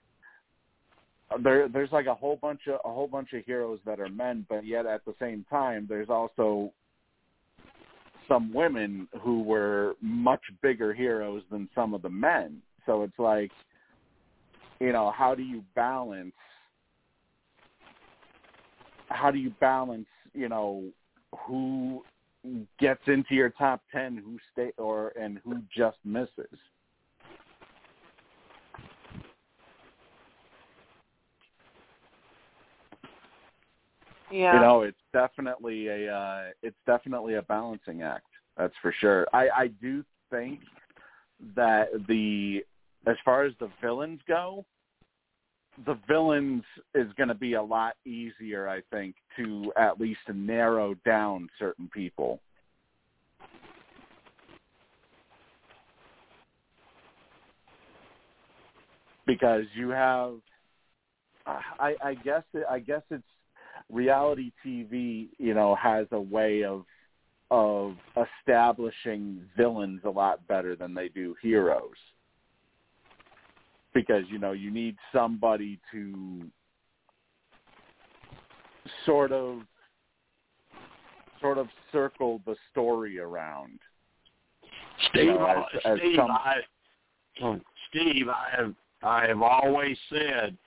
[1.44, 4.46] there there's like a whole bunch of a whole bunch of heroes that are men
[4.50, 6.72] but yet at the same time there's also
[8.30, 12.62] some women who were much bigger heroes than some of the men.
[12.86, 13.52] So it's like
[14.80, 16.34] you know how do you balance
[19.10, 20.86] how do you balance you know
[21.46, 22.04] who
[22.80, 26.58] gets into your top 10 who stay or and who just misses
[34.32, 34.54] Yeah.
[34.54, 38.28] you know it's definitely a uh it's definitely a balancing act
[38.58, 40.60] that's for sure i i do think
[41.56, 42.64] that the
[43.08, 44.66] as far as the villains go
[45.86, 50.94] the villains is going to be a lot easier i think to at least narrow
[51.06, 52.40] down certain people
[59.26, 60.36] because you have
[61.80, 63.24] i i guess it, i guess it's
[63.92, 66.86] reality TV, you know, has a way of
[67.52, 71.98] of establishing villains a lot better than they do heroes.
[73.92, 76.44] Because, you know, you need somebody to
[79.06, 79.62] sort of
[81.42, 83.80] sort of circle the story around.
[85.10, 86.62] Steve, You know, as- as Steve, some- I,
[87.88, 90.58] Steve, I have I have always said,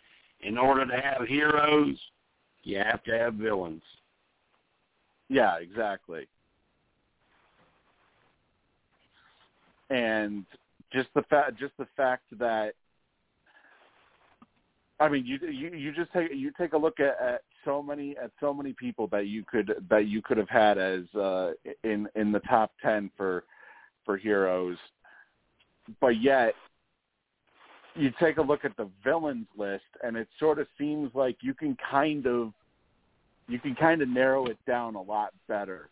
[0.40, 2.11] in order to have heroes,
[2.64, 3.82] you have to have villains.
[5.28, 6.26] Yeah, exactly.
[9.90, 10.44] And
[10.92, 12.74] just the fact, just the fact that,
[15.00, 18.16] I mean, you you you just take you take a look at, at so many
[18.16, 21.52] at so many people that you could that you could have had as uh,
[21.84, 23.44] in in the top ten for
[24.04, 24.76] for heroes,
[26.00, 26.54] but yet
[27.94, 31.54] you take a look at the villains list and it sort of seems like you
[31.54, 32.52] can kind of
[33.48, 35.88] you can kind of narrow it down a lot better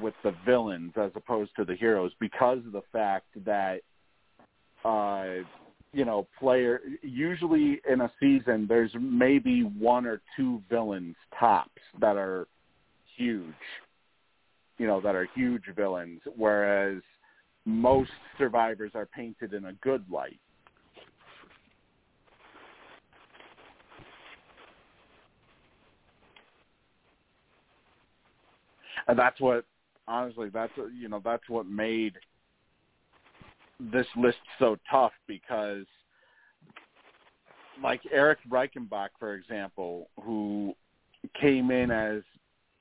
[0.00, 3.80] with the villains as opposed to the heroes because of the fact that
[4.84, 5.42] uh
[5.92, 12.16] you know player usually in a season there's maybe one or two villains tops that
[12.16, 12.46] are
[13.16, 13.44] huge
[14.78, 17.02] you know that are huge villains whereas
[17.66, 20.38] most survivors are painted in a good light
[29.10, 29.64] and that's what
[30.06, 32.14] honestly that's you know that's what made
[33.92, 35.84] this list so tough because
[37.82, 40.74] like Erik Reichenbach for example who
[41.38, 42.22] came in as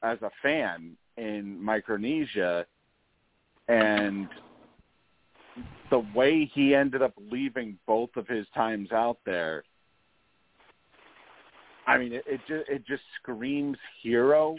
[0.03, 2.65] as a fan in Micronesia
[3.67, 4.29] and
[5.89, 9.63] the way he ended up leaving both of his times out there
[11.87, 14.57] I mean it, it just it just screams hero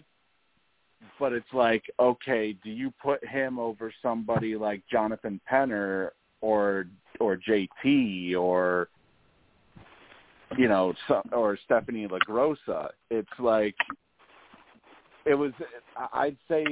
[1.18, 6.10] but it's like, okay, do you put him over somebody like Jonathan Penner
[6.40, 6.86] or
[7.20, 8.88] or JT or
[10.56, 10.94] you know
[11.32, 12.88] or Stephanie LaGrossa?
[13.10, 13.76] It's like
[15.26, 15.52] it was.
[16.12, 16.64] I'd say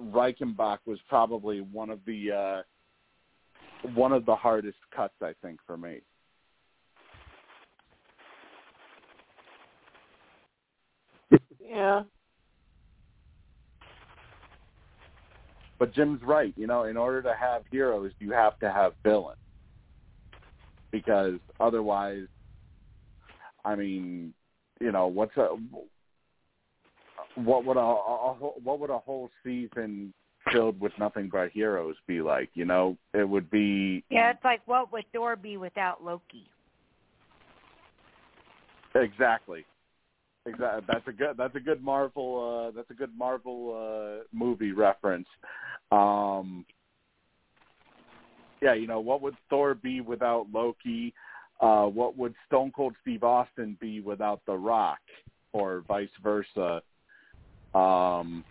[0.00, 5.14] Reichenbach was probably one of the uh, one of the hardest cuts.
[5.22, 6.00] I think for me.
[11.60, 12.04] Yeah.
[15.78, 16.54] But Jim's right.
[16.56, 19.38] You know, in order to have heroes, you have to have villains.
[20.90, 22.26] Because otherwise,
[23.64, 24.32] I mean,
[24.80, 25.56] you know, what's a
[27.34, 30.14] what would a, a what would a whole season
[30.52, 32.50] filled with nothing but heroes be like?
[32.54, 36.48] You know, it would be Yeah, it's like what would Thor be without Loki?
[38.94, 39.66] exactly.
[40.46, 40.84] Exactly.
[40.86, 41.36] That's a good.
[41.36, 42.68] That's a good Marvel.
[42.68, 45.26] Uh, that's a good Marvel uh, movie reference.
[45.90, 46.64] Um,
[48.62, 51.14] yeah, you know what would Thor be without Loki?
[51.60, 54.98] Uh, what would Stone Cold Steve Austin be without The Rock,
[55.52, 56.82] or vice versa?
[57.74, 58.44] Um,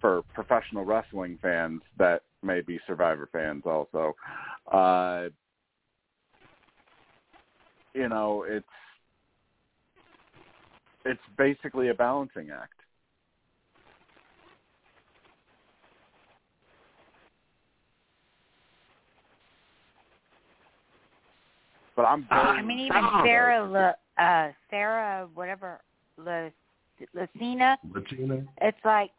[0.00, 4.14] for professional wrestling fans that may be Survivor fans, also,
[4.72, 5.28] uh,
[7.94, 8.66] you know, it's
[11.04, 12.79] it's basically a balancing act.
[21.96, 23.64] But I'm very I mean, even Sarah,
[24.18, 25.80] La, uh, Sarah, whatever,
[26.16, 26.48] La,
[27.14, 27.78] Lucina.
[27.92, 28.46] Latina.
[28.60, 29.10] It's like,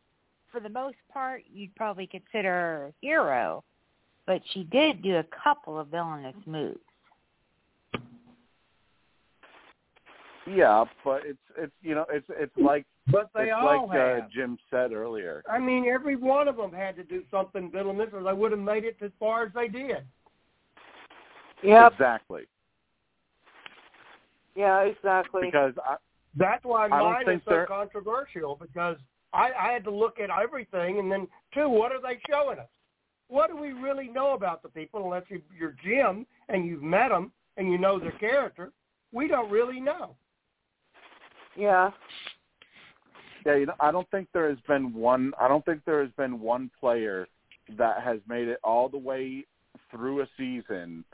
[0.51, 3.63] for the most part, you'd probably consider her a hero,
[4.25, 6.79] but she did do a couple of villainous moves.
[10.47, 14.23] Yeah, but it's it's you know it's it's like But they it's all like have.
[14.23, 15.43] uh, Jim said earlier.
[15.49, 18.59] I mean, every one of them had to do something villainous, or they would have
[18.59, 20.03] made it as far as they did.
[21.63, 21.93] Yep.
[21.93, 22.43] Exactly.
[24.55, 25.43] Yeah, exactly.
[25.45, 25.95] Because I,
[26.35, 28.97] That's why I don't mine is so they're- controversial because
[29.33, 32.67] I, I had to look at everything, and then two, what are they showing us?
[33.29, 37.09] What do we really know about the people unless you, you're Jim and you've met
[37.09, 38.73] them and you know their character?
[39.13, 40.15] We don't really know.
[41.55, 41.91] Yeah.
[43.45, 45.31] yeah, you know, I don't think there has been one.
[45.39, 47.25] I don't think there has been one player
[47.77, 49.45] that has made it all the way
[49.89, 51.05] through a season.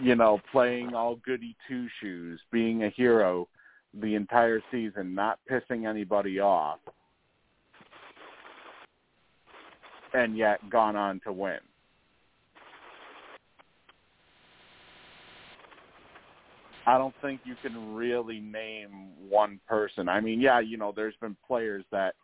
[0.00, 3.48] You know, playing all goody two shoes, being a hero
[4.00, 6.78] the entire season, not pissing anybody off,
[10.14, 11.58] and yet gone on to win.
[16.86, 20.08] I don't think you can really name one person.
[20.08, 22.14] I mean, yeah, you know, there's been players that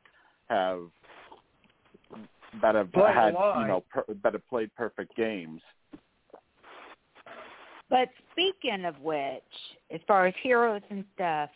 [0.48, 0.80] have
[2.62, 5.60] that have Played had, you know, per, that have played perfect games.
[7.94, 9.40] But speaking of which,
[9.92, 11.48] as far as heroes and stuff,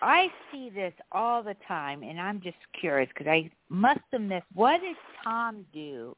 [0.00, 4.46] I see this all the time, and I'm just curious because I must have missed.
[4.54, 6.16] What did Tom do?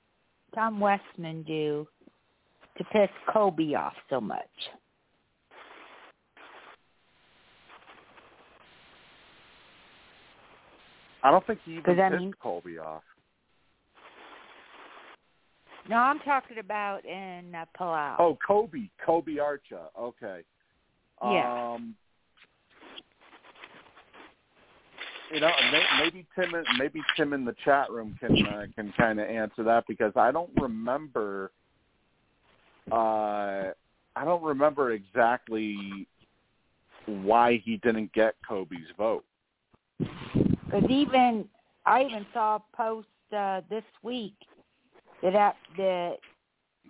[0.55, 1.85] Tom Westman do
[2.79, 4.39] to piss Coby off so much?
[11.25, 13.03] I don't think he even 'Cause I pissed mean- Colby off.
[15.89, 18.17] No, I'm talking about in uh, Palau.
[18.19, 19.89] Oh, Coby, Coby Archa.
[19.99, 20.41] Okay.
[21.23, 21.75] Yeah.
[21.75, 21.95] Um,
[25.33, 29.21] you know, may, maybe Tim, maybe Tim in the chat room can uh, can kind
[29.21, 31.51] of answer that because I don't remember.
[32.91, 33.71] Uh,
[34.17, 36.07] I don't remember exactly
[37.07, 39.25] why he didn't get Coby's vote.
[39.99, 41.47] Because even
[41.87, 44.35] I even saw a post uh, this week
[45.25, 46.17] that at, that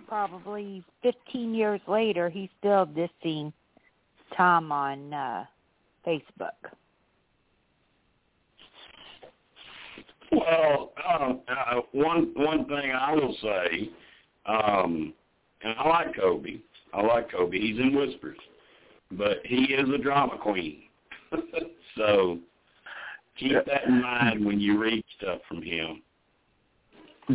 [0.07, 3.53] probably 15 years later he's still dissing
[4.37, 5.45] Tom on uh,
[6.07, 6.51] Facebook.
[10.33, 13.91] Well, um, uh, one one thing I will say,
[14.47, 15.15] um,
[15.63, 16.61] and I like Coby.
[16.93, 17.61] I like Coby.
[17.61, 18.39] He's in whispers,
[19.13, 20.83] but he is a drama queen.
[21.97, 22.39] so
[23.39, 26.03] keep that in mind when you read stuff from him.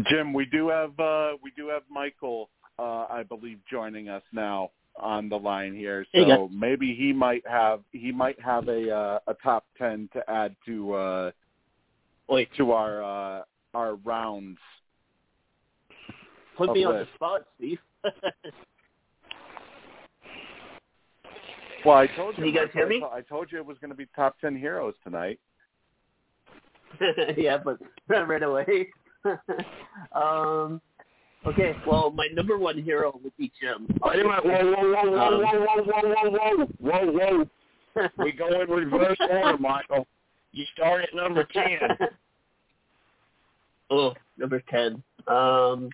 [0.09, 4.71] Jim, we do have uh, we do have Michael, uh, I believe, joining us now
[4.99, 6.05] on the line here.
[6.13, 10.55] So maybe he might have he might have a uh, a top ten to add
[10.65, 11.31] to uh,
[12.57, 13.43] to our uh,
[13.73, 14.57] our rounds.
[16.57, 17.79] put me on the spot, Steve.
[21.85, 22.43] Well, I told you.
[22.43, 23.01] Can you guys hear me?
[23.09, 25.39] I told you it was going to be top ten heroes tonight.
[27.37, 27.77] yeah, but
[28.09, 28.89] not right away.
[30.13, 30.81] um,
[31.45, 33.87] okay, well, my number one hero would be Jim.
[33.99, 38.09] Whoa, whoa, whoa, whoa, um, whoa, whoa, whoa, whoa, whoa, whoa.
[38.23, 40.07] we go in reverse order, Michael.
[40.51, 41.63] You start at number 10.
[43.89, 45.03] oh, number 10.
[45.27, 45.89] Um,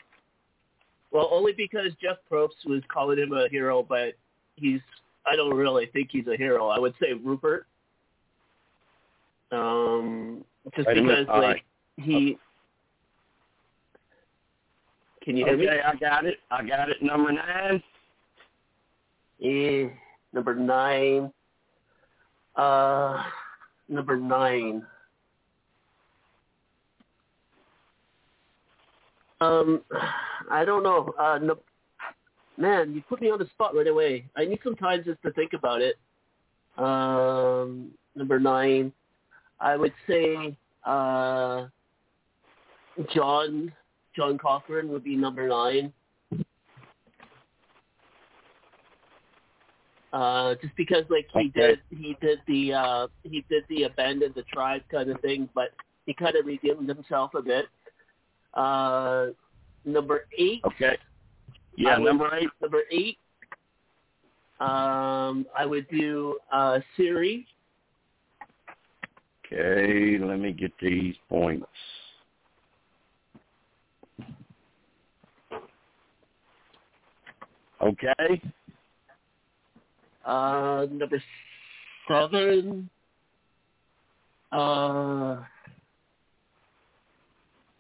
[1.12, 4.14] well, only because Jeff Probst was calling him a hero, but
[4.56, 4.82] he's
[5.26, 6.68] I don't really think he's a hero.
[6.68, 7.66] I would say Rupert.
[9.52, 10.44] Um,
[10.76, 11.64] just because like
[11.98, 12.38] he
[15.26, 15.68] can you hear me?
[15.68, 16.38] Okay, I got it.
[16.52, 17.02] I got it.
[17.02, 17.82] Number nine.
[19.44, 19.90] Eh,
[20.32, 21.32] number nine.
[22.56, 23.24] Uh,
[23.90, 24.86] number nine.
[29.42, 29.82] Um,
[30.52, 31.12] I don't know.
[31.20, 31.58] Uh, no,
[32.58, 34.26] man, you put me on the spot right away.
[34.38, 35.96] I need some time just to think about it.
[36.78, 38.94] Um, number nine,
[39.60, 41.66] I would say uh,
[43.14, 43.74] John
[44.16, 45.92] John Cochran would be number nine.
[50.14, 54.44] Uh, just because like he did he did the uh he did the abandon the
[54.44, 55.72] tribe kind of thing, but
[56.06, 57.66] he kind of redeemed himself a bit.
[58.54, 59.28] Uh,
[59.84, 60.62] number eight.
[60.66, 60.98] Okay.
[61.76, 62.50] Yeah, would- number eight.
[62.62, 63.18] Number eight.
[64.62, 67.46] Um, I would do uh Cirie.
[69.46, 71.68] Okay, let me get these points.
[77.86, 78.42] Okay.
[80.26, 81.22] Uh, number
[82.08, 82.90] seven.
[84.52, 85.38] Uh,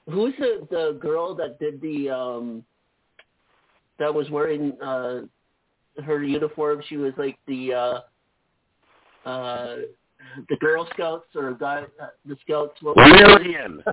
[0.08, 2.64] who's the the girl that did the um
[3.98, 5.22] that was wearing uh
[6.06, 6.84] her uniform?
[6.88, 9.76] She was like the uh uh
[10.50, 12.80] the Girl Scouts or guy uh, the Scouts.
[12.82, 12.98] What?
[12.98, 13.84] Lillian.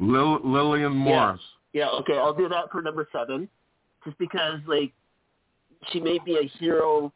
[0.00, 1.40] Lil- Lillian Morris.
[1.72, 3.48] Yeah, okay, I'll do that for number seven,
[4.04, 4.92] just because like
[5.88, 7.12] she may be a hero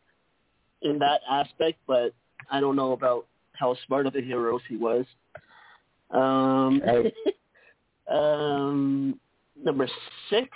[0.82, 2.12] in that aspect, but
[2.50, 5.04] I don't know about how smart of a hero she was.
[6.10, 6.82] Um,
[8.14, 9.20] um,
[9.62, 9.88] number
[10.30, 10.48] six.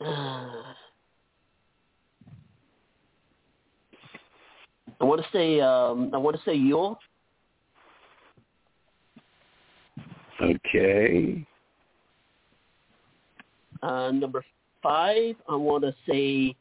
[5.00, 6.96] I want to say um, I want to say Yul.
[10.40, 11.46] Okay.
[13.82, 14.44] Uh, number
[14.84, 16.54] five, I want to say.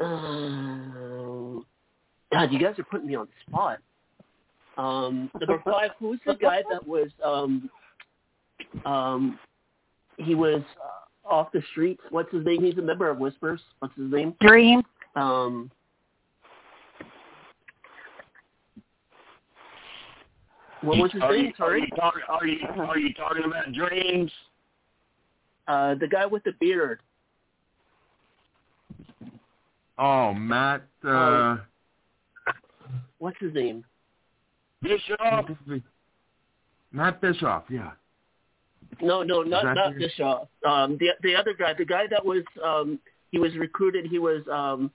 [0.00, 1.62] Uh,
[2.32, 3.78] God, you guys are putting me on the spot.
[4.78, 7.08] Um, number five, who's the guy that was?
[7.24, 7.68] Um,
[8.84, 9.38] um,
[10.18, 12.00] he was uh, off the streets.
[12.10, 12.62] What's his name?
[12.62, 13.60] He's a member of Whispers.
[13.80, 14.34] What's his name?
[14.40, 14.82] Dream.
[15.16, 15.70] Um,
[20.82, 21.52] what was his are name?
[21.58, 22.22] You, are you talking?
[22.28, 24.30] Are you are you talking about dreams?
[25.68, 27.00] Uh, the guy with the beard.
[29.98, 30.82] Oh, Matt.
[31.04, 31.60] Uh, Um,
[33.18, 33.84] What's his name?
[34.82, 35.20] Bishop.
[36.90, 37.64] Matt Bischoff.
[37.68, 37.92] Yeah.
[39.00, 40.48] No, no, not not Bischoff.
[40.66, 42.98] Um, the the other guy, the guy that was um,
[43.30, 44.06] he was recruited.
[44.06, 44.90] He was um,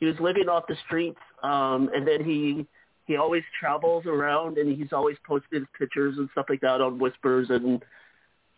[0.00, 2.66] he was living off the streets, um, and then he
[3.04, 7.48] he always travels around, and he's always posted pictures and stuff like that on Whispers.
[7.50, 7.84] And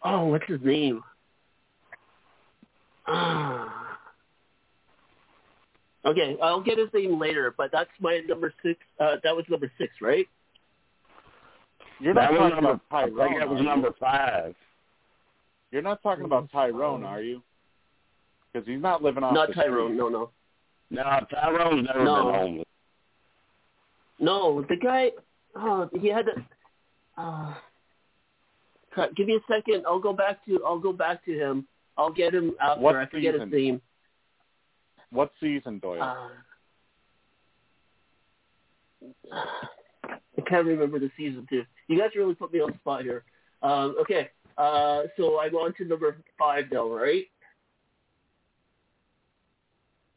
[0.04, 1.02] oh, what's his name?
[3.10, 3.98] Ah.
[6.04, 8.78] okay, I'll get his name later, but that's my number six.
[9.00, 10.26] Uh, that was number six, right?
[12.00, 12.70] You're not That was talking number.
[12.70, 14.54] about I think that was number five.
[15.70, 17.42] You're not talking about Tyrone, are you?
[18.52, 19.88] Because he's not living off Not the Tyrone.
[19.88, 19.98] street.
[19.98, 20.30] No, no.
[20.90, 22.24] No, Tyrone's never No.
[22.24, 22.64] been homeless.
[24.20, 25.10] No, the guy.
[25.54, 26.44] Oh, he had to.
[27.20, 27.54] Uh,
[29.16, 29.84] give me a second.
[29.86, 30.64] I'll go back to.
[30.64, 31.66] I'll go back to him.
[31.98, 32.80] I'll get him after.
[32.80, 33.58] What I forget his season?
[33.58, 33.82] name.
[35.10, 36.02] What season, Doyle?
[36.02, 36.28] Uh,
[39.32, 41.64] I can't remember the season too.
[41.88, 43.24] You guys really put me on the spot here.
[43.62, 47.24] Um, okay, uh, so I'm on to number five now, right?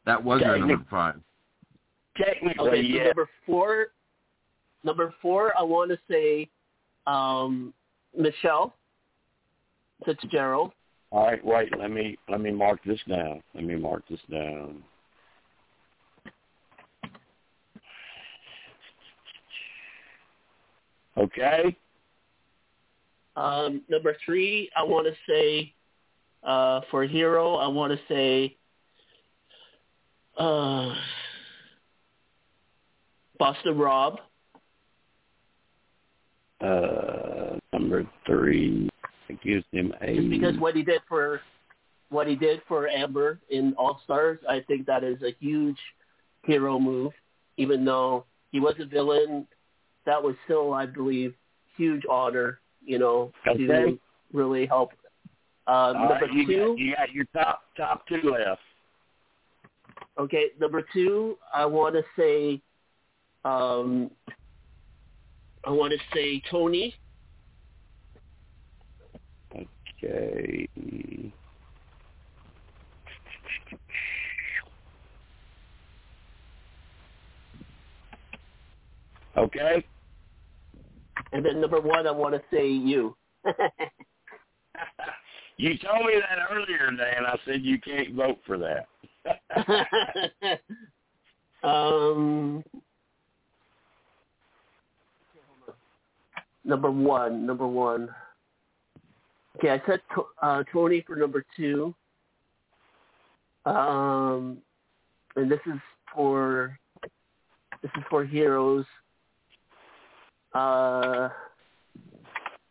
[0.06, 1.20] That was your number five.
[2.16, 3.04] Technically, Okay, so yeah.
[3.04, 3.86] number four.
[4.84, 6.48] Number four, I want to say
[7.06, 7.72] um,
[8.16, 8.74] Michelle
[10.04, 10.72] Fitzgerald.
[11.12, 11.68] All right, wait.
[11.78, 13.42] Let me let me mark this down.
[13.54, 14.82] Let me mark this down.
[21.18, 21.76] Okay.
[23.36, 25.74] Um, number three, I want to say
[26.42, 28.56] uh, for hero, I want to say
[30.38, 30.94] uh,
[33.38, 34.18] Boston Rob.
[36.62, 38.88] Uh, number three.
[39.40, 41.40] Gives him a just because what he did for
[42.10, 45.78] what he did for Amber in All Stars, I think that is a huge
[46.44, 47.12] hero move.
[47.56, 49.46] Even though he was a villain,
[50.04, 51.34] that was still, I believe,
[51.76, 52.58] huge honor.
[52.84, 53.66] You know, Okay.
[53.66, 53.98] to
[54.32, 54.92] really help.
[55.68, 58.60] Um, All number right, you two, got, you got your top top two left.
[60.18, 60.46] okay.
[60.60, 62.60] Number two, I want to say,
[63.44, 64.10] um,
[65.64, 66.94] I want to say Tony.
[70.04, 70.68] Okay.
[79.36, 79.84] Okay.
[81.32, 83.16] And then number one, I want to say you.
[85.56, 88.86] you told me that earlier today, and I said you can't vote for that.
[91.66, 92.62] um,
[96.64, 98.08] number one, number one.
[99.62, 100.00] Okay, I said
[100.42, 101.94] uh, Tony for number two.
[103.64, 104.58] Um,
[105.36, 105.78] and this is
[106.12, 106.76] for
[107.80, 108.84] this is for heroes.
[110.52, 111.28] Uh,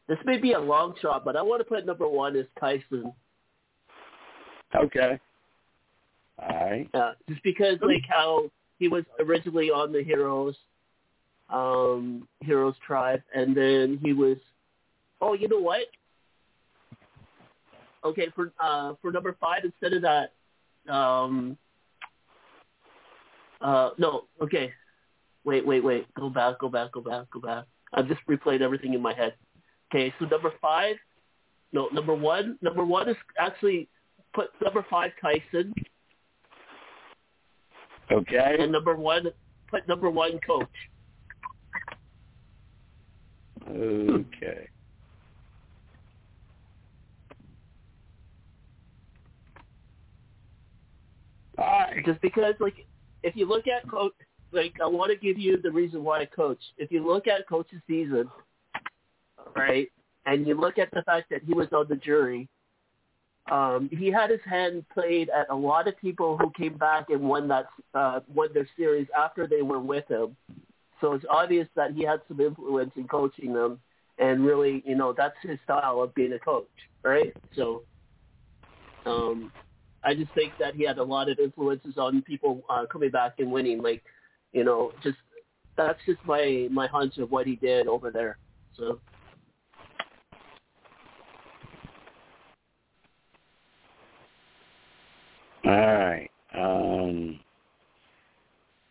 [0.09, 3.13] this may be a long shot, but I want to put number one as Tyson.
[4.75, 5.17] okay.
[6.39, 6.89] All right.
[6.93, 8.49] Yeah, just because like how
[8.79, 10.57] he was originally on the Heroes,
[11.49, 14.35] um, Heroes tribe, and then he was.
[15.21, 15.83] Oh, you know what?
[18.03, 20.33] Okay, for uh for number five instead of that,
[20.91, 21.57] um,
[23.61, 24.71] uh, no, okay,
[25.43, 27.65] wait, wait, wait, go back, go back, go back, go back.
[27.93, 29.35] I've just replayed everything in my head.
[29.93, 30.95] Okay, so number five,
[31.73, 33.87] no, number one, number one is actually
[34.33, 35.73] put number five Tyson.
[38.11, 38.57] Okay.
[38.59, 39.27] And number one,
[39.69, 40.67] put number one coach.
[43.69, 44.67] Okay.
[52.05, 52.85] Just because, like,
[53.23, 54.13] if you look at coach,
[54.51, 56.59] like, I want to give you the reason why I coach.
[56.77, 58.29] If you look at coach's season,
[59.55, 59.89] right,
[60.25, 62.47] and you look at the fact that he was on the jury,
[63.49, 67.21] um, he had his hand played at a lot of people who came back and
[67.21, 70.35] won that uh, won their series after they were with him.
[70.99, 73.79] So it's obvious that he had some influence in coaching them,
[74.19, 76.67] and really, you know, that's his style of being a coach,
[77.03, 77.33] right?
[77.55, 77.81] So,
[79.05, 79.51] um,
[80.03, 83.35] I just think that he had a lot of influences on people uh, coming back
[83.39, 83.81] and winning.
[83.81, 84.03] Like,
[84.51, 85.17] you know, just
[85.77, 88.37] that's just my my hunch of what he did over there.
[88.77, 88.99] So.
[95.63, 96.29] All right.
[96.57, 97.39] Um,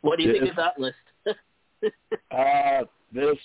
[0.03, 0.97] What do you think of that list?
[2.31, 3.37] uh, this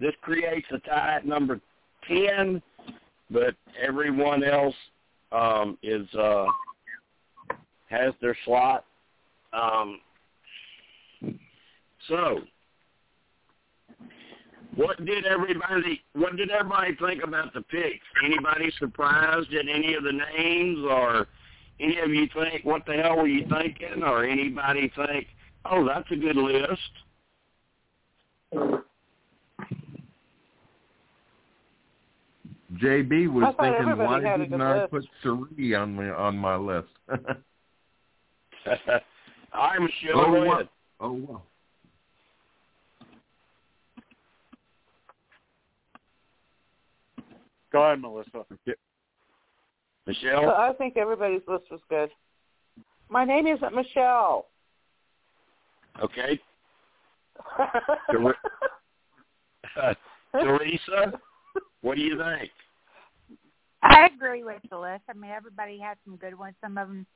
[0.00, 1.60] this creates a tie at number
[2.08, 2.60] ten,
[3.30, 4.74] but everyone else
[5.32, 6.46] um, is uh,
[7.88, 8.84] has their slot.
[9.52, 10.00] Um,
[12.08, 12.40] so,
[14.74, 18.06] what did everybody what did everybody think about the picks?
[18.24, 21.26] Anybody surprised at any of the names, or
[21.80, 25.26] any of you think what the hell were you thinking, or anybody think,
[25.64, 26.80] oh, that's a good list?
[32.82, 34.90] JB was thought thinking, why had a didn't I list.
[34.90, 36.88] put Cirie on my on my list?
[39.52, 40.14] I'm sure.
[40.14, 40.54] oh, go wow.
[40.54, 40.68] ahead.
[41.00, 41.42] oh wow.
[47.70, 48.30] Go ahead, Melissa.
[48.32, 48.72] So
[50.06, 50.50] Michelle.
[50.50, 52.10] I think everybody's list was good.
[53.08, 54.46] My name isn't Michelle.
[56.02, 56.40] Okay.
[58.10, 58.34] Ter-
[59.82, 59.94] uh,
[60.32, 61.20] Teresa,
[61.82, 62.50] what do you think?
[63.82, 65.02] I agree with the list.
[65.08, 66.54] I mean, everybody had some good ones.
[66.62, 67.06] Some of them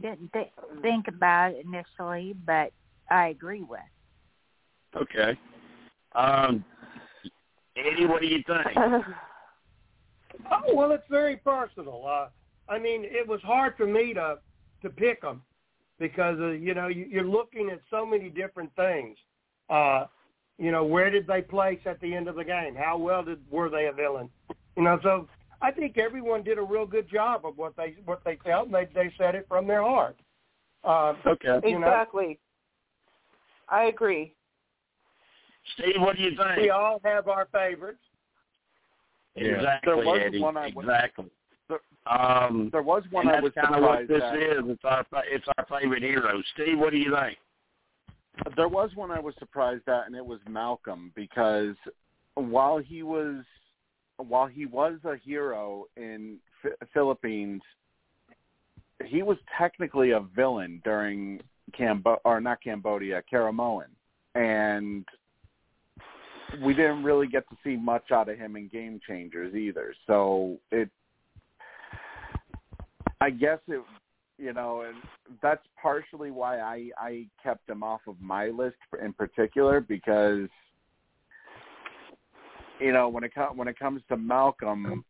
[0.00, 2.72] didn't th- think about it initially, but
[3.10, 3.80] I agree with.
[4.96, 5.38] Okay.
[6.14, 6.64] Um,
[7.76, 8.76] Eddie, what do you think?
[10.50, 12.04] Oh, well, it's very personal.
[12.06, 12.28] Uh,
[12.68, 14.38] I mean, it was hard for me to
[14.82, 15.42] to pick them
[15.98, 19.16] because uh, you know you, you're looking at so many different things.
[19.70, 20.06] Uh,
[20.58, 22.74] you know, where did they place at the end of the game?
[22.74, 24.28] How well did were they a villain?
[24.76, 25.28] You know, so
[25.64, 28.74] I think everyone did a real good job of what they what they felt, and
[28.74, 30.16] they they said it from their heart.
[30.84, 31.58] Uh, Okay.
[31.64, 32.38] you know, exactly.
[33.70, 34.34] I agree.
[35.74, 36.56] Steve, what do you think?
[36.58, 37.98] we all have our favorites.
[39.36, 40.40] Exactly, There was Eddie.
[40.40, 41.30] one I was- exactly.
[41.68, 44.36] There- Um, There was one and I was kind of what this at.
[44.36, 44.62] is.
[44.68, 46.42] It's our it's our favorite hero.
[46.52, 47.38] Steve, what do you think?
[48.56, 51.74] There was one I was surprised at, and it was Malcolm because
[52.34, 53.44] while he was
[54.16, 57.62] while he was a hero in F- Philippines,
[59.04, 61.40] he was technically a villain during
[61.78, 63.86] Cambo or not Cambodia, Karamoan,
[64.34, 65.04] and
[66.62, 69.94] we didn't really get to see much out of him in Game Changers either.
[70.06, 70.88] So it,
[73.20, 73.82] I guess it,
[74.38, 74.96] you know, and
[75.42, 80.48] that's partially why I I kept him off of my list in particular because
[82.84, 85.04] you know when it com- when it comes to Malcolm,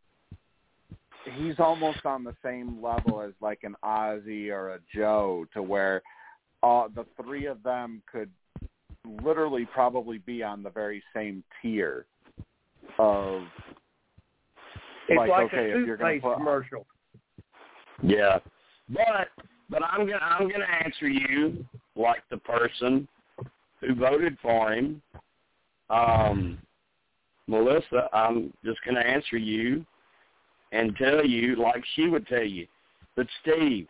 [1.37, 6.01] he's almost on the same level as like an Ozzy or a Joe, to where
[6.63, 8.31] all the three of them could
[9.25, 12.07] literally probably be on the very same tier
[12.99, 13.43] of
[15.09, 16.87] It's like, like, okay, a if you're gonna toothpaste put- commercial.
[18.03, 18.39] Yeah,
[18.89, 19.29] but
[19.69, 23.09] but I'm gonna I'm gonna answer you like the person
[23.81, 25.03] who voted for him.
[25.91, 26.59] Um,
[27.47, 29.85] Melissa, I'm just gonna answer you
[30.73, 32.67] and tell you like she would tell you.
[33.17, 33.87] But Steve,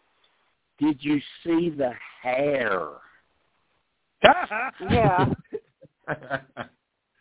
[0.79, 2.89] did you see the hair?
[4.91, 5.27] Yeah.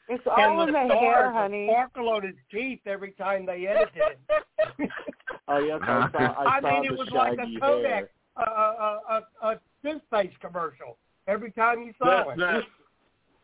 [0.09, 1.67] It's all and in the the hair, honey.
[1.71, 4.89] sparkle on his teeth every time they edited it.
[5.47, 6.17] Oh yes, I saw.
[6.17, 8.99] I, I mean, the it was like a Kodak, a, a,
[9.41, 10.97] a, a toothpaste commercial
[11.27, 12.37] every time you saw The, it.
[12.37, 12.61] the,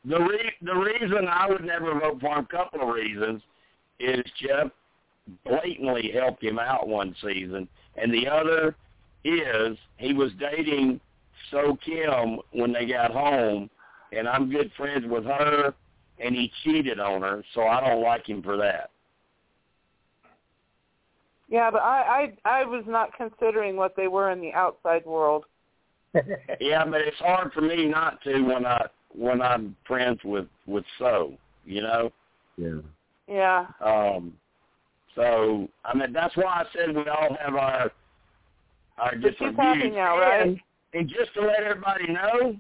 [0.05, 3.41] the, re- the reason I would never vote for him, a couple of reasons,
[3.99, 4.71] is Jeff
[5.45, 8.75] blatantly helped him out one season, and the other
[9.23, 10.99] is he was dating
[11.51, 13.69] So Kim when they got home,
[14.11, 15.73] and I'm good friends with her,
[16.19, 18.91] and he cheated on her, so I don't like him for that.
[21.49, 25.45] Yeah, but I, I I was not considering what they were in the outside world.
[26.59, 30.85] Yeah, but it's hard for me not to when I when I'm friends with with
[30.97, 31.33] So,
[31.65, 32.11] you know.
[32.57, 32.79] yeah.
[33.27, 33.65] Yeah.
[33.83, 34.33] Um,
[35.15, 37.91] so I mean that's why I said we all have our
[38.97, 39.93] our But different she's happy views.
[39.95, 40.41] now, right?
[40.47, 40.59] And,
[40.93, 42.55] and just to let everybody know,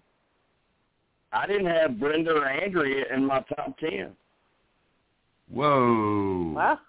[1.33, 4.11] I didn't have Brenda or Andrea in my top ten.
[5.51, 6.53] Whoa.
[6.55, 6.79] Well,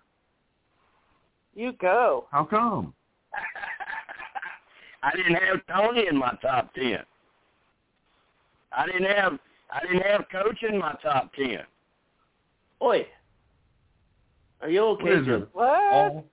[1.55, 2.27] you go.
[2.31, 2.93] How come?
[5.03, 6.99] I didn't have Tony in my top ten.
[8.73, 9.39] I didn't have
[9.73, 11.61] I didn't have Coach in my top ten.
[12.83, 13.07] Oi.
[14.63, 15.43] Are you okay, What is Jim?
[15.43, 15.49] it?
[15.53, 15.93] What?
[15.93, 16.25] All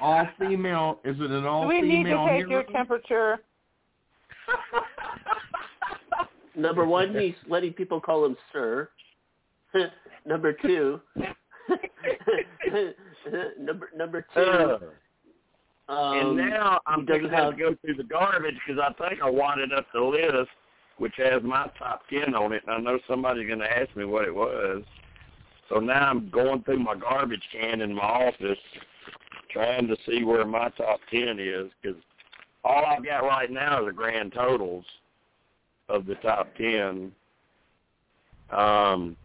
[0.00, 0.98] all female?
[1.04, 3.40] Is it an all Do we need to female take your temperature?
[6.56, 8.88] Number one, he's letting people call him sir.
[10.26, 11.00] number two,
[13.58, 14.40] number number two.
[14.40, 14.78] Uh,
[15.86, 18.80] Um, and now I'm doesn't going to have have to go through the garbage because
[18.82, 20.48] I think I wanted up the list,
[20.98, 24.04] which has my top ten on it, and I know somebody's going to ask me
[24.04, 24.82] what it was.
[25.68, 28.58] So now I'm going through my garbage can in my office,
[29.50, 32.00] trying to see where my top ten is, because
[32.64, 34.84] all I've got right now are the grand totals
[35.88, 37.12] of the top ten.
[38.50, 39.16] Um.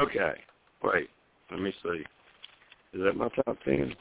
[0.00, 0.34] Okay,
[0.84, 1.10] wait.
[1.50, 2.04] Let me see.
[2.92, 3.94] Is that my top ten?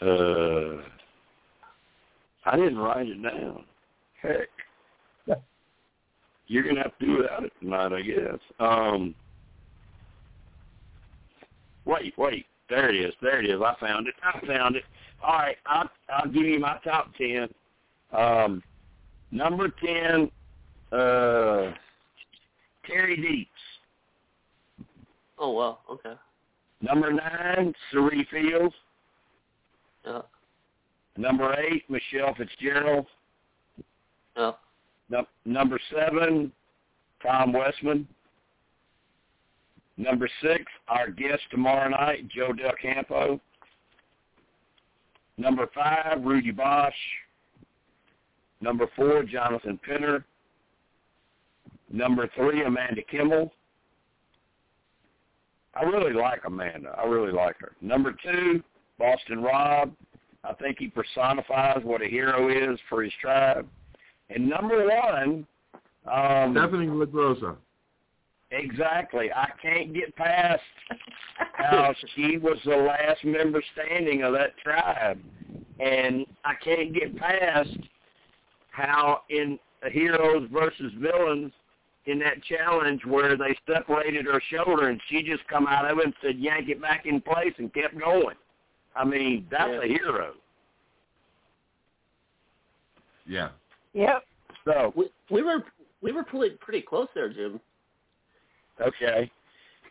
[0.00, 0.82] Uh,
[2.44, 3.64] I didn't write it down.
[4.22, 4.48] Heck.
[6.46, 8.40] You're gonna have to do without it tonight, I guess.
[8.58, 9.14] Um,
[11.84, 12.46] wait, wait.
[12.68, 13.14] There it is.
[13.22, 13.60] There it is.
[13.60, 14.14] I found it.
[14.24, 14.82] I found it.
[15.22, 15.56] All right.
[15.66, 17.48] I'll, I'll give you my top ten.
[18.12, 18.62] Um,
[19.30, 20.30] number ten,
[20.90, 21.72] uh,
[22.84, 23.46] Terry Deitz.
[25.38, 26.14] Oh well, okay.
[26.80, 28.74] Number nine, Cirie Fields.
[30.04, 30.22] Yeah.
[31.16, 33.06] Number eight, Michelle Fitzgerald.
[34.36, 34.52] Yeah.
[35.08, 36.52] Num- number seven,
[37.22, 38.06] Tom Westman.
[39.96, 43.40] Number six, our guest tomorrow night, Joe Del Campo.
[45.36, 46.90] Number five, Rudy Boesch.
[48.60, 50.24] Number four, Jonathan Penner.
[51.90, 53.52] Number three, Amanda Kimmel.
[55.74, 56.94] I really like Amanda.
[56.98, 57.72] I really like her.
[57.80, 58.62] Number two,
[58.98, 59.92] Boston Rob.
[60.44, 63.68] I think he personifies what a hero is for his tribe.
[64.30, 65.46] And number one,
[66.10, 67.56] um, Stephanie LaGrossa.
[68.50, 69.30] exactly.
[69.32, 70.62] I can't get past
[71.54, 75.20] how she was the last member standing of that tribe,
[75.78, 77.76] and I can't get past
[78.70, 79.58] how in
[79.90, 81.52] heroes versus villains
[82.06, 86.06] in that challenge where they separated her shoulder and she just come out of it
[86.06, 88.36] and said yank it back in place and kept going.
[88.94, 89.80] I mean, that's Yeah.
[89.82, 90.34] a hero.
[93.26, 93.50] Yeah.
[93.92, 94.24] Yep.
[94.64, 95.64] So We we were
[96.00, 97.60] we were pretty pretty close there, Jim.
[98.80, 99.30] Okay.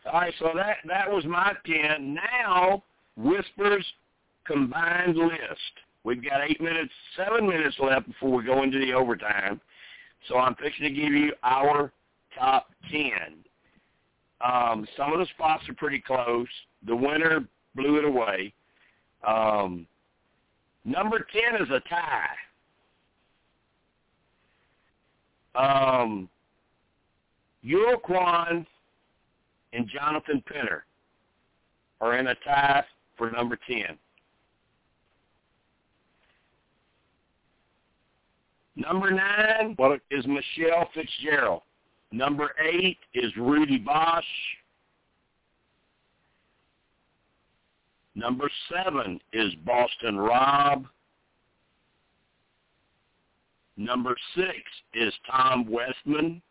[0.06, 2.14] All right, so that that was my ten.
[2.14, 2.82] Now
[3.16, 3.86] Whispers
[4.46, 5.72] combined list.
[6.04, 9.60] We've got eight minutes, seven minutes left before we go into the overtime.
[10.28, 11.92] So I'm fixing to give you our
[12.38, 13.44] top ten.
[14.40, 16.48] Um, some of the spots are pretty close.
[16.86, 18.54] The winner blew it away.
[19.26, 19.86] Um,
[20.84, 22.36] number ten is a tie.
[25.54, 26.28] Um,
[27.64, 28.64] Yul Kwon
[29.72, 30.82] and Jonathan Penner
[32.00, 32.84] are in a tie
[33.16, 33.98] for number 10.
[38.76, 41.62] Number nine a, is Michelle Fitzgerald.
[42.12, 44.22] Number eight is Rudy Boesch.
[48.14, 50.86] Number seven is Boston Rob.
[53.76, 54.58] Number six
[54.94, 56.42] is Tom Westman.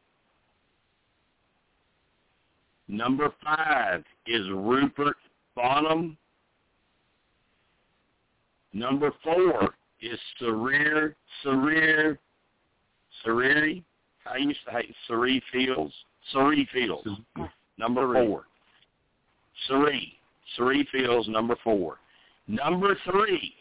[2.88, 5.18] Number five is Rupert
[5.56, 6.18] Boneham.
[8.74, 11.14] Number four is Sarir
[11.46, 12.18] Sarir
[13.26, 13.84] Sariri.
[14.40, 15.94] used to hate Sarir Fields?
[16.34, 17.08] Sarir Fields.
[17.78, 18.46] Number four.
[19.70, 20.19] Sarir.
[20.58, 21.98] Sarir Fields, number four.
[22.48, 23.54] Number three,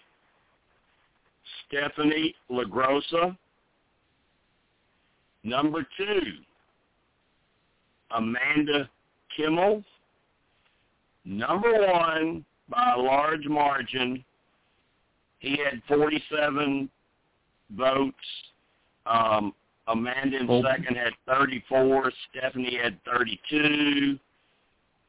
[1.66, 3.36] Stephanie LaGrossa.
[5.44, 6.20] Number two,
[8.10, 8.89] Amanda
[9.36, 9.85] Kimmel.
[11.24, 14.24] Number one, by a large margin,
[15.39, 16.89] he had 47
[17.77, 18.16] votes.
[19.06, 19.55] Um,
[19.86, 22.12] Amanda in second had 34.
[22.31, 24.19] Stephanie had 32.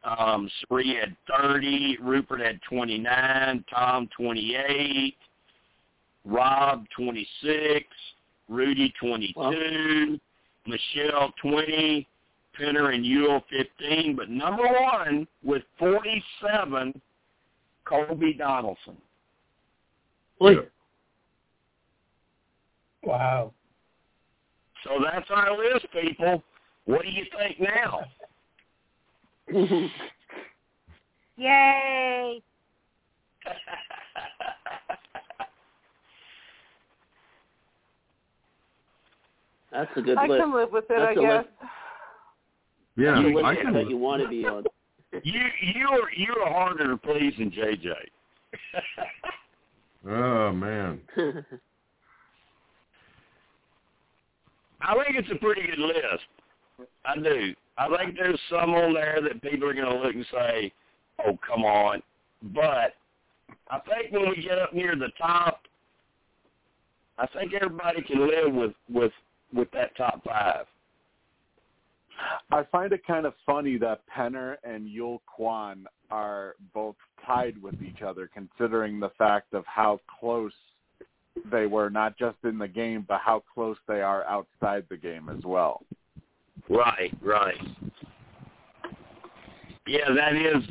[0.04, 1.98] Um, Sri had 30.
[2.02, 3.66] Rupert had 29.
[3.74, 5.16] Tom 28.
[6.26, 7.86] Rob 26.
[8.48, 10.20] Rudy 22.
[10.66, 12.08] Michelle 20.
[12.60, 14.16] Penner and Yul 15.
[14.16, 17.00] But number one with 47,
[17.86, 18.98] Colby Donaldson.
[20.40, 20.58] Wait,
[23.04, 23.54] Wow.
[24.84, 26.44] So that's our list, people.
[26.86, 28.02] What do you think now?
[31.38, 32.42] Yay!
[39.72, 40.42] that's a good I list.
[40.42, 41.46] can live with it, That's I a guess.
[41.46, 41.50] list.
[42.98, 43.90] Yeah, That's a list I that can.
[43.90, 44.64] you want to be on.
[45.24, 45.42] You
[45.74, 47.88] you're you're harder to please than JJ.
[50.08, 51.02] Oh man.
[54.82, 56.24] I think it's a pretty good list.
[57.04, 57.54] I do.
[57.80, 60.74] I think there's some on there that people are going to look and say,
[61.26, 62.04] "Oh, come on."
[62.54, 62.96] But
[63.70, 65.62] I think when we get up near the top,
[67.18, 69.14] I think everybody can live with with
[69.54, 70.66] with that top five.
[72.52, 76.96] I find it kind of funny that Penner and Yul Kwon are both
[77.26, 80.52] tied with each other, considering the fact of how close
[81.50, 85.30] they were, not just in the game, but how close they are outside the game
[85.30, 85.86] as well.
[86.68, 87.56] Right, right.
[89.88, 90.64] Yeah, that is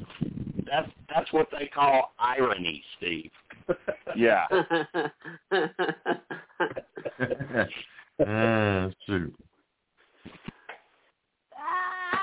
[0.67, 3.31] that's that's what they call irony, Steve.
[4.17, 4.47] Yeah.
[8.27, 9.33] Ah, shoot.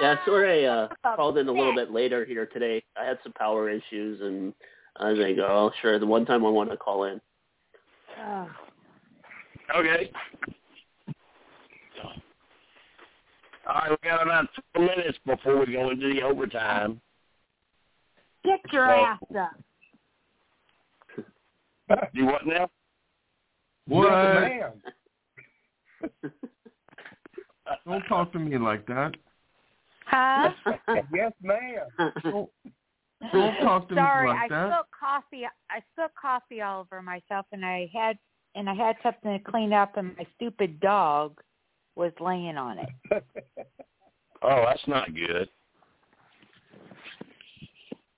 [0.02, 2.84] yeah, sorry, I uh, called in a little bit later here today.
[3.00, 4.54] I had some power issues, and
[4.98, 7.22] I was like, oh, sure, the one time I want to call in.
[8.20, 8.50] Oh,
[9.74, 10.12] Okay.
[13.68, 17.02] All right, we got about two minutes before we go into the overtime.
[18.44, 19.52] get your ass up.
[22.14, 22.70] Do what now?
[23.88, 24.10] What?
[24.12, 24.74] Man.
[27.88, 29.16] Don't talk to me like that.
[30.06, 30.52] Huh?
[31.14, 32.12] yes, ma'am.
[32.24, 32.50] Don't,
[33.34, 34.70] don't talk to Sorry, me like I that.
[34.70, 35.46] spilled coffee.
[35.70, 38.18] I spilled coffee all over myself, and I had
[38.54, 41.40] and I had something to clean up, and my stupid dog
[41.96, 42.90] was laying on it.
[44.42, 45.50] Oh, that's not good.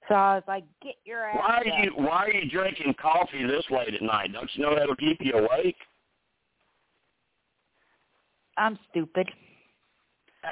[0.09, 2.95] So I was like, "Get your ass Why up!" are you Why are you drinking
[3.01, 4.33] coffee this late at night?
[4.33, 5.77] Don't you know that'll keep you awake?
[8.57, 9.29] I'm stupid.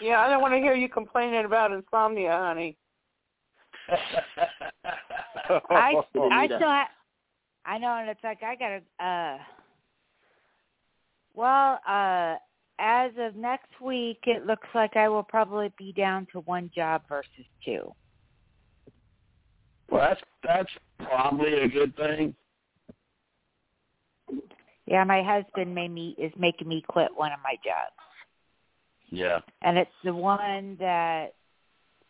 [0.00, 2.76] Yeah, I don't want to hear you complaining about insomnia, honey.
[5.70, 6.88] I Didn't I need still have.
[7.64, 9.04] I know, and it's like I got a.
[9.04, 9.38] uh
[11.34, 12.36] Well, uh
[12.78, 17.02] as of next week, it looks like I will probably be down to one job
[17.08, 17.92] versus two.
[19.90, 22.34] well, that's that's probably a good thing.
[24.86, 27.92] Yeah, my husband made me is making me quit one of my jobs.
[29.10, 29.40] Yeah.
[29.62, 31.34] and it's the one that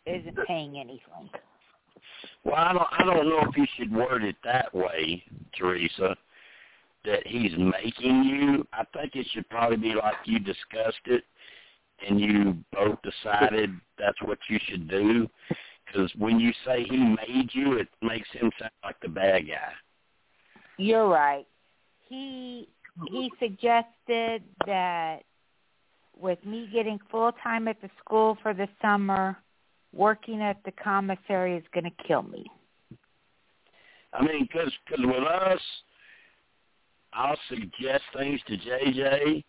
[0.05, 1.29] isn't paying anything.
[2.43, 2.87] Well, I don't.
[2.91, 5.23] I don't know if you should word it that way,
[5.57, 6.15] Teresa.
[7.05, 8.67] That he's making you.
[8.73, 11.23] I think it should probably be like you discussed it,
[12.07, 15.29] and you both decided that's what you should do.
[15.85, 19.71] Because when you say he made you, it makes him sound like the bad guy.
[20.77, 21.47] You're right.
[22.07, 22.67] He
[23.07, 25.19] he suggested that
[26.19, 29.37] with me getting full time at the school for the summer,
[29.93, 32.45] working at the commissary is going to kill me.
[34.13, 35.61] I mean, because cause with us,
[37.13, 39.43] I'll suggest things to JJ,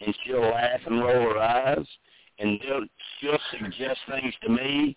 [0.00, 1.86] and she'll laugh and roll her eyes,
[2.38, 2.84] and she'll,
[3.20, 4.96] she'll suggest things to me,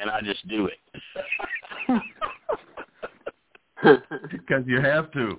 [0.00, 0.78] and I just do it.
[3.82, 5.38] Because you have to.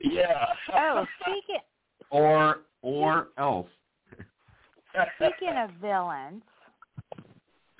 [0.00, 0.46] yeah.
[0.74, 1.60] Oh, speaking
[2.10, 3.68] or or else.
[5.16, 6.42] speaking of villains,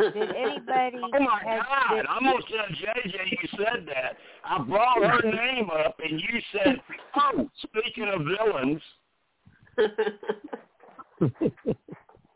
[0.01, 0.99] did anybody?
[1.15, 1.97] Oh my has- God!
[1.97, 4.17] did- I'm gonna tell JJ you said that.
[4.45, 5.37] I brought her mm-hmm.
[5.37, 6.77] name up, and you said,
[7.17, 8.83] "Oh, speaking of villains."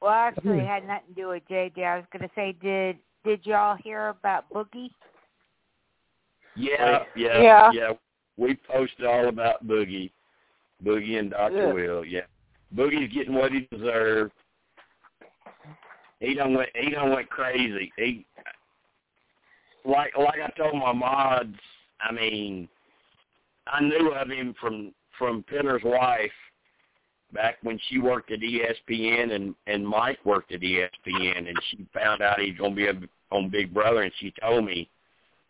[0.01, 1.85] well, actually, it had nothing to do with JJ.
[1.85, 4.91] I was going to say, did did y'all hear about Boogie?
[6.57, 7.71] Yeah, yeah, Yeah.
[7.73, 7.93] yeah.
[8.37, 10.11] We posted all about Boogie,
[10.85, 11.73] Boogie and Doctor Yeah.
[11.73, 12.05] Will.
[12.05, 12.27] Yeah,
[12.75, 14.33] Boogie's getting what he deserved.
[16.25, 16.71] He done went.
[16.75, 17.93] He done went crazy.
[17.97, 18.27] He
[19.85, 21.57] like like I told my mods.
[22.01, 22.69] I mean,
[23.67, 26.31] I knew of him from from Penner's wife
[27.33, 32.23] back when she worked at ESPN and and Mike worked at ESPN and she found
[32.23, 32.95] out he's gonna be a,
[33.31, 34.89] on Big Brother and she told me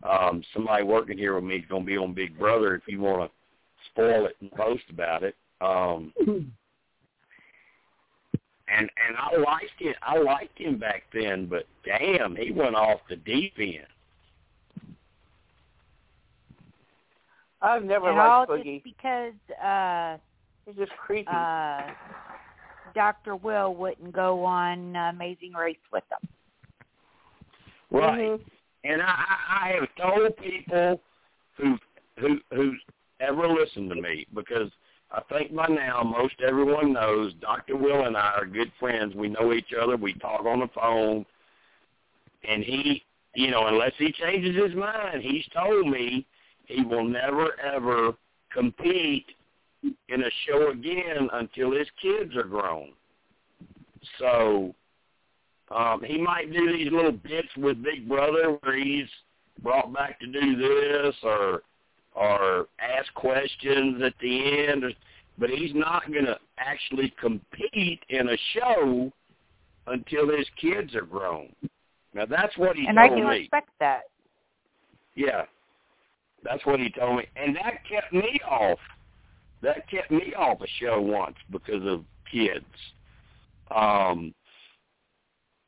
[0.02, 3.30] um somebody working here with me is gonna be on Big Brother if you want
[3.30, 3.36] to
[3.90, 5.36] spoil it and post about it.
[5.60, 6.12] Um
[8.76, 9.96] and and I liked it.
[10.02, 13.86] I liked him back then, but damn, he went off the deep end.
[17.62, 18.82] I've never and all liked Boogie.
[18.82, 19.34] just because
[19.64, 20.18] uh
[20.66, 21.28] He's just creepy.
[21.30, 21.82] uh
[22.94, 23.34] Dr.
[23.36, 26.28] Will wouldn't go on uh, Amazing Race with them.
[27.90, 28.20] Right.
[28.20, 28.40] Mhm.
[28.84, 31.00] And I, I I have told people
[31.56, 31.78] who
[32.18, 32.72] who who
[33.20, 34.70] ever listened to me because
[35.14, 37.76] I think by now most everyone knows Dr.
[37.76, 39.14] Will and I are good friends.
[39.14, 39.96] We know each other.
[39.96, 41.24] We talk on the phone,
[42.48, 43.04] and he,
[43.36, 46.26] you know, unless he changes his mind, he's told me
[46.66, 48.14] he will never ever
[48.52, 49.26] compete
[50.08, 52.90] in a show again until his kids are grown.
[54.18, 54.74] So
[55.70, 59.08] um, he might do these little bits with Big Brother where he's
[59.62, 61.62] brought back to do this or
[62.14, 64.90] or ask questions at the end, or,
[65.38, 69.12] but he's not going to actually compete in a show
[69.86, 71.52] until his kids are grown.
[72.14, 73.40] Now that's what he and I can me.
[73.40, 74.02] respect that.
[75.16, 75.44] Yeah,
[76.44, 78.78] that's what he told me, and that kept me off.
[79.62, 82.64] That kept me off a show once because of kids.
[83.74, 84.34] Um,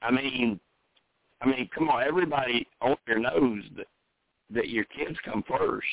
[0.03, 0.61] I mean,
[1.41, 3.87] I mean, come on, everybody on here knows that
[4.51, 5.87] that your kids come first.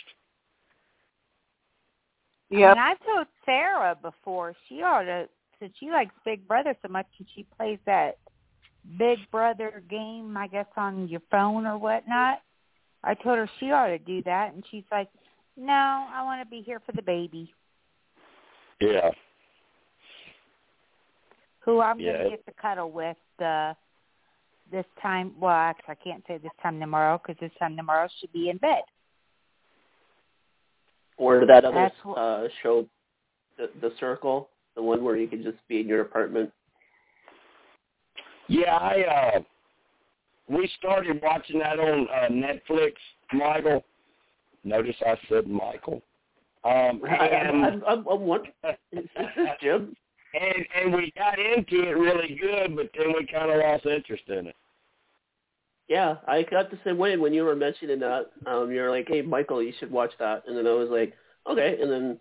[2.53, 2.69] Yep.
[2.69, 5.27] And I've told Sarah before she ought to,
[5.59, 8.17] since she likes Big Brother so much, and she plays that
[8.99, 12.41] Big Brother game, I guess, on your phone or whatnot.
[13.03, 15.09] I told her she ought to do that, and she's like,
[15.57, 15.73] "No,
[16.13, 17.51] I want to be here for the baby,
[18.79, 19.09] Yeah,
[21.61, 22.11] who I'm Yeah.
[22.11, 23.73] going to get to cuddle with uh,
[24.71, 28.31] this time." Well, actually, I can't say this time tomorrow because this time tomorrow should
[28.31, 28.83] be in bed.
[31.17, 32.87] Or that other That's what- uh, show,
[33.57, 36.51] the, the Circle, the one where you can just be in your apartment.
[38.47, 38.75] yeah.
[38.75, 39.39] I uh,
[40.49, 42.93] we started watching that on uh, Netflix,
[43.31, 43.83] Michael.
[44.63, 46.01] Notice I said Michael.
[46.63, 48.53] Um, I, and I'm, I'm, I'm wondering,
[48.91, 49.95] is this Jim?
[50.33, 54.23] and and we got into it really good, but then we kind of lost interest
[54.27, 54.55] in it.
[55.89, 58.31] Yeah, I got the same way when you were mentioning that.
[58.45, 60.43] Um, you're like, hey, Michael, you should watch that.
[60.47, 61.13] And then I was like,
[61.49, 61.77] okay.
[61.81, 62.19] And then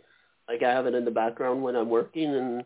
[0.48, 2.64] like I have it in the background when I'm working, and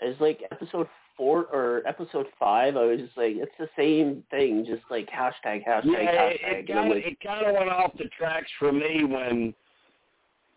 [0.00, 2.76] it's like episode four or episode five.
[2.76, 6.52] I was just like, it's the same thing, just like hashtag, hashtag, yeah, it, hashtag.
[6.52, 9.54] it And kind of like, it kind of went off the tracks for me when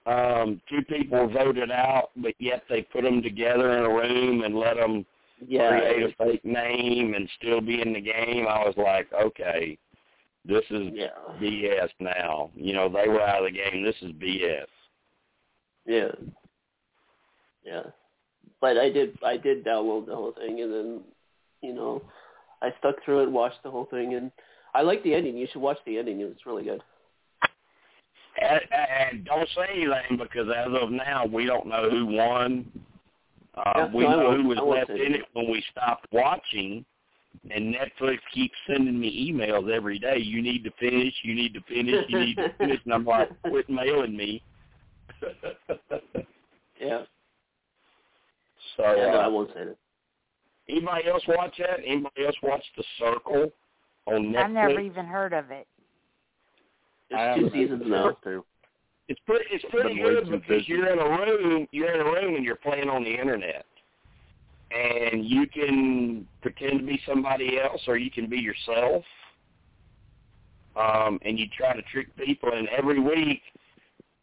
[0.06, 4.56] um two people voted out, but yet they put them together in a room and
[4.58, 5.06] let them
[5.46, 8.48] yeah, create a fake name and still be in the game.
[8.48, 9.78] I was like, okay,
[10.46, 11.08] this is yeah,
[11.42, 12.50] BS now.
[12.56, 13.84] You know, they were out of the game.
[13.84, 14.66] This is BS.
[15.86, 16.12] yeah,
[17.64, 17.84] yeah.
[18.60, 21.02] But I did, I did download the whole thing, and then
[21.62, 22.02] you know,
[22.62, 24.32] I stuck through it, and watched the whole thing, and
[24.74, 25.38] I like the ending.
[25.38, 26.22] You should watch the ending.
[26.22, 26.82] It's really good.
[28.40, 32.72] And, and don't say anything because as of now, we don't know who won.
[33.58, 36.86] Uh, we know who was left in it when we stopped watching.
[37.52, 40.18] And Netflix keeps sending me emails every day.
[40.18, 41.14] You need to finish.
[41.24, 42.06] You need to finish.
[42.10, 42.80] You need to finish.
[42.86, 44.42] And I'm like, quit mailing me.
[46.80, 47.06] Yeah.
[48.78, 49.78] so, yeah no, I uh, won't say it.
[50.70, 51.80] anybody else watch that?
[51.84, 53.52] Anybody else watch The Circle
[54.06, 54.44] on Netflix?
[54.44, 55.66] I've never even heard of it.
[57.12, 58.12] I There's two seasons now.
[58.24, 58.46] to.
[59.08, 59.46] It's pretty.
[59.52, 60.66] It's pretty good because busy.
[60.68, 61.68] you're in a room.
[61.72, 63.66] You're in a room and you're playing on the internet,
[64.72, 69.04] and you can pretend to be somebody else, or you can be yourself.
[70.76, 73.42] Um, and you try to trick people, and every week,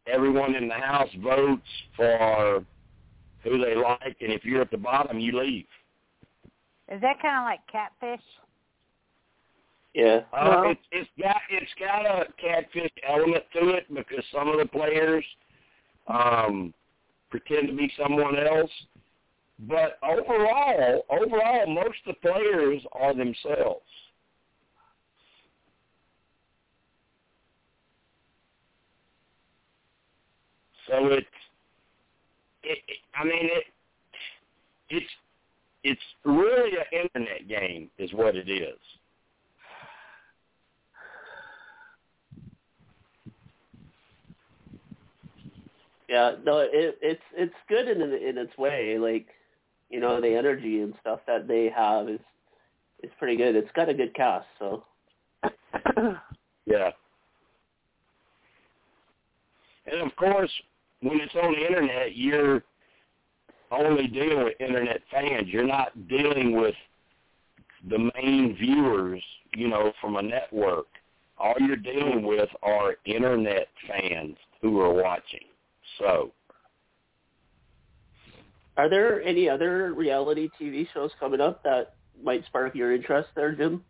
[0.06, 1.62] everyone in the house votes
[1.96, 2.64] for
[3.42, 5.66] who they like, and if you're at the bottom, you leave.
[6.92, 8.24] Is that kind of like catfish?
[9.94, 10.20] Yeah.
[10.32, 10.70] Uh, No.
[10.70, 15.24] it's it's got it's got a catfish element to it because some of the players
[16.08, 16.74] um,
[17.30, 18.70] pretend to be someone else.
[19.60, 23.86] But overall, overall, most of the players are themselves.
[30.88, 31.26] So it's,
[32.62, 33.64] it, it, I mean, it,
[34.90, 35.06] it's,
[35.82, 38.78] it's really an internet game, is what it is.
[46.14, 48.98] Yeah, no, it it's it's good in in its way.
[48.98, 49.26] Like,
[49.90, 52.20] you know, the energy and stuff that they have is
[53.02, 53.56] is pretty good.
[53.56, 54.84] It's got a good cast, so
[56.66, 56.90] Yeah.
[59.86, 60.52] And of course,
[61.00, 62.62] when it's on the internet, you're
[63.72, 65.48] only dealing with internet fans.
[65.48, 66.76] You're not dealing with
[67.90, 69.22] the main viewers,
[69.56, 70.86] you know, from a network.
[71.38, 75.40] All you're dealing with are internet fans who are watching.
[75.98, 76.32] So,
[78.76, 83.52] are there any other reality TV shows coming up that might spark your interest there,
[83.52, 83.82] Jim?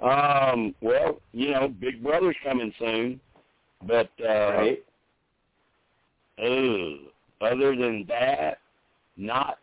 [0.00, 3.20] um, well, you know, Big Brother's coming soon,
[3.86, 4.84] but uh right?
[6.42, 7.10] Ugh.
[7.40, 8.58] Other than that,
[9.16, 9.58] not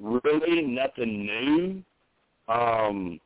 [0.00, 1.82] really nothing new.
[2.52, 3.20] Um,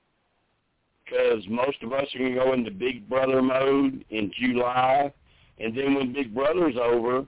[1.04, 5.12] because most of us are going to go into Big Brother mode in July,
[5.58, 7.26] and then when Big Brother's over,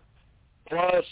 [0.69, 1.05] plus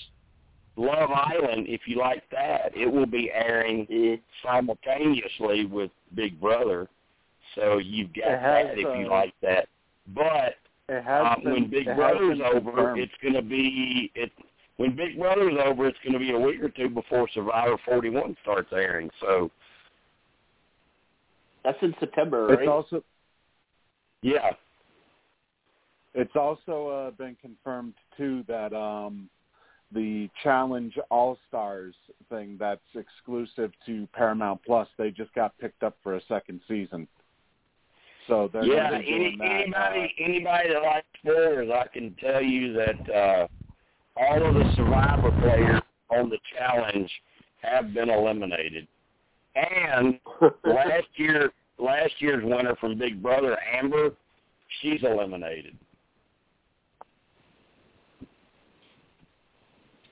[0.76, 4.16] Love Island, if you like that, it will be airing Yeah.
[4.42, 6.88] simultaneously with Big Brother.
[7.54, 9.68] So you've got has, that if you uh, like that.
[10.08, 10.56] But
[10.88, 13.00] It has uh, been, when Big it has Brother's over, confirmed.
[13.00, 14.30] it's going to be it.
[14.76, 18.36] When Big Brother's over, it's going to be a week or two before Survivor 41
[18.42, 19.08] starts airing.
[19.22, 19.50] So
[21.64, 22.60] That's in September, right?
[22.60, 23.02] It's also
[24.22, 24.50] yeah,
[26.16, 29.28] it's also uh, been confirmed too that um,
[29.92, 31.94] the Challenge All Stars
[32.30, 37.06] thing that's exclusive to Paramount Plus, they just got picked up for a second season.
[38.26, 38.90] So they're yeah.
[38.90, 39.44] going to be Any, that.
[39.44, 43.46] anybody uh, anybody that likes spoilers, I can tell you that uh,
[44.16, 47.10] all of the Survivor players on the challenge
[47.62, 48.88] have been eliminated,
[49.54, 50.18] and
[50.64, 54.10] last year last year's winner from Big Brother, Amber,
[54.80, 55.76] she's eliminated.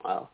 [0.04, 0.28] Wow.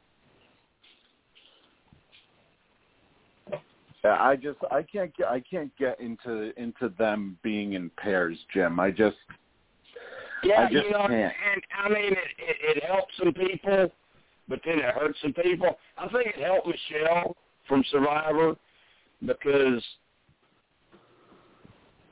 [4.05, 8.39] Yeah, I just I can't get I can't get into into them being in pairs,
[8.53, 8.81] Jim.
[8.81, 9.17] I just
[10.43, 11.35] Yeah, I just you know, can't.
[11.53, 13.93] and I mean, it, it, it helps some people,
[14.49, 15.79] but then it hurts some people.
[15.99, 17.37] I think it helped Michelle
[17.69, 18.57] from Survivor
[19.25, 19.83] because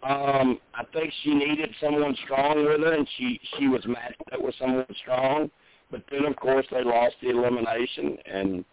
[0.03, 4.43] um, I think she needed someone strong with her, and she she was matched up
[4.43, 5.51] with someone strong.
[5.90, 8.65] But then, of course, they lost the elimination and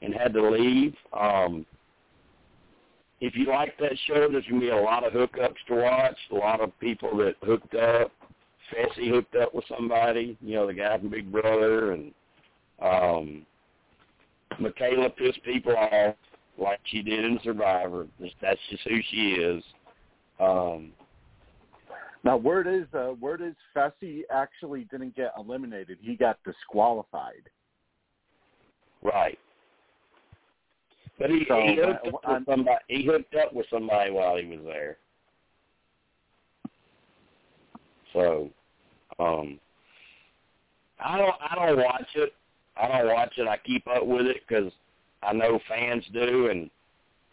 [0.00, 0.94] and had to leave.
[1.12, 1.66] Um,
[3.20, 6.16] if you like that show, there's gonna be a lot of hookups to watch.
[6.30, 8.12] A lot of people that hooked up.
[8.72, 12.12] Fessy hooked up with somebody, you know, the guy from Big Brother, and
[12.82, 13.46] um,
[14.60, 16.14] Michaela pissed people off
[16.58, 18.06] like she did in Survivor.
[18.42, 19.64] That's just who she is.
[20.38, 20.92] Um,
[22.28, 25.96] now word is uh, word is Fessy actually didn't get eliminated.
[25.98, 27.48] He got disqualified.
[29.02, 29.38] right.
[31.18, 32.84] But he, So, he hooked uh, up with somebody.
[32.88, 34.98] He hooked up with somebody while he was there.
[38.12, 38.50] So,
[39.18, 39.58] um,
[41.00, 41.34] I don't.
[41.40, 42.34] I don't watch it.
[42.76, 43.48] I don't watch it.
[43.48, 44.70] I keep up with it because
[45.22, 46.68] I know fans do, and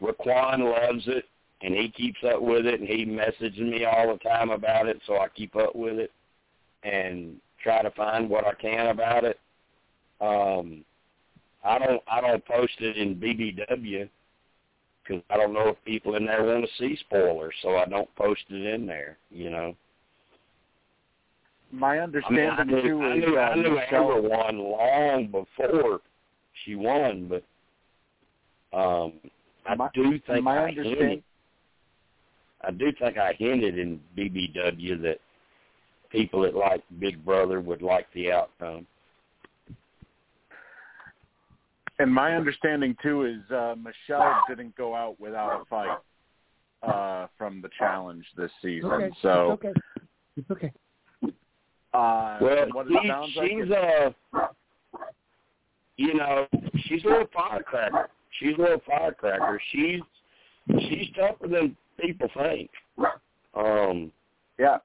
[0.01, 1.26] Raquan loves it,
[1.61, 4.99] and he keeps up with it, and he messages me all the time about it,
[5.07, 6.11] so I keep up with it
[6.84, 9.40] and try to find what I can about it.
[10.22, 10.84] Um,
[11.64, 14.07] I don't I don't post it in BBW
[15.03, 18.14] because I don't know if people in there want to see spoilers, so I don't
[18.15, 19.18] post it in there.
[19.32, 19.76] You know.
[21.72, 24.11] My understanding I mean, I knew, too I is knew, uh, I knew Michelle.
[24.11, 25.99] Amber won long before
[26.64, 29.14] she won, but um,
[29.68, 31.23] I My- do think my I understand-.
[32.61, 35.19] I do think I hinted in BBW that
[36.10, 38.88] people that like Big Brother would like the outcome.
[41.99, 45.98] And my understanding too is uh, Michelle didn't go out without a fight
[46.84, 48.91] uh, from the challenge this season.
[48.91, 49.10] Okay.
[49.22, 49.82] So, It's okay.
[50.36, 50.73] It's okay.
[51.94, 54.15] uh, Well, from it she, sounds like, she's a,
[55.98, 56.48] you know,
[56.86, 58.10] she's a little firecracker.
[58.40, 59.61] She's a little firecracker.
[59.72, 60.02] She's
[60.80, 62.69] she's tougher than people think.
[63.53, 64.11] Um,
[64.59, 64.77] yeah,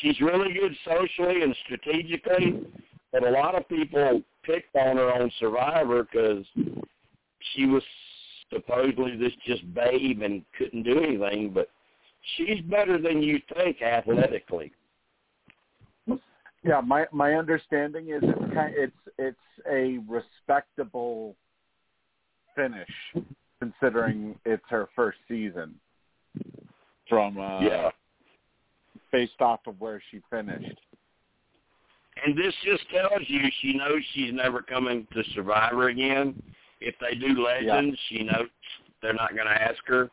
[0.00, 2.66] she's really good socially and strategically,
[3.12, 6.44] but a lot of people picked on her on Survivor because
[7.54, 7.82] she was
[8.50, 11.50] supposedly this just babe and couldn't do anything.
[11.52, 11.68] But
[12.36, 14.72] she's better than you think athletically.
[16.64, 16.80] yeah.
[16.84, 19.36] My my understanding is it's kind it's it's
[19.70, 21.34] a respectable
[22.54, 22.88] finish
[23.60, 25.74] considering it's her first season
[27.08, 27.90] from uh, yeah.
[29.12, 30.78] based off of where she finished.
[32.24, 36.40] And this just tells you she knows she's never coming to Survivor again.
[36.80, 38.48] If they do Legends, she knows
[39.02, 40.10] they're not going to ask her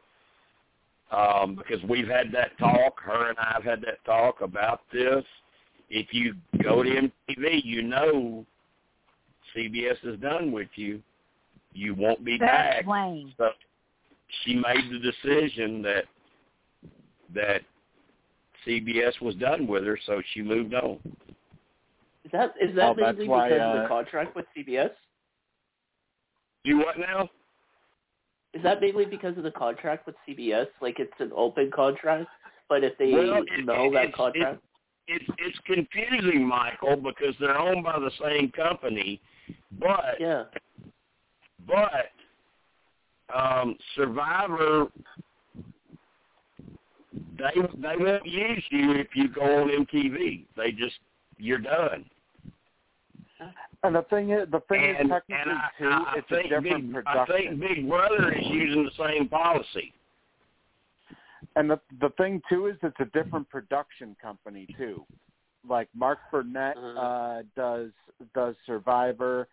[1.12, 3.00] um, because we've had that talk.
[3.02, 5.24] Her and I have had that talk about this.
[5.90, 8.46] If you go to MTV, you know
[9.56, 11.02] CBS is done with you.
[11.76, 12.88] You won't be That's back.
[12.88, 13.34] Wayne.
[13.38, 13.50] So
[14.44, 16.06] she made the decision that
[17.34, 17.62] that
[18.66, 21.00] CBS was done with her, so she moved on.
[22.24, 24.90] Is that is that Oh, that's mainly why, because of uh, the contract with CBS?
[26.64, 27.30] You what now?
[28.54, 30.68] Is that mainly because of the contract with CBS?
[30.82, 32.28] Like it's an open contract,
[32.70, 34.64] but if they Well, it- know it- that it's- contract,
[35.08, 39.22] it's it's confusing, Michael, because they're owned by the same company,
[39.78, 40.46] but yeah.
[41.68, 44.88] But um, Survivor
[47.38, 50.46] they they won't use you if you go on MTV.
[50.56, 50.96] They just
[51.38, 52.06] you're done.
[53.84, 56.38] And the thing is, the thing and is technically I, too, I, it's I a
[56.38, 59.94] think different Big, I think Big Brother is using the same policy.
[61.56, 65.06] And the the thing too is it's a different production company too.
[65.68, 67.00] Like Mark Burnett Uh-huh.
[67.00, 67.92] uh, does
[68.34, 69.48] does Survivor,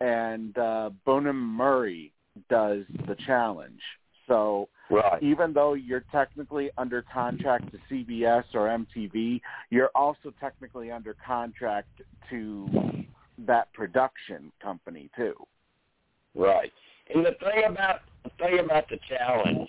[0.00, 2.12] and uh, Bunim Murray
[2.48, 3.80] does the challenge.
[4.26, 5.20] So Right.
[5.20, 9.40] even though you're technically under contract to CBS or MTV,
[9.70, 11.88] you're also technically under contract
[12.30, 12.68] to
[13.38, 15.34] that production company too.
[16.36, 16.72] Right.
[17.12, 19.68] And the thing about the thing about the challenge,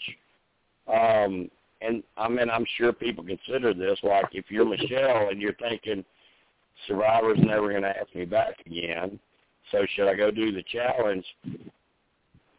[0.87, 1.49] um,
[1.81, 6.05] and I mean I'm sure people consider this, like if you're Michelle and you're thinking
[6.87, 9.19] Survivor's never gonna ask me back again,
[9.71, 11.25] so should I go do the challenge?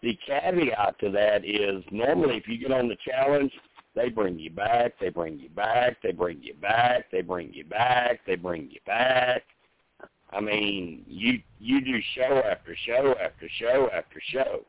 [0.03, 3.53] The caveat to that is normally if you get on the challenge,
[3.95, 7.65] they bring you back, they bring you back, they bring you back, they bring you
[7.65, 9.43] back, they bring you back.
[10.31, 14.65] I mean, you you do show after show after show after show.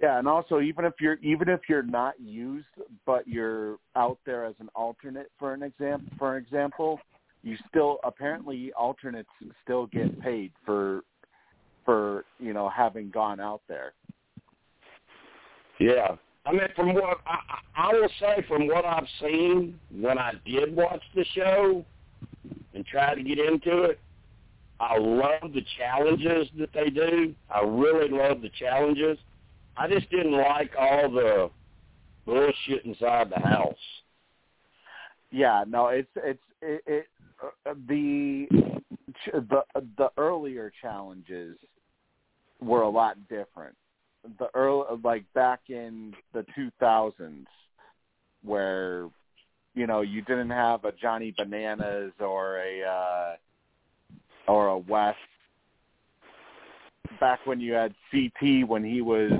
[0.00, 2.66] Yeah, and also even if you're even if you're not used,
[3.04, 7.00] but you're out there as an alternate for an example, for example,
[7.42, 9.28] you still apparently alternates
[9.62, 11.02] still get paid for
[11.84, 13.92] for you know having gone out there.
[15.78, 16.16] Yeah.
[16.44, 17.38] I mean, from what I,
[17.76, 21.84] I will say, from what I've seen when I did watch the show
[22.74, 24.00] and try to get into it,
[24.80, 27.34] I love the challenges that they do.
[27.50, 29.18] I really love the challenges.
[29.76, 31.50] I just didn't like all the
[32.24, 33.74] bullshit inside the house.
[35.30, 37.06] Yeah, no, it's it's it, it
[37.64, 38.46] the
[39.32, 39.62] the
[39.96, 41.56] the earlier challenges
[42.60, 43.76] were a lot different.
[44.38, 47.46] The early like back in the 2000s
[48.42, 49.08] where
[49.78, 55.14] you know, you didn't have a Johnny Bananas or a uh or a Wes
[57.20, 59.30] back when you had CT when he was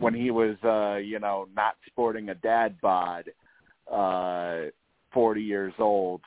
[0.00, 3.30] when he was uh you know not sporting a dad bod
[3.90, 4.62] uh
[5.12, 6.22] 40 years old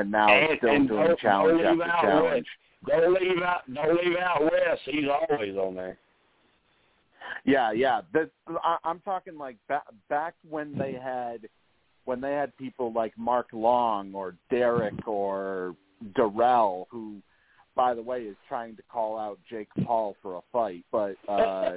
[0.00, 2.46] and now And- still and doing challenge don't leave after out challenge.
[2.86, 4.78] Don't leave out don't leave out Wes.
[4.84, 5.98] He's always on there.
[7.44, 8.00] Yeah, yeah.
[8.12, 8.30] That
[8.62, 11.48] I, I'm talking like back back when they had
[12.04, 15.74] when they had people like Mark Long or Derek or
[16.14, 17.16] Darrell, who,
[17.74, 21.76] by the way, is trying to call out Jake Paul for a fight, but uh,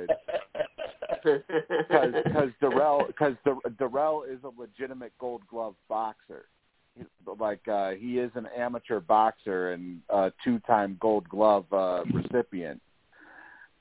[1.24, 3.36] because because Darrell because
[3.80, 6.46] Darrell is a legitimate Gold Glove boxer.
[7.40, 12.82] Like uh, he is an amateur boxer and a two-time Gold Glove uh, recipient.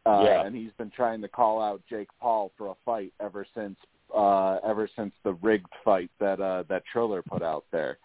[0.04, 0.46] Uh, Yeah.
[0.46, 3.76] and he's been trying to call out Jake Paul for a fight ever since
[4.14, 7.98] uh ever since the rigged fight that uh that Triller put out there.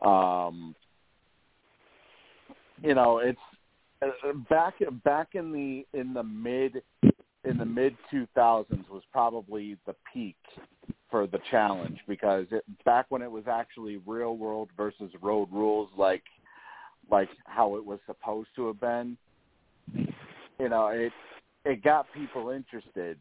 [0.00, 0.76] Um
[2.82, 3.38] you know, it's
[4.02, 6.82] uh, back back in the in the mid
[7.44, 10.36] in the mid 2000s was probably the peak
[11.14, 15.88] for the challenge because it, back when it was actually real world versus road rules
[15.96, 16.24] like
[17.08, 19.16] like how it was supposed to have been
[19.94, 21.12] you know it
[21.64, 23.16] it got people interested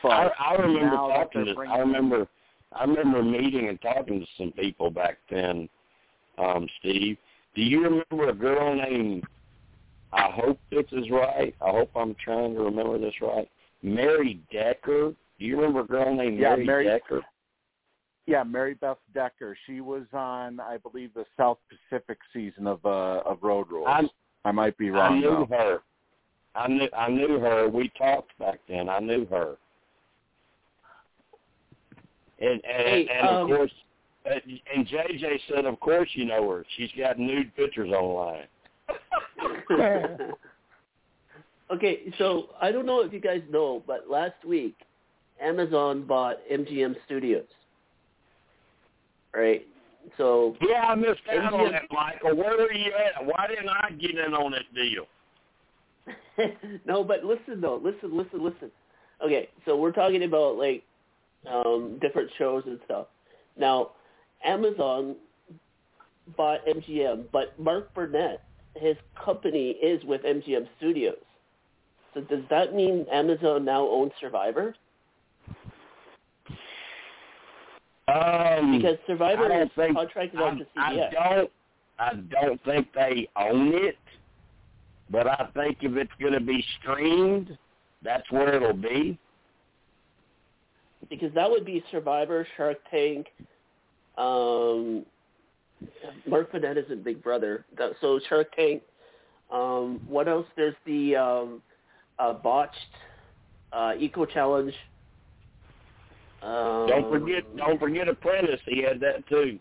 [0.00, 1.60] but I, I remember talking to.
[1.60, 2.28] I remember.
[2.72, 5.68] I remember meeting and talking to some people back then.
[6.38, 7.16] Um, Steve,
[7.56, 9.24] do you remember a girl named?
[10.12, 11.52] I hope this is right.
[11.60, 13.48] I hope I'm trying to remember this right.
[13.82, 15.14] Mary Decker.
[15.40, 17.22] Do you remember a girl named Yeah, Mary, Mary- Decker?
[18.26, 19.56] Yeah, Mary Beth Decker.
[19.66, 23.88] She was on, I believe, the South Pacific season of uh, of Road Rules.
[23.88, 24.02] I
[24.44, 25.14] I might be wrong.
[25.14, 25.56] I knew though.
[25.56, 25.78] her.
[26.54, 27.68] I knew I knew her.
[27.68, 28.88] We talked back then.
[28.88, 29.56] I knew her.
[32.38, 33.72] And and, Hey, and of um, course,
[34.26, 34.34] uh,
[34.76, 36.64] and JJ said, of course you know her.
[36.76, 38.46] She's got nude pictures online.
[41.72, 44.76] okay, so I don't know if you guys know, but last week
[45.40, 47.46] Amazon bought MGM Studios.
[49.34, 49.66] Right?
[50.16, 52.36] So Yeah, I missed out on that, Michael.
[52.36, 53.24] Where were you at?
[53.24, 55.06] Why didn't I get in on that deal?
[56.86, 58.70] no, but listen though, listen, listen, listen.
[59.24, 60.82] Okay, so we're talking about like
[61.50, 63.06] um different shows and stuff.
[63.56, 63.90] Now,
[64.44, 65.16] Amazon
[66.36, 68.42] bought MGM, but Mark Burnett,
[68.76, 71.16] his company is with MGM Studios.
[72.14, 74.74] So does that mean Amazon now owns Survivor?
[78.10, 81.50] Um, Because Survivor is think- contracted I, out to I don't.
[81.98, 83.98] I don't think they own it,
[85.10, 87.58] but I think if it's going to be streamed,
[88.02, 89.18] that's where it'll be.
[91.10, 93.26] because that would be Survivor, Shark Tank.
[94.16, 95.04] Um,
[96.26, 97.64] Mark Burnett isn't Big Brother,
[98.00, 98.82] so Shark Tank.
[99.50, 100.46] Um, what else?
[100.56, 101.62] There's the um,
[102.18, 102.76] uh, botched
[103.72, 104.72] uh, Eco Challenge.
[106.42, 107.56] Um, Don't forget.
[107.56, 108.60] Don't forget Apprentice.
[108.66, 109.58] He had that too.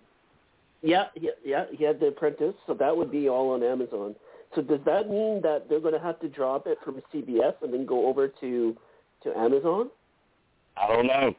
[0.82, 1.66] Yeah, yeah, yeah.
[1.72, 4.16] He had The Apprentice, so that would be all on Amazon.
[4.56, 7.74] So does that mean that they're going to have to drop it from CBS and
[7.74, 8.76] then go over to
[9.24, 9.90] to Amazon?
[10.78, 11.36] I don't know.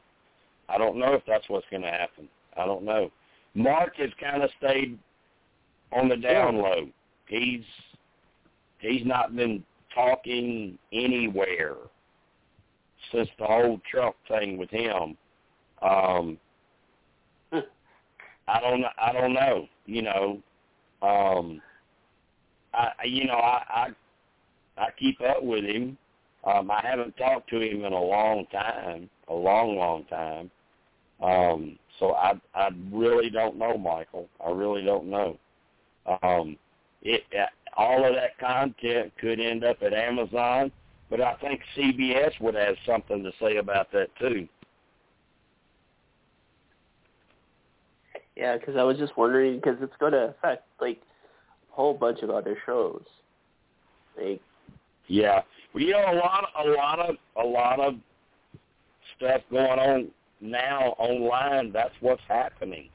[0.68, 2.28] I don't know if that's what's going to happen.
[2.56, 3.10] I don't know.
[3.54, 4.98] Mark has kind of stayed
[5.92, 6.88] on the down low.
[7.26, 7.64] He's
[8.78, 9.64] he's not been
[9.94, 11.76] talking anywhere
[13.12, 15.16] since the whole Trump thing with him.
[15.82, 16.38] Um,
[17.52, 18.84] I don't.
[19.00, 19.68] I don't know.
[19.86, 20.42] You know,
[21.02, 21.60] um,
[22.74, 23.62] I you know I
[24.76, 25.96] I, I keep up with him.
[26.44, 30.50] Um, I haven't talked to him in a long time, a long, long time.
[31.22, 34.28] Um, so I I really don't know, Michael.
[34.44, 35.38] I really don't know.
[36.22, 36.56] Um,
[37.02, 37.46] it uh,
[37.76, 40.72] all of that content could end up at Amazon,
[41.08, 44.48] but I think CBS would have something to say about that too.
[48.36, 51.00] Yeah, because I was just wondering because it's going to affect like
[51.70, 53.02] a whole bunch of other shows.
[54.20, 54.40] Like,
[55.08, 55.42] Yeah.
[55.74, 57.94] Well, you know, a lot, a lot of, a lot of
[59.16, 60.08] stuff going on
[60.40, 61.72] now online.
[61.72, 62.88] That's what's happening.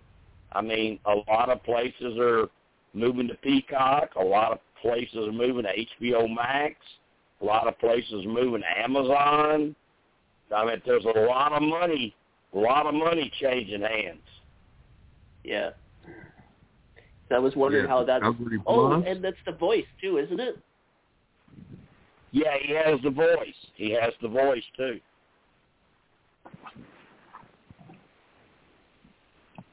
[0.52, 2.48] I mean, a lot of places are
[2.94, 4.16] moving to Peacock.
[4.16, 6.76] A lot of places are moving to HBO Max.
[7.42, 9.76] A lot of places are moving to Amazon.
[10.56, 12.16] I mean, there's a lot of money,
[12.54, 14.20] a lot of money changing hands.
[15.46, 15.70] Yeah.
[17.30, 18.24] So I was wondering Yeah, how that's.
[18.68, 20.60] Oh, and that's the voice too, isn't it?
[22.32, 23.56] Yeah, he has the voice.
[23.76, 25.00] He has the voice too.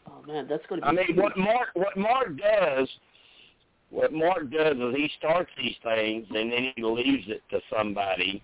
[0.06, 0.88] Oh man, that's going to be.
[0.88, 1.18] I mean, huge.
[1.18, 2.88] what Mark what Mark does,
[3.90, 8.42] what Mark does is he starts these things and then he leaves it to somebody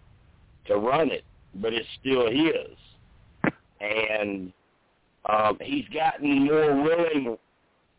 [0.66, 1.24] to run it,
[1.54, 2.76] but it's still his.
[3.80, 4.52] And
[5.28, 7.36] um, he's gotten more willing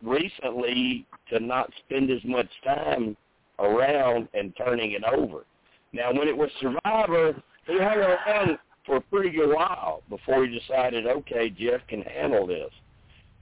[0.02, 3.16] recently to not spend as much time
[3.60, 5.46] around and turning it over.
[5.94, 10.58] Now, when it was Survivor, he hung around for a pretty good while before he
[10.60, 12.72] decided, okay, Jeff can handle this.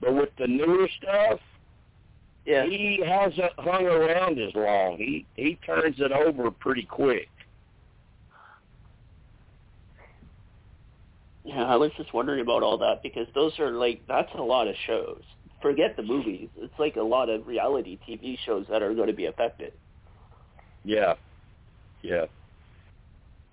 [0.00, 1.40] But with the newer stuff,
[2.44, 2.64] Yeah.
[2.64, 4.96] he hasn't hung around as long.
[4.96, 7.28] He he turns it over pretty quick.
[11.48, 14.68] Yeah, I was just wondering about all that because those are like that's a lot
[14.68, 15.22] of shows.
[15.62, 16.50] Forget the movies.
[16.58, 19.72] It's like a lot of reality TV shows that are going to be affected.
[20.84, 21.14] Yeah,
[22.02, 22.26] yeah.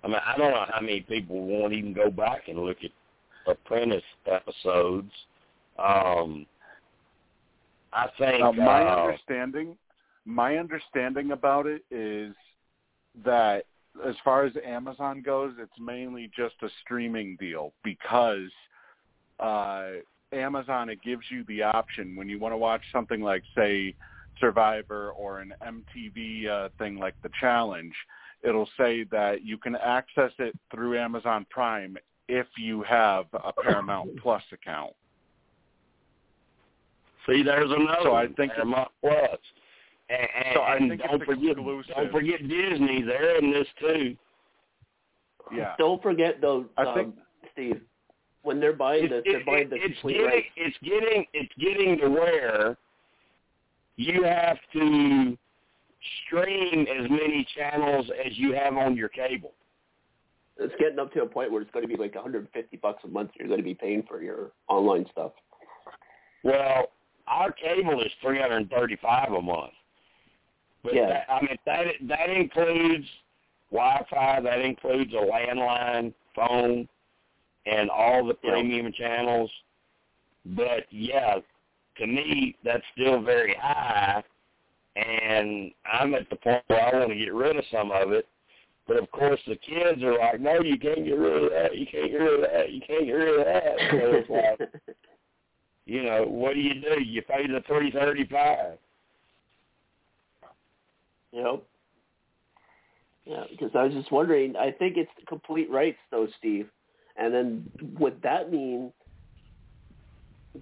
[0.04, 2.90] I mean, I don't know how many people won't even go back and look at
[3.50, 5.10] Apprentice episodes.
[5.78, 6.44] Um,
[7.94, 9.78] I think Now, my uh, understanding,
[10.26, 12.34] my understanding about it is
[13.24, 13.64] that
[14.04, 18.50] as far as Amazon goes, it's mainly just a streaming deal because
[19.40, 19.88] uh,
[20.32, 23.94] Amazon it gives you the option when you want to watch something like say
[24.40, 27.94] Survivor or an MTV uh, thing like The Challenge.
[28.42, 31.96] It'll say that you can access it through Amazon Prime
[32.28, 34.92] if you have a Paramount Plus account.
[37.26, 38.02] See, there's another.
[38.02, 39.38] So I think Paramount Plus.
[40.08, 41.94] And, and, So I and think don't forget, exclusive.
[41.96, 43.02] don't forget Disney.
[43.02, 44.16] They're in this too.
[45.54, 45.74] Yeah.
[45.78, 47.14] Don't forget though, I um, think-
[47.52, 47.80] Steve,
[48.42, 50.46] when they're buying the It's, they're it, buying it, the it's complete getting, rights.
[50.56, 52.76] it's getting, it's getting to where
[53.96, 55.36] you have to
[56.26, 59.52] stream as many channels as you have on your cable.
[60.58, 63.08] It's getting up to a point where it's going to be like 150 bucks a
[63.08, 63.30] month.
[63.38, 65.32] You're going to be paying for your online stuff.
[66.44, 66.86] Well,
[67.26, 69.72] our cable is three hundred and thirty-five a month.
[70.86, 71.08] But Yeah.
[71.08, 73.08] that, I mean that that includes
[73.72, 76.88] Wi-Fi, that includes a landline phone,
[77.66, 78.50] and all the Yeah.
[78.52, 79.50] premium channels.
[80.44, 81.40] But yeah,
[81.96, 84.22] to me that's still very high,
[84.94, 88.28] and I'm at the point where I want to get rid of some of it.
[88.86, 91.76] But of course, the kids are like, "No, you can't get rid of that.
[91.76, 92.70] You can't get rid of that.
[92.70, 94.60] You can't get rid of that." So it's like,
[95.86, 97.02] you know, what do you do?
[97.02, 98.78] You pay the three thirty-five.
[101.32, 101.62] Yep.
[103.24, 104.56] Yeah, because I was just wondering.
[104.56, 106.68] I think it's the complete rights, though, Steve.
[107.16, 108.92] And then would that mean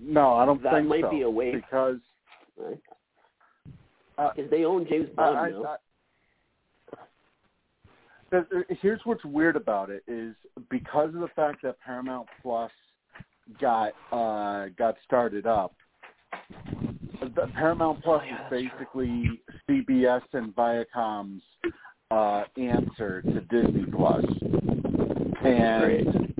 [0.01, 1.10] No, I don't That think might so.
[1.10, 1.99] be a way- because
[2.57, 2.81] right?
[4.17, 5.51] Uh, Because they own James Bond I.
[5.51, 5.76] I,
[8.81, 10.34] here's what's weird about it is
[10.70, 12.73] because of the fact that Paramount Plus
[13.60, 15.75] got uh, got started up.
[17.34, 21.42] The Paramount Plus is basically CBS and Viacom's
[22.10, 24.24] uh, answer to Disney Plus,
[25.44, 26.32] and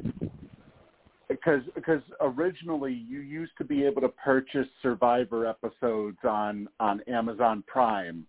[1.29, 7.65] because because originally you used to be able to purchase Survivor episodes on on Amazon
[7.67, 8.25] Prime,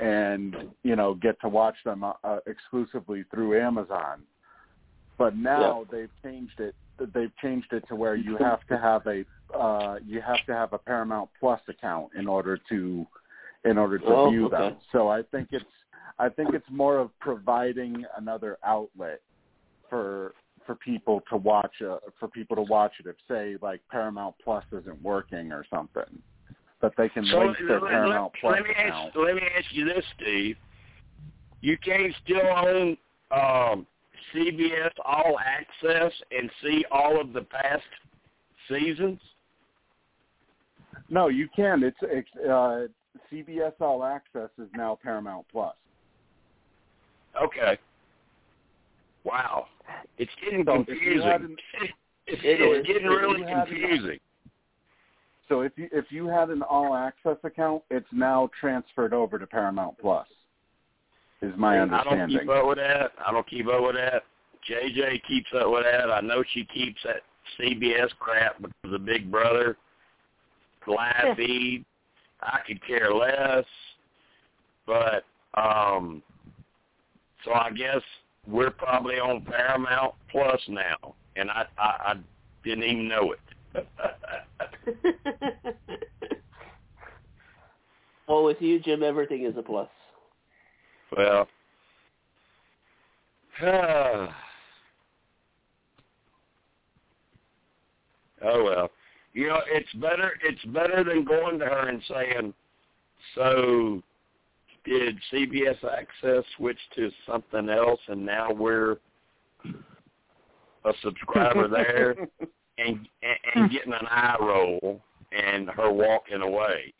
[0.00, 4.22] and you know get to watch them uh, uh, exclusively through Amazon.
[5.18, 6.74] But now they've changed it.
[6.98, 9.24] They've changed it to where you have to have a
[9.58, 13.06] uh, you have to have a Paramount Plus account in order to
[13.64, 14.56] in order to Oh, view okay.
[14.56, 14.76] them.
[14.92, 15.64] So I think it's
[16.18, 19.20] I think it's more of providing another outlet
[19.88, 20.34] for
[20.66, 24.64] for people to watch uh, for people to watch it if say like Paramount Plus
[24.72, 26.22] isn't working or something
[26.82, 29.08] that they can So link their let, Paramount let, Plus let me account.
[29.08, 30.56] ask let me ask you this, Steve.
[31.62, 32.96] You can't still own
[33.30, 33.86] um,
[34.34, 37.82] CBS All Access and see all of the past
[38.68, 39.18] seasons.
[41.08, 41.82] No, you can.
[41.82, 42.86] It's, it's uh,
[43.32, 45.74] CBS All Access is now Paramount Plus.
[47.40, 47.78] Okay.
[49.24, 49.66] Wow,
[50.18, 51.28] it's getting So confusing.
[51.28, 51.56] an-
[52.26, 52.94] it's, It it's is.
[52.94, 54.18] getting really had an- confusing.
[55.48, 59.46] So if you if you had an All Access account, it's now transferred over to
[59.46, 60.26] Paramount Plus.
[61.42, 62.18] Is my understanding.
[62.18, 63.12] I don't keep up with that.
[63.26, 64.22] I don't keep up with that.
[64.70, 66.10] JJ keeps up with that.
[66.10, 67.22] I know she keeps that
[67.58, 69.76] CBS crap because of Big Brother
[70.86, 71.84] live feed.
[72.42, 73.64] I could care less.
[74.86, 76.22] But um
[77.44, 78.02] so I guess
[78.46, 82.14] we're probably on Paramount Plus now, and I I, I
[82.64, 83.40] didn't even know it.
[88.28, 89.88] well, with you, Jim, everything is a plus.
[91.16, 91.48] well,
[93.62, 94.28] oh
[98.42, 98.90] well,
[99.32, 100.32] you know it's better.
[100.42, 102.54] It's better than going to her and saying,
[103.34, 104.02] "So,
[104.84, 108.96] did CBS Access switch to something else, and now we're
[110.84, 112.28] a subscriber there?" and,
[112.78, 113.06] and
[113.54, 115.00] and getting an eye roll
[115.32, 116.92] and her walking away.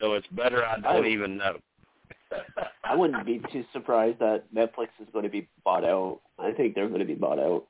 [0.00, 1.56] So it's better I don't I- even know.
[2.84, 6.20] I wouldn't be too surprised that Netflix is going to be bought out.
[6.38, 7.64] I think they're going to be bought out.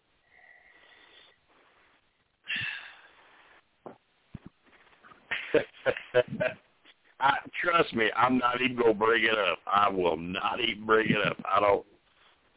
[7.21, 9.59] I trust me, I'm not even gonna bring it up.
[9.67, 11.37] I will not even bring it up.
[11.51, 11.85] I don't.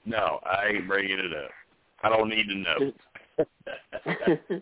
[0.06, 1.52] No, I ain't bringing it up.
[2.04, 2.92] I don't need to know.
[4.06, 4.40] I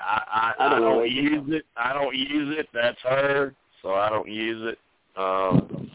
[0.00, 1.64] I, I I don't know don't use it.
[1.76, 2.68] I don't use it.
[2.72, 4.78] That's her, so I don't use it.
[5.20, 5.90] Um,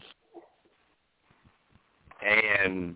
[2.24, 2.94] and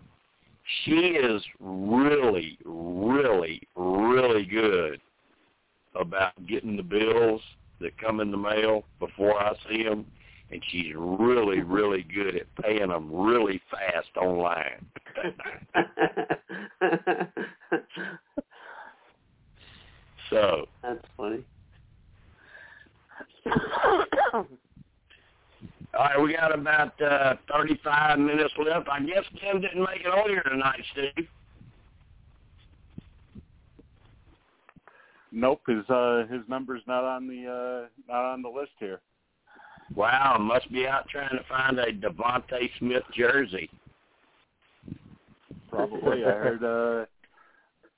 [0.85, 5.01] she is really, really, really good
[5.95, 7.41] about getting the bills
[7.81, 10.07] that come in the mail before I see them,
[10.51, 14.87] and she's really, really good at paying them really fast online.
[20.31, 21.45] so That's funny.
[25.97, 28.87] All right, we got about uh, 35 minutes left.
[28.89, 31.27] I guess Tim didn't make it on here tonight, Steve.
[35.37, 39.03] Nope, his uh his number's not on the uh not on the list here.
[39.95, 43.69] Wow, must be out trying to find a DeVonta Smith jersey.
[45.69, 46.25] Probably.
[46.25, 47.05] I heard uh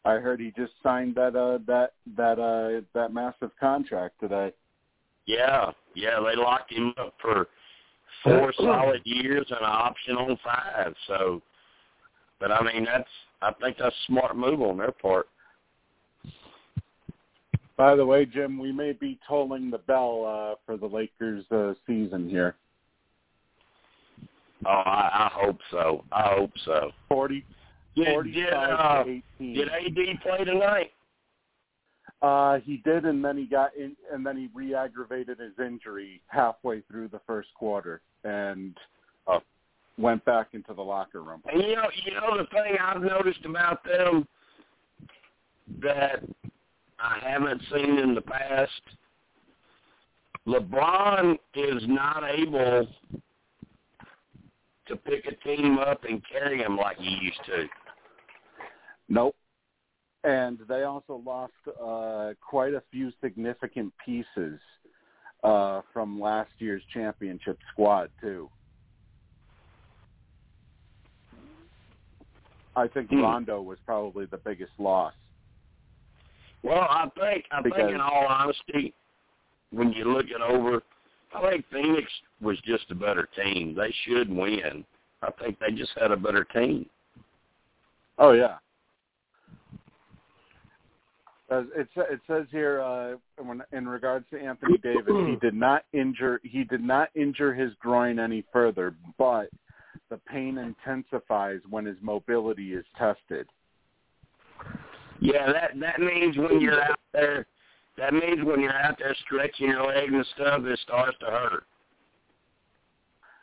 [0.04, 4.52] I heard he just signed that uh that that uh that massive contract today.
[5.26, 7.46] Yeah, yeah, they locked him up for
[8.24, 10.92] four solid years and an option on five.
[11.06, 11.40] So,
[12.40, 13.08] but I mean, that's
[13.42, 15.28] I think that's a smart move on their part.
[17.78, 21.72] By the way, Jim, we may be tolling the bell uh for the Lakers uh
[21.86, 22.56] season here.
[24.66, 26.04] Oh, I, I hope so.
[26.12, 26.90] I hope so.
[27.08, 27.46] Forty
[27.94, 29.54] Did, forty did, uh, to eighteen.
[29.54, 30.92] did AD play tonight?
[32.20, 36.80] Uh, he did, and then he got in, and then he re-aggravated his injury halfway
[36.90, 38.76] through the first quarter, and
[39.28, 39.40] Oh.
[39.98, 41.40] went back into the locker room.
[41.46, 44.26] And you know, you know the thing I've noticed about them
[45.80, 46.24] that
[47.00, 48.82] I haven't seen in the past.
[50.46, 52.88] LeBron is not able
[54.86, 57.66] to pick a team up and carry them like he used to.
[59.08, 59.36] Nope.
[60.24, 61.52] And they also lost
[61.82, 64.58] uh, quite a few significant pieces
[65.44, 68.48] uh, from last year's championship squad too.
[72.74, 73.22] I think Hmm.
[73.22, 75.14] Rondo was probably the biggest loss.
[76.62, 78.92] Well, I think I think in all honesty,
[79.70, 80.82] when you look it over,
[81.34, 83.74] I think Phoenix was just a better team.
[83.74, 84.84] They should win.
[85.22, 86.86] I think they just had a better team.
[88.18, 88.56] Oh yeah.
[91.50, 95.84] As it, it says here, uh, when, in regards to Anthony Davis, he did not
[95.92, 99.48] injure he did not injure his groin any further, but
[100.10, 103.46] the pain intensifies when his mobility is tested.
[105.20, 107.46] Yeah, that that means when you're out there,
[107.96, 111.64] that means when you're out there stretching your leg and stuff, it starts to hurt.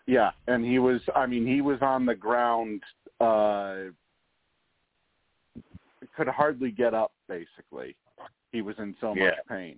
[0.07, 2.81] Yeah, and he was I mean, he was on the ground
[3.19, 3.75] uh
[6.15, 7.95] could hardly get up basically.
[8.51, 9.39] He was in so much Yeah.
[9.49, 9.77] pain.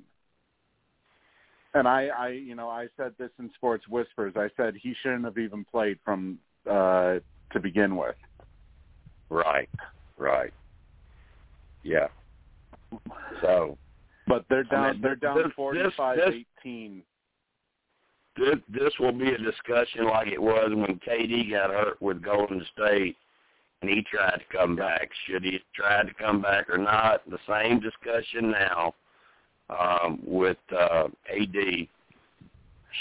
[1.74, 4.34] And I I you know, I said this in Sports Whispers.
[4.35, 7.19] I said he shouldn't have even played from uh
[7.53, 8.16] to begin with.
[9.30, 9.69] Right,
[10.17, 10.53] right.
[11.83, 12.07] Yeah.
[13.41, 13.77] So
[14.27, 17.03] But they're I down mean, they're down this- forty five this- eighteen.
[18.35, 22.64] this this will be a discussion like it was when KD got hurt with Golden
[22.73, 23.15] State,
[23.81, 25.09] and he tried to come back.
[25.25, 27.27] Should he have tried to come back or not?
[27.30, 28.93] The same discussion now
[29.69, 31.88] um, with uh, AD.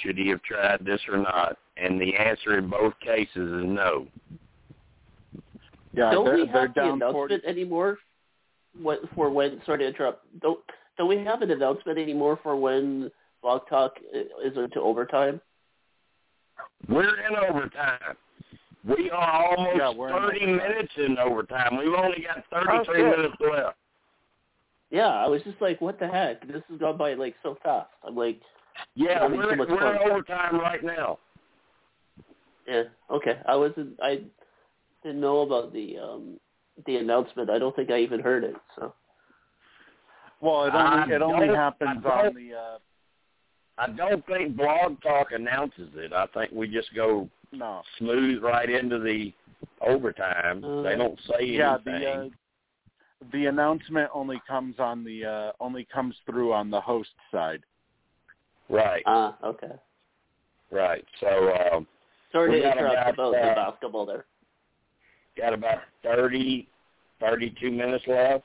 [0.02, 1.56] Should he have tried this or not?
[1.78, 4.06] And the answer in both cases is no.
[5.92, 7.98] Yeah, don't they're, we they're have the down announcement 40 anymore?
[8.82, 9.60] What for when?
[9.64, 10.26] Sorry to interrupt.
[10.40, 10.60] Don't
[10.98, 13.10] don't we have an announcement anymore for when
[13.42, 15.40] Blog Talk i- is into overtime?
[16.88, 18.16] We're in overtime.
[18.84, 21.76] We are almost Yeah, we're in 30 minutes in overtime.
[21.78, 23.76] We've only got 33 Oh, minutes left.
[24.90, 26.46] Yeah, I was just like, what the heck?
[26.46, 27.90] This has gone by like so fast.
[28.04, 28.40] I'm like,
[28.94, 31.18] Yeah, we're, so we're in overtime right now.
[32.68, 33.40] yeah, okay.
[33.46, 33.98] I wasn't.
[34.00, 34.22] I
[35.02, 36.38] didn't know about the um
[36.84, 37.50] the announcement.
[37.50, 38.54] I don't think I even heard it.
[38.76, 38.92] So
[40.40, 42.78] Well, it I only it only happens on the uh
[43.78, 46.12] I don't think Blog Talk announces it.
[46.12, 47.82] I think we just go no.
[47.98, 49.32] smooth right into the
[49.86, 50.64] overtime.
[50.64, 52.00] Uh, they don't say Yeah, anything.
[52.00, 52.28] the uh,
[53.32, 57.62] the announcement only comes on the uh only comes through on the host side.
[58.68, 59.72] right, ah, okay.
[60.70, 61.04] right.
[61.20, 61.86] So um,
[62.32, 64.26] Sorry to interrupt about, about the uh, basketball there.
[65.36, 66.68] Got about thirty,
[67.20, 68.44] thirty-two minutes left.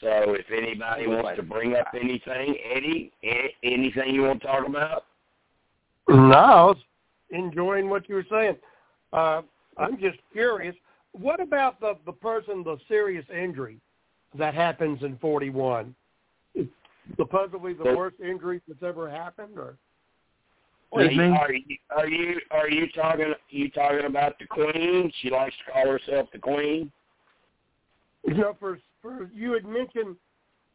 [0.00, 3.12] So if anybody wants to bring up anything, Eddie,
[3.62, 5.04] anything you want to talk about?
[6.08, 6.76] No, I was
[7.30, 8.56] enjoying what you were saying.
[9.12, 9.42] Uh,
[9.78, 10.74] I'm just curious.
[11.12, 13.78] What about the the person, the serious injury
[14.36, 15.94] that happens in 41?
[16.54, 16.66] Is
[17.16, 19.76] supposedly the The- worst injury that's ever happened, or
[20.92, 21.32] Are you, Evening.
[21.32, 25.12] are you are you are you talking you talking about the Queen?
[25.20, 26.90] She likes to call herself the Queen.
[28.24, 30.16] you know, for for you had mentioned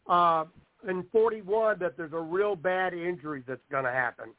[0.07, 0.45] uh,
[0.87, 4.31] in 41 that there's a real bad injury that's going to happen.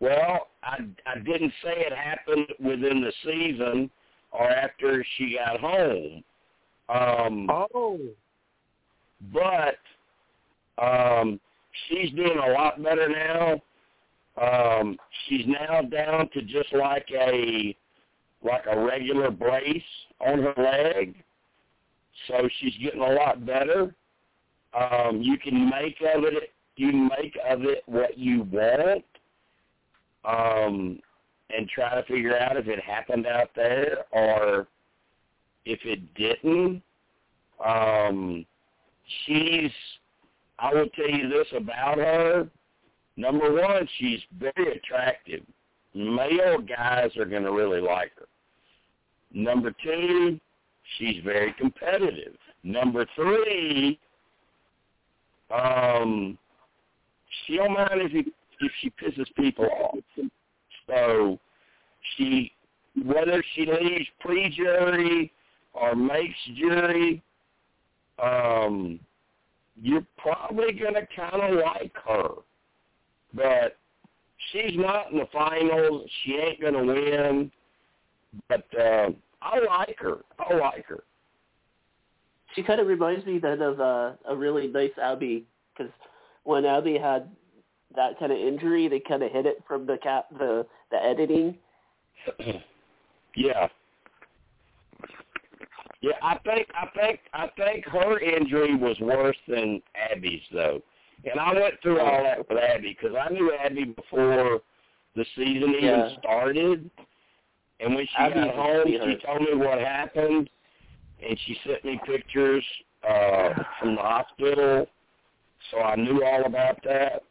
[0.00, 3.90] Well, I I didn't say it happened within the season
[4.32, 6.24] or after she got home.
[6.88, 7.98] Um, Oh,
[9.32, 9.78] but
[10.82, 11.40] um,
[11.88, 13.60] she's doing a lot better now.
[14.40, 14.96] Um,
[15.26, 17.76] she's now down to just like a
[18.44, 19.82] like a regular brace
[20.20, 21.14] on her leg,
[22.26, 23.94] so she's getting a lot better.
[24.74, 29.04] Um, you can make of it you make of it what you want,
[30.24, 30.98] um,
[31.50, 34.66] and try to figure out if it happened out there or
[35.66, 36.82] if it didn't.
[37.64, 38.46] Um,
[39.24, 39.70] she's
[40.58, 42.48] I will tell you this about her.
[43.16, 45.42] Number one, she's very attractive.
[45.94, 48.26] Male guys are going to really like her.
[49.34, 50.40] Number two,
[50.98, 52.34] she's very competitive.
[52.64, 53.98] Number three,
[55.50, 56.38] um,
[57.46, 59.98] she don't mind if he, if she pisses people off.
[60.86, 61.38] So
[62.16, 62.52] she,
[63.04, 65.32] whether she leaves pre-jury
[65.74, 67.22] or makes jury,
[68.22, 69.00] um,
[69.80, 72.28] you're probably going to kind of like her.
[73.34, 73.76] But
[74.50, 76.08] she's not in the finals.
[76.24, 77.50] She ain't going to win.
[78.48, 80.18] But uh, I like her.
[80.38, 81.04] I like her.
[82.54, 85.46] She kind of reminds me then of uh, a really nice Abby
[85.76, 85.92] because
[86.44, 87.28] when Abby had
[87.96, 91.56] that kind of injury, they kind of hit it from the cap the the editing.
[93.36, 93.68] yeah.
[96.00, 99.80] Yeah, I think I think I think her injury was worse than
[100.10, 100.82] Abby's though,
[101.24, 104.60] and I went through all that with Abby because I knew Abby before
[105.14, 106.90] the season even started,
[107.80, 109.22] and when she Abby's got home, she sweetheart.
[109.26, 110.48] told me what happened,
[111.26, 112.64] and she sent me pictures
[113.08, 114.86] uh, from the hospital,
[115.70, 117.22] so I knew all about that.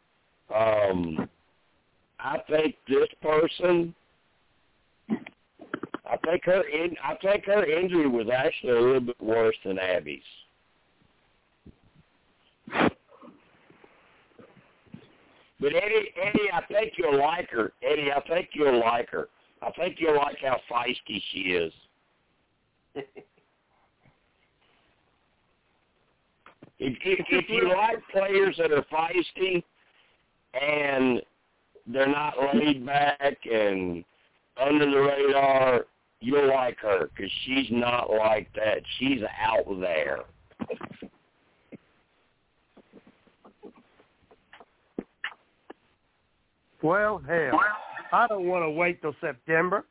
[0.54, 1.28] Um,
[2.18, 3.94] I think this person
[6.12, 9.78] I think her in, I think her injury was actually a little bit worse than
[9.78, 10.20] Abby's.
[15.62, 17.72] But Eddie, Eddie, I think you'll like her.
[17.84, 19.28] Eddie, I think you'll like her.
[19.62, 21.72] I think you'll like how feisty she is.
[26.84, 29.62] If, if, if you like players that are feisty
[30.60, 31.22] and
[31.86, 34.04] they're not laid back and
[34.60, 35.86] under the radar,
[36.18, 38.78] you'll like her because she's not like that.
[38.98, 40.24] She's out there.
[46.82, 47.60] Well, hell,
[48.12, 49.84] I don't want to wait till September.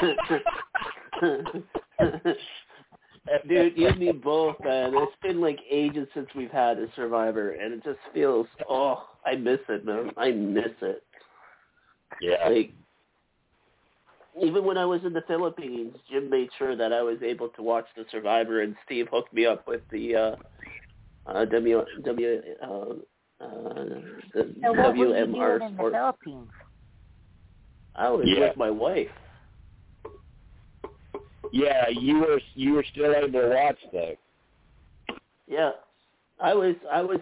[3.48, 4.92] Dude, you and me both, man.
[4.94, 9.36] It's been like ages since we've had a Survivor, and it just feels oh, I
[9.36, 10.10] miss it, man.
[10.16, 11.02] I miss it.
[12.20, 12.48] Yeah.
[12.48, 12.72] Like
[14.40, 17.62] even when I was in the Philippines, Jim made sure that I was able to
[17.62, 20.36] watch the Survivor, and Steve hooked me up with the uh,
[21.26, 22.84] uh, W W uh,
[23.40, 23.46] uh,
[24.34, 25.92] the So what were you WMR doing in the sport.
[25.92, 26.50] Philippines?
[27.96, 28.48] I was Yeah.
[28.48, 29.08] with my wife.
[31.52, 34.14] Yeah, you were you were still able to watch though.
[35.48, 35.72] Yeah,
[36.40, 36.76] I was.
[36.90, 37.18] I was.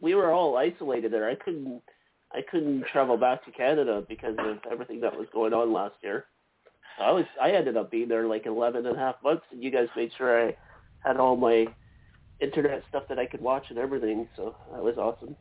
[0.00, 1.28] We were all isolated there.
[1.28, 1.80] I couldn't.
[2.32, 6.26] I couldn't travel back to Canada because of everything that was going on last year.
[7.00, 7.24] I was.
[7.40, 10.10] I ended up being there like eleven and a half months, and you guys made
[10.18, 10.56] sure I
[11.02, 11.66] had all my
[12.44, 14.28] internet stuff that I could watch and everything.
[14.36, 15.36] So that was awesome.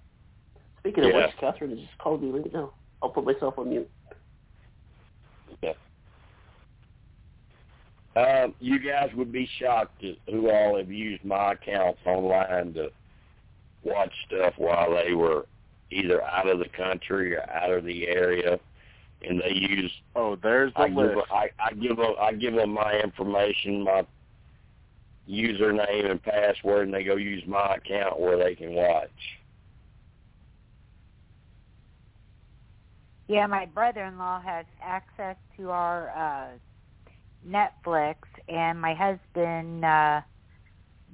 [0.79, 1.27] Speaking of Yeah.
[1.27, 2.73] which, Catherine just called me right now.
[3.01, 3.89] I'll put myself on mute.
[8.15, 12.91] Um, you guys would be shocked at who all have used my accounts online to
[13.83, 15.47] watch stuff while they were
[15.89, 18.59] either out of the country or out of the area,
[19.23, 21.15] and they use Oh, there's the I list.
[21.15, 24.05] them, I, I give them I give them my information, my
[25.29, 29.09] username and password, and they go use my account where they can watch.
[33.27, 36.57] Yeah, my brother-in-law has access to our uh
[37.47, 38.15] Netflix,
[38.47, 40.21] and my husband, uh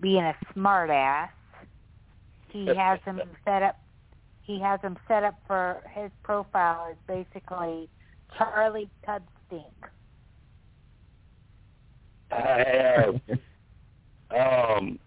[0.02, 1.32] being a smart ass,
[2.50, 3.80] he has him set up.
[4.42, 7.88] He has him set up for his profile is basically
[8.38, 9.62] Charlie Tudstink.
[12.32, 13.22] I have,
[14.32, 14.99] um,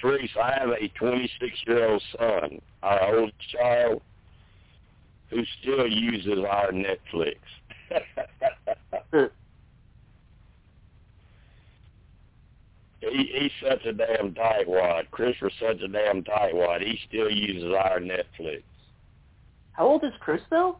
[0.00, 4.02] Teresa, I have a 26-year-old son, our oldest child,
[5.30, 7.36] who still uses our Netflix.
[13.00, 15.10] he, he's such a damn tightwad.
[15.10, 16.82] Christopher's such a damn tightwad.
[16.82, 18.62] He still uses our Netflix.
[19.72, 20.76] How old is Chris though?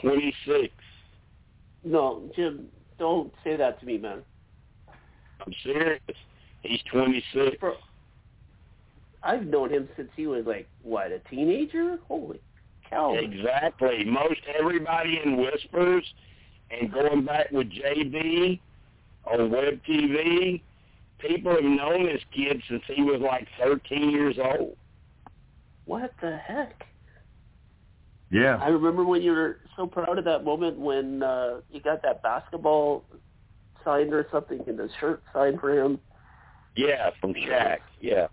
[0.00, 0.72] 26.
[1.84, 2.66] No, Jim,
[2.98, 4.22] don't say that to me, man.
[5.46, 6.00] I'm serious.
[6.62, 7.56] He's 26.
[7.60, 7.74] Bro,
[9.22, 11.98] I've known him since he was like what, a teenager?
[12.08, 12.40] Holy
[12.88, 13.14] cow!
[13.14, 14.04] Exactly.
[14.04, 16.04] Most everybody in Whispers
[16.70, 18.60] and going back with JB
[19.24, 20.60] on web TV,
[21.18, 24.76] people have known this kid since he was like 13 years old.
[25.84, 26.84] What the heck?
[28.30, 28.58] Yeah.
[28.60, 32.22] I remember when you were so proud of that moment when uh you got that
[32.22, 33.04] basketball
[33.86, 35.98] signed or something and the shirt signed for him.
[36.74, 37.78] Yeah, from Shaq.
[38.00, 38.26] Yeah.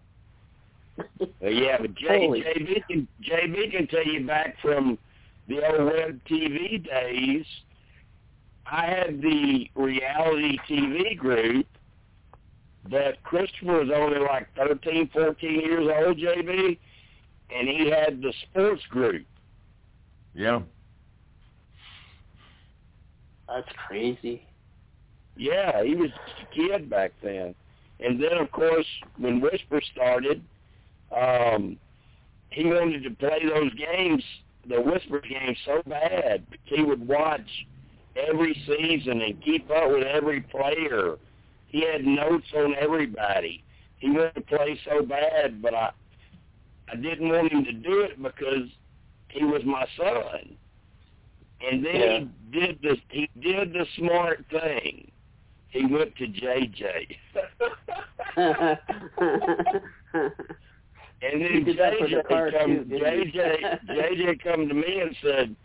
[1.00, 4.98] Uh, yeah, but J, Holy- JB can JB can tell you back from
[5.48, 7.46] the old web TV days.
[8.66, 11.66] I had the reality TV group,
[12.90, 16.78] but Christopher was only like thirteen, fourteen years old, JB,
[17.56, 19.26] and he had the sports group.
[20.36, 20.62] Yeah.
[23.48, 24.44] That's crazy.
[25.36, 27.56] Yeah, he was just a kid back then.
[28.00, 28.86] And then, of course,
[29.18, 30.44] when Whisper started,
[31.16, 31.78] um,
[32.50, 34.24] he wanted to play those games,
[34.68, 36.44] the Whisper games, so bad.
[36.64, 37.66] He would watch
[38.16, 41.18] every season and keep up with every player.
[41.68, 43.64] He had notes on everybody.
[43.98, 45.92] He wanted to play so bad, but I,
[46.92, 48.68] I didn't want him to do it because
[49.30, 50.56] he was my son.
[51.66, 55.10] And then he did the he did the smart thing.
[55.74, 57.18] He went to JJ.
[61.26, 62.96] And He then did that for the JJ car, come, too.
[62.96, 65.56] JJ, JJ come to me and said,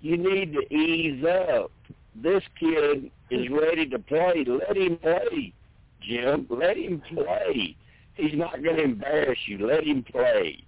[0.00, 1.72] "You need to ease up.
[2.14, 4.44] This kid is ready to play.
[4.46, 5.52] Let him play,
[6.00, 6.46] Jim.
[6.48, 7.76] Let him play.
[8.14, 9.66] He's not going to embarrass you.
[9.66, 10.64] Let him play."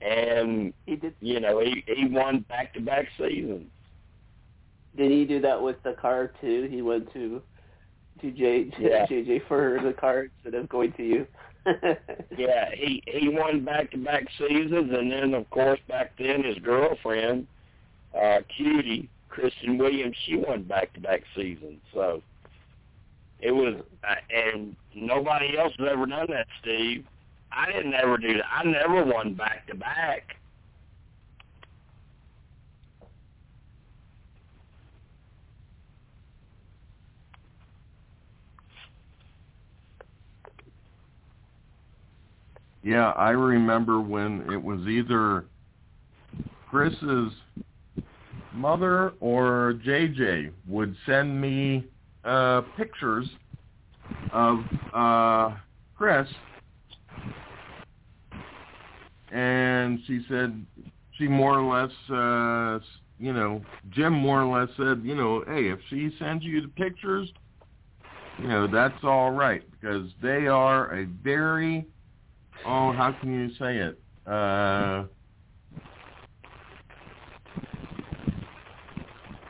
[0.00, 1.14] And he did.
[1.20, 3.70] you know, he he won back to back seasons.
[4.96, 6.68] Did he do that with the car too?
[6.68, 7.40] He went to
[8.20, 9.06] to J, Yeah.
[9.06, 11.26] JJ for the car instead of going to you.
[12.36, 16.56] Yeah, he he won back to back seasons, and then of course back then his
[16.58, 17.46] girlfriend,
[18.18, 21.80] uh, Cutie Kristen Williams, she won back to back seasons.
[21.92, 22.22] So
[23.40, 23.74] it was,
[24.08, 27.04] uh, and nobody else has ever done that, Steve.
[27.52, 28.46] I didn't ever do that.
[28.50, 30.36] I never won back to back.
[42.82, 45.46] Yeah, I remember when it was either
[46.70, 47.32] Chris's
[48.52, 51.84] mother or JJ would send me
[52.24, 53.28] uh pictures
[54.32, 54.58] of
[54.94, 55.56] uh
[55.96, 56.28] Chris.
[59.32, 60.64] And she said
[61.16, 62.84] she more or less uh
[63.18, 66.68] you know Jim more or less said you know hey if she sends you the
[66.68, 67.28] pictures
[68.38, 71.84] you know that's all right because they are a very
[72.66, 75.04] oh how can you say it uh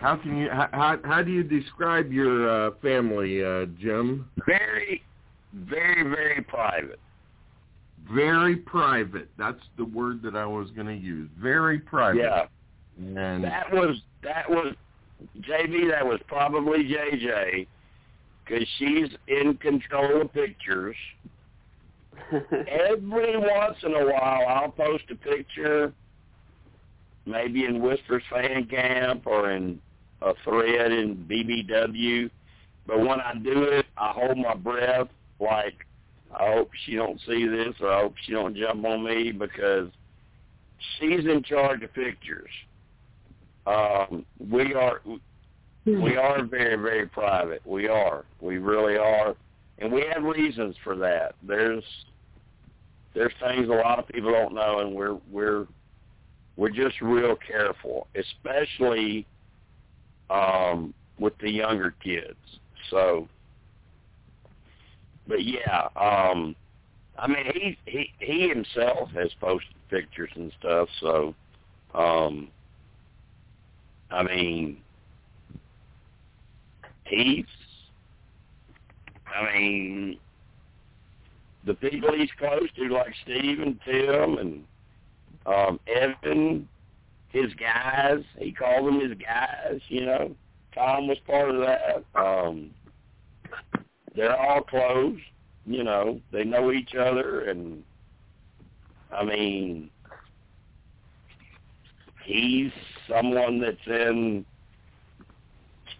[0.00, 5.02] how can you how how, do you describe your uh family uh Jim Very,
[5.52, 7.00] very, very private.
[8.12, 12.46] very private that's the word that I was going to use very private Yeah.
[12.98, 14.74] and That was that was
[15.40, 15.90] JB.
[15.90, 17.66] That was probably JJ
[18.44, 20.96] because she's in control of pictures.
[22.32, 25.92] Every once in a while, I'll post a picture,
[27.26, 29.80] maybe in Whispers Fan Camp or in
[30.22, 32.30] a thread in BBW.
[32.86, 35.08] But when I do it, I hold my breath,
[35.40, 35.86] like
[36.34, 39.88] I hope she don't see this, or I hope she don't jump on me because
[40.98, 42.50] she's in charge of pictures.
[43.66, 45.02] Um, we are
[45.84, 47.62] we are very very private.
[47.66, 48.24] We are.
[48.40, 49.36] We really are,
[49.78, 51.34] and we have reasons for that.
[51.42, 51.84] There's
[53.14, 55.66] there's things a lot of people don't know, and we're we're
[56.56, 59.26] we're just real careful, especially
[60.30, 62.36] um, with the younger kids.
[62.90, 63.28] So,
[65.26, 66.56] but yeah, um,
[67.18, 70.88] I mean, he he he himself has posted pictures and stuff.
[71.00, 71.34] So,
[71.94, 72.48] um,
[74.10, 74.78] I mean,
[77.04, 77.44] he's.
[79.34, 80.18] I mean,
[81.64, 84.64] the people he's close to, like Steve and Tim and
[85.46, 86.68] um, Evan,
[87.28, 88.22] his guys.
[88.38, 89.80] He called them his guys.
[89.88, 90.34] You know,
[90.74, 92.04] Tom was part of that.
[92.14, 92.70] Um,
[94.14, 95.18] they're all close.
[95.66, 97.82] You know, they know each other, and
[99.12, 99.90] I mean,
[102.24, 102.72] he's
[103.08, 104.46] someone that's in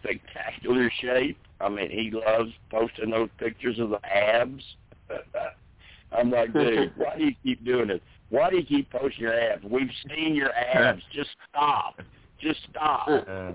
[0.01, 1.39] spectacular shape.
[1.61, 4.63] I mean, he loves posting those pictures of the abs.
[6.13, 8.03] I'm like, dude, why do you keep doing it?
[8.31, 9.65] Why do you keep posting your abs?
[9.65, 11.03] We've seen your abs.
[11.13, 12.01] Just stop.
[12.41, 13.09] Just stop.
[13.09, 13.53] Uh.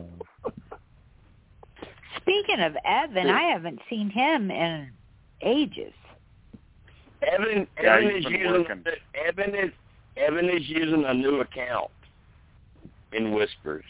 [2.17, 4.91] Speaking of Evan, I haven't seen him in
[5.41, 5.93] ages.
[7.21, 8.83] Evan, Yeah, Evan he's is using working.
[9.27, 9.71] Evan is
[10.17, 11.89] Evan is using a new account
[13.13, 13.85] in Whispers.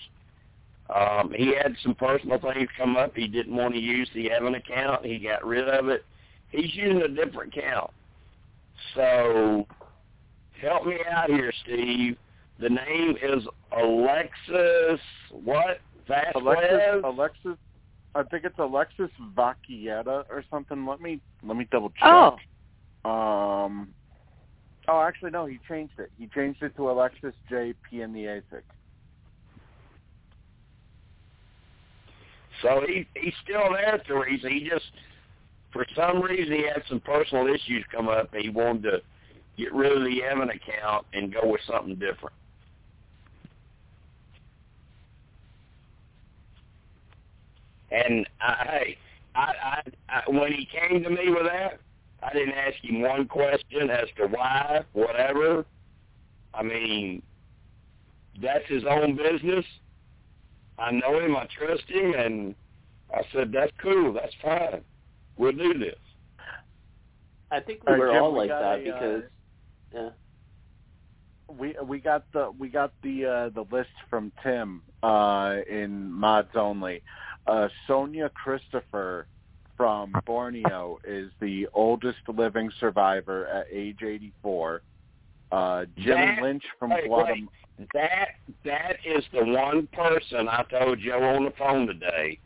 [0.94, 3.16] Um, he had some personal things come up.
[3.16, 5.06] He didn't want to use the Evan account.
[5.06, 6.06] He got rid of it.
[6.50, 7.90] He's using a different account.
[8.94, 9.66] So
[10.62, 12.18] help me out here, Steve.
[12.60, 13.44] The name is
[13.76, 15.00] Alexis
[15.32, 15.80] what?
[16.36, 17.02] Alexis, Vasquez?
[17.04, 17.58] Alexis,
[18.14, 20.86] I think it's Alexis Vacchietta or something.
[20.86, 22.04] Let me let me double check.
[22.04, 22.38] Oh,
[23.10, 23.90] Um.
[24.88, 25.46] Oh, actually, no.
[25.46, 26.12] He changed it.
[26.20, 28.64] He changed it to Alexis J P in the Pianiasic.
[32.64, 34.50] So he he's still there, Teresa.
[34.50, 34.86] He just
[35.72, 39.02] for some reason he had some personal issues come up and he wanted to
[39.58, 42.36] get rid of the Evan account and go with something different.
[47.92, 48.98] And I, hey,
[49.36, 51.80] I, I, I when he came to me with that,
[52.24, 55.66] I didn't ask him one question as to why, whatever.
[56.54, 57.22] I mean,
[58.42, 59.66] that's his own business.
[60.78, 62.56] I know him, I trust him, and
[63.14, 64.82] I said, that's cool, that's fine.
[65.38, 65.96] We'll do this.
[67.52, 69.24] I think we Uh, were Jim, all we like that a, uh, because
[69.94, 70.10] yeah.
[71.50, 76.56] We we got the we got the uh, the list from Tim uh, in mods
[76.56, 77.04] only.
[77.46, 79.28] Uh, Sonja Christopher
[79.78, 84.82] from Borneo is the oldest living survivor at age 84.
[85.52, 87.48] Uh, Jim Lynch from wait, Guatemala.
[87.94, 88.30] That
[88.66, 92.40] that is the one person I told Joe on the phone today.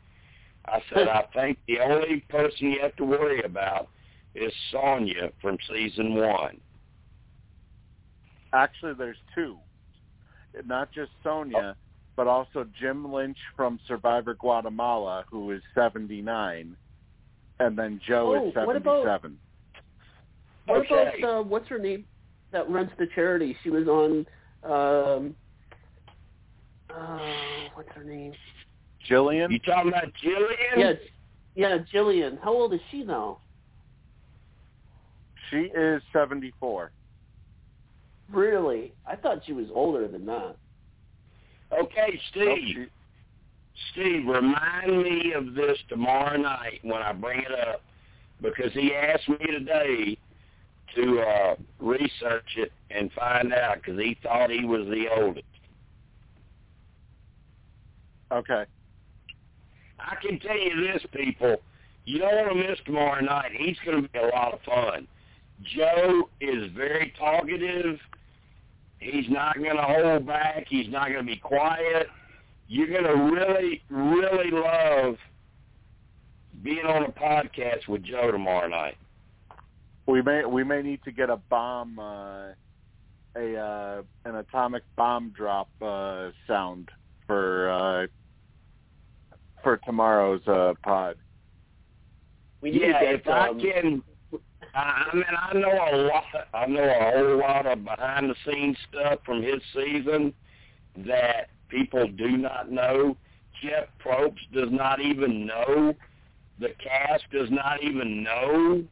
[0.66, 3.90] I said I think the only person you have to worry about
[4.36, 6.60] is Sonja from season one.
[8.54, 9.58] Actually, there's two.
[10.66, 11.76] Not just Sonja,
[12.16, 16.76] but also Jim Lynch from Survivor Guatemala, who is 79,
[17.60, 19.40] and then Joe Oh, is what about- 77.
[20.66, 21.20] What Okay.
[21.20, 22.06] about uh, what's her name
[22.52, 23.56] that runs the charity?
[23.64, 24.26] She was on.
[24.64, 25.36] Um,
[26.94, 27.20] uh,
[27.74, 28.34] what's her name?
[29.08, 29.52] Gillian?
[29.52, 30.48] You talking about Gillian?
[30.78, 30.94] Yeah,
[31.56, 32.38] yeah, Gillian.
[32.44, 33.40] How old is she now?
[35.50, 36.92] She is 74.
[38.32, 38.94] Really?
[39.06, 40.58] I thought she was older than that.
[41.72, 42.76] Okay, Nope, Steve.
[42.76, 42.88] she-
[43.92, 47.84] Steve, remind me of this tomorrow night when I bring it up,
[48.42, 50.18] because he asked me today
[50.96, 55.46] to uh, research it and find out because he thought he was the oldest.
[58.32, 58.66] Okay.
[60.00, 61.58] I can tell you this, people.
[62.06, 63.52] You don't want to miss tomorrow night.
[63.58, 65.08] He's going to be a lot of fun.
[65.64, 68.00] Joe is very talkative.
[69.00, 70.66] He's not going to hold back.
[70.70, 72.08] He's not going to be quiet.
[72.68, 75.16] You're going to really, really love
[76.64, 78.98] being on a podcast with Joe tomorrow night.
[80.06, 82.50] We may we may need to get a bomb, uh,
[83.38, 86.90] a uh, an atomic bomb drop uh, sound
[87.26, 88.08] for uh,
[89.64, 91.18] for tomorrow's uh, pod.
[92.62, 94.04] We need yeah, to if get, I um, can,
[94.74, 96.24] I, I mean, I know a lot.
[96.54, 100.34] I know a whole lot of behind the scenes stuff from his season
[101.06, 103.16] that people do not know.
[103.62, 105.94] Jeff Probst does not even know.
[106.60, 108.84] The cast does not even know.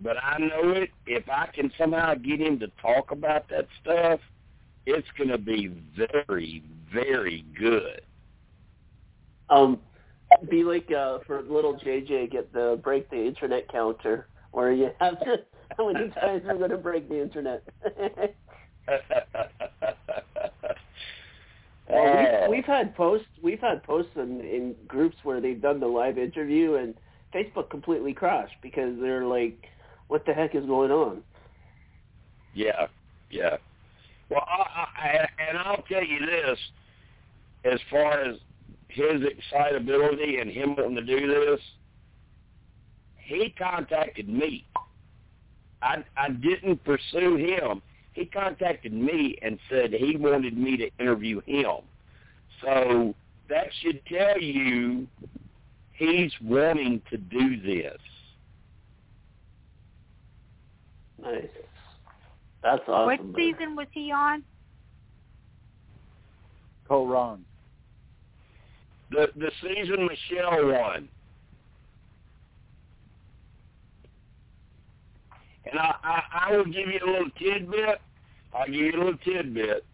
[0.00, 0.90] But I know it.
[1.06, 4.20] If I can somehow get him to talk about that stuff,
[4.84, 8.02] it's going to be very, very good.
[9.48, 9.78] Um,
[10.50, 15.18] be like uh, for little JJ, get the break the internet counter, where you have
[15.20, 15.36] to
[15.76, 17.62] how many times we're going to break the internet.
[21.88, 22.46] Well, Oh.
[22.48, 23.28] we've, we've had posts.
[23.42, 26.94] We've had posts in, in groups where they've done the live interview, and
[27.34, 29.64] Facebook completely crashed because they're like,
[30.08, 31.22] "What the heck is going on?"
[32.54, 32.86] Yeah,
[33.30, 33.56] yeah.
[34.30, 36.58] Well, I, I, and I'll tell you this:
[37.64, 38.36] as far as
[38.88, 41.60] his excitability and him wanting to do this,
[43.18, 44.66] he contacted me.
[45.82, 47.82] I I didn't pursue him.
[48.12, 51.82] He contacted me and said he wanted me to interview him.
[52.62, 53.14] So
[53.48, 55.06] that should tell you
[55.92, 57.98] he's wanting to do this.
[61.26, 61.44] Nice.
[62.62, 63.06] That's awesome.
[63.06, 63.34] what man.
[63.36, 64.42] season was he on?
[66.88, 67.40] Kaôh Rōng.
[69.10, 71.08] The the season Michelle won.
[75.68, 78.00] And I, I, I will give you a little tidbit.
[78.54, 79.84] I'll give you a little tidbit.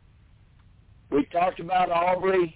[1.10, 2.54] We talked about Aubrey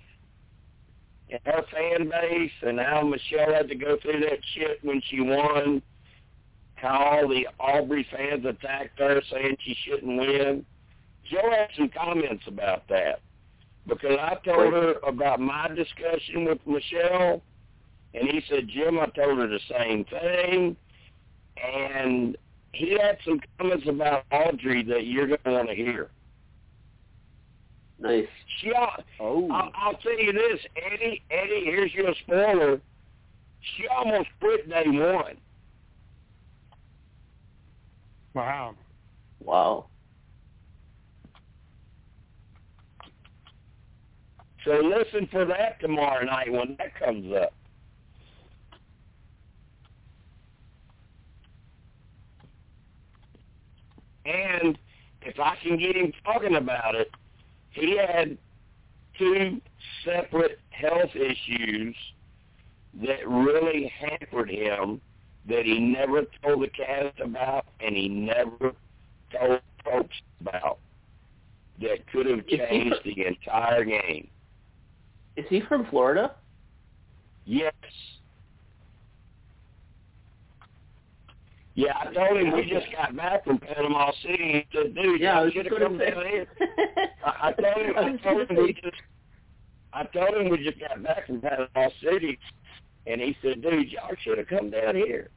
[1.31, 5.21] and her fan base and how Michelle had to go through that shit when she
[5.21, 5.83] won.
[6.77, 10.65] How all the Aubrey fans attacked her saying she shouldn't win.
[11.31, 13.21] Joe had some comments about that
[13.87, 17.43] because I told her about my discussion with Michelle,
[18.15, 20.77] and he said, Jim, I told her the same thing,
[21.63, 22.37] and
[22.73, 26.11] he had some comments about Aubrey that you're going to want to hear.
[27.99, 28.27] Nice.
[28.61, 28.73] She,
[29.21, 31.23] Oh, I'll, I'll tell you this, Eddie.
[31.31, 32.81] Eddie, here's your spoiler.
[33.77, 35.39] She almost quit day one.
[38.37, 38.75] Wow.
[39.41, 39.87] Wow.
[44.63, 47.55] So listen for that tomorrow night when that comes up.
[54.27, 54.77] And
[55.23, 57.11] if I can get him talking about it,
[57.71, 58.37] he had
[59.19, 59.63] two
[60.05, 61.97] separate health issues
[63.03, 65.01] that really hampered him
[65.49, 68.73] that he never told the cast about and he never
[69.33, 70.79] told folks about
[71.81, 74.29] that could have changed fr- the entire game.
[75.37, 76.33] Is he from Florida?
[77.45, 77.75] Yes.
[81.75, 84.67] Yeah, I told him we just got back from Panama City.
[84.73, 86.47] He said, dude, Yeah, I you should have come down here.
[87.25, 88.97] I, I told him, I I told him we just,
[89.93, 92.39] I told him we just got back from Panama City,
[93.07, 95.29] and he said, dude, y'all should have come down here.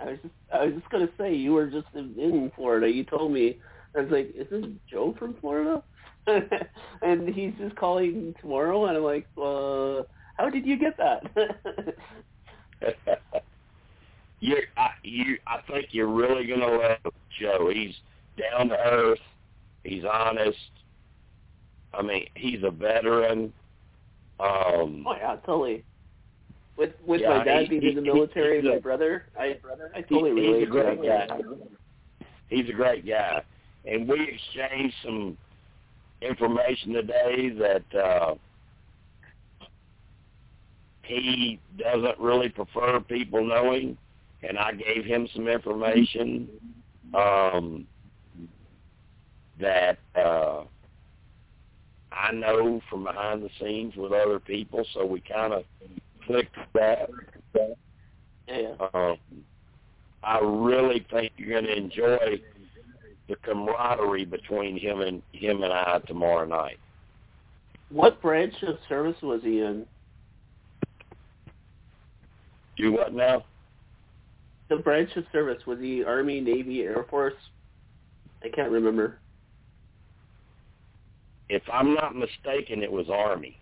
[0.00, 2.90] I was just I was just gonna say you were just in, in Florida.
[2.90, 3.58] You told me
[3.94, 5.82] I was like, is this Joe from Florida?
[7.02, 10.02] and he's just calling tomorrow, and I'm like, uh,
[10.36, 11.22] how did you get that?
[14.40, 17.70] you, I, you, I think you're really gonna love Joe.
[17.72, 17.94] He's
[18.38, 19.18] down to earth.
[19.84, 20.58] He's honest.
[21.94, 23.52] I mean, he's a veteran.
[24.38, 25.84] Um, oh yeah, totally.
[26.76, 29.58] With with Yeah, my dad he- being he- in the military, my brother, I
[29.94, 31.40] I totally relate he's a great to that guy.
[32.48, 33.42] He's a great guy,
[33.84, 35.38] and we exchanged some
[36.20, 38.34] information today that uh,
[41.02, 43.96] he doesn't really prefer people knowing,
[44.42, 46.48] and I gave him some information
[47.14, 47.86] um,
[49.60, 50.64] that uh,
[52.12, 54.84] I know from behind the scenes with other people.
[54.92, 55.64] So we kind of
[56.26, 57.08] clicked that.
[58.48, 58.74] Yeah.
[58.94, 59.16] Um,
[60.22, 62.40] I really think you're going to enjoy
[63.28, 66.78] the camaraderie between him and him and I tomorrow night.
[67.90, 69.86] What branch of service was he in?
[72.76, 73.44] Do what now?
[74.68, 77.34] The branch of service was he Army, Navy, Air Force?
[78.42, 79.18] I can't remember.
[81.48, 83.58] If I'm not mistaken, it was Army.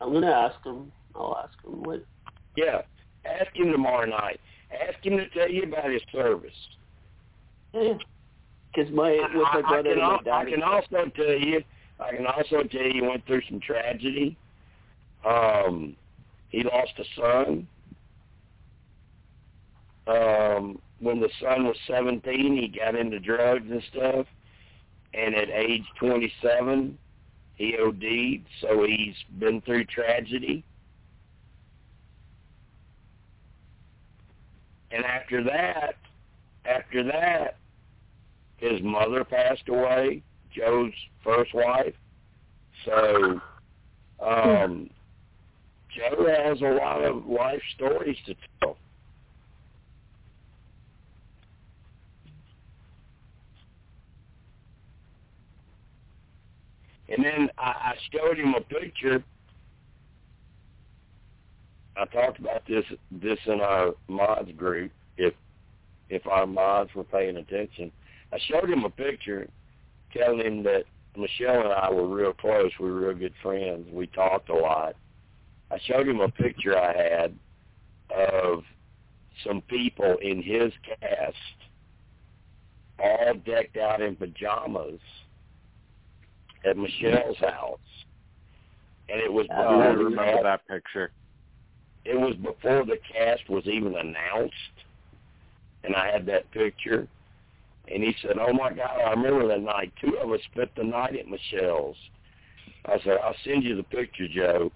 [0.00, 0.92] I'm gonna ask him.
[1.16, 2.04] I'll ask him what.
[2.56, 2.82] Yeah,
[3.24, 4.40] ask him tomorrow night.
[4.70, 6.50] Ask him to tell you about his service.
[7.72, 7.94] Yeah.
[8.74, 11.62] Because my with my I, I, brother can, al- I can also tell you,
[11.98, 14.36] I can also tell you he went through some tragedy.
[15.24, 15.96] Um,
[16.48, 17.68] he lost a son.
[20.06, 22.22] Um, when the son was 17,
[22.56, 24.26] he got into drugs and stuff.
[25.14, 26.98] And at age 27,
[27.54, 28.46] he OD'd.
[28.60, 30.64] So he's been through tragedy.
[34.90, 35.96] And after that,
[36.64, 37.56] after that,
[38.56, 40.22] his mother passed away,
[40.54, 40.92] Joe's
[41.22, 41.94] first wife.
[42.84, 43.40] So
[44.20, 44.90] um
[45.94, 48.76] Joe has a lot of life stories to tell.
[57.08, 59.22] And then I, I showed him a picture.
[61.98, 64.92] I talked about this this in our mods group.
[65.16, 65.34] If
[66.08, 67.90] if our mods were paying attention,
[68.32, 69.48] I showed him a picture,
[70.12, 70.84] telling him that
[71.16, 72.70] Michelle and I were real close.
[72.78, 73.86] We were real good friends.
[73.92, 74.94] We talked a lot.
[75.70, 77.34] I showed him a picture I had
[78.14, 78.62] of
[79.44, 81.36] some people in his cast
[82.98, 85.00] all decked out in pajamas
[86.64, 87.78] at Michelle's house.
[89.08, 91.10] And it was Oh, I remember that picture.
[92.08, 94.54] It was before the cast was even announced.
[95.84, 97.06] And I had that picture.
[97.88, 99.92] And he said, oh, my God, I remember that night.
[100.00, 101.96] Two of us spent the night at Michelle's.
[102.86, 104.70] I said, I'll send you the picture, Joe,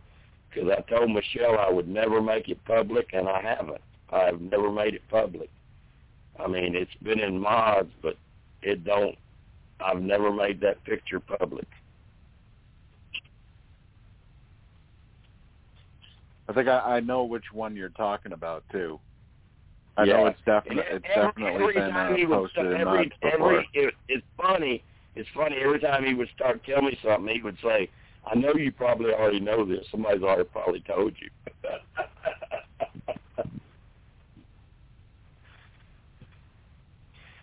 [0.48, 3.80] because I told Michelle I would never make it public, and I haven't.
[4.10, 5.50] I've never made it public.
[6.38, 8.16] I mean, it's been in mods, but
[8.62, 9.16] it don't.
[9.80, 11.66] I've never made that picture public.
[16.50, 18.98] I think I, I know which one you're talking about too.
[19.96, 20.14] I Yeah.
[20.16, 22.72] know it's And definitely it's every, definitely every been time uh, he would posted in
[22.72, 23.52] every, mods before.
[23.52, 24.82] every it, it's funny.
[25.14, 27.88] It's funny every time he would start telling me something, he would say,
[28.26, 29.86] "I know you probably already know this.
[29.92, 31.28] Somebody's already probably told you."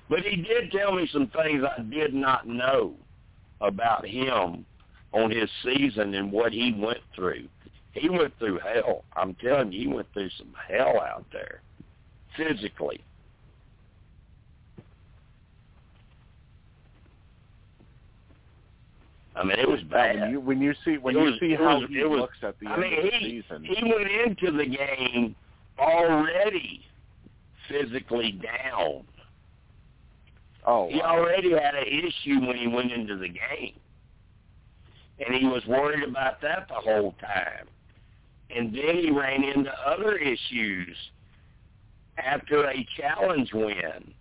[0.09, 2.95] but he did tell me some things I did not know
[3.61, 4.65] about him
[5.13, 7.47] on his season and what he went through.
[7.99, 9.03] He went through hell.
[9.15, 11.61] I'm telling you, he went through some hell out there,
[12.35, 13.01] physically.
[19.35, 20.19] I mean, it was bad.
[20.19, 22.43] when you when you see when It you was- see how was- he was- looks
[22.43, 25.35] at the I end mean, of the he season, he went into the game
[25.77, 26.83] already
[27.67, 29.07] physically down.
[30.65, 31.17] oh He wow.
[31.19, 33.79] already had an issue when he went into the game.
[35.19, 37.67] And he was worried about that the whole time.
[38.55, 40.95] And then he ran into other issues
[42.17, 44.13] after a challenge win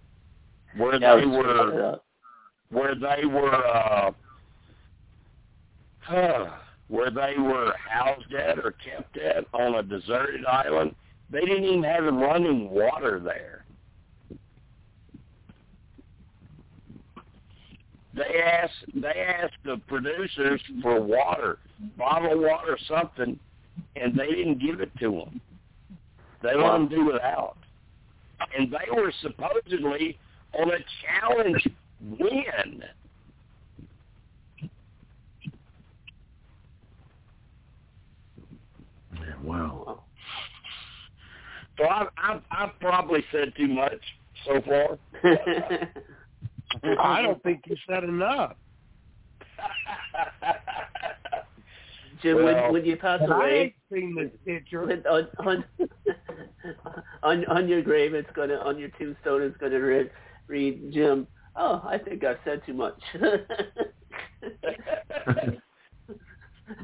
[0.76, 2.00] where Yeah, they were
[2.70, 4.10] where they were uh
[6.88, 10.94] where they were housed at or kept at on a deserted island.
[11.30, 13.64] They didn't even have running water there.
[18.14, 21.58] They asked they asked the producers for water,
[21.98, 23.38] bottled water, something,
[23.96, 25.40] and they didn't give it to them.
[26.42, 27.56] They let them do without,
[28.56, 30.18] and they were supposedly
[30.52, 31.66] on a challenge
[32.00, 32.82] win.
[39.42, 40.02] Wow.
[41.78, 44.00] So I've, I've, I've probably said too much
[44.46, 44.98] so far.
[47.00, 48.56] I don't think you said enough.
[52.26, 54.84] Jim, Well, when, when you pass And I away, ain't seen this picture.
[54.86, 55.64] when, on, on
[57.22, 60.10] on on your grave, it's gonna on your tombstone, it's gonna read,
[60.48, 61.26] read Jim.
[61.55, 63.00] Oh, I think I've said too much.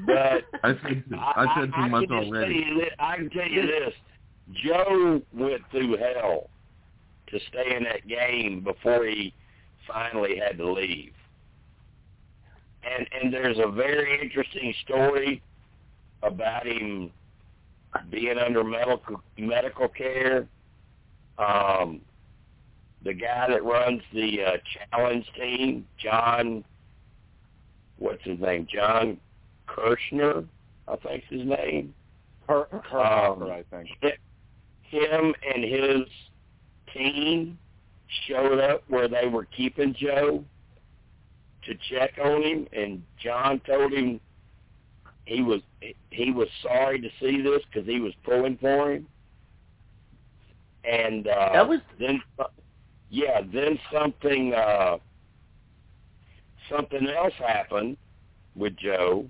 [0.06, 2.62] But I said I said too I, much can just already.
[2.62, 3.92] Tell you this, I can tell you this:
[4.64, 6.50] Joe went through hell
[7.28, 9.34] to stay in that game before he
[9.88, 11.12] finally had to leave.
[12.84, 15.42] And and there's a very interesting story
[16.22, 17.10] about him
[18.10, 20.46] being under medical medical care.
[21.38, 22.00] Um,
[23.04, 24.50] the guy that runs the uh,
[24.90, 26.64] challenge team, John,
[27.98, 28.66] what's his name?
[28.72, 29.18] John
[29.68, 30.46] Kirhoffer,
[30.88, 31.94] I think's his name.
[32.48, 33.88] Her, her Um, I think.
[34.82, 36.06] Him and his
[36.92, 37.58] team
[38.28, 40.44] showed up where they were keeping Joe
[41.66, 44.20] to check on him, and John told him
[45.24, 45.60] he was
[46.10, 49.06] he was sorry to see this because he was pulling for him.
[50.84, 52.20] And uh, That was- then,
[53.10, 54.96] yeah, then something uh,
[56.68, 57.96] something else happened
[58.56, 59.26] with Joe.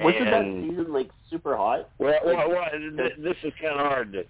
[0.00, 1.88] Wasn't that season like super hot?
[1.98, 4.24] well, well, well th- this is kind of hard to.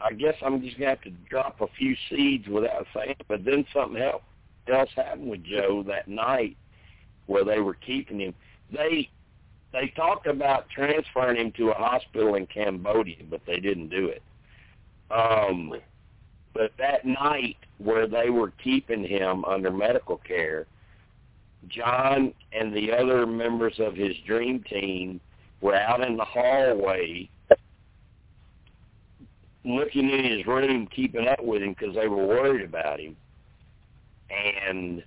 [0.00, 3.16] I guess I'm just gonna have to drop a few seeds without saying.
[3.18, 4.22] it, But then something else
[4.68, 6.56] else happened with Joe that night,
[7.26, 8.34] where they were keeping him.
[8.70, 9.08] They
[9.72, 14.22] they talked about transferring him to a hospital in Cambodia, but they didn't do it.
[15.10, 15.74] Um,
[16.54, 20.66] but that night where they were keeping him under medical care,
[21.68, 25.20] John and the other members of his dream team
[25.60, 27.28] were out in the hallway
[29.76, 33.16] looking in his room, keeping up with him because they were worried about him.
[34.30, 35.02] and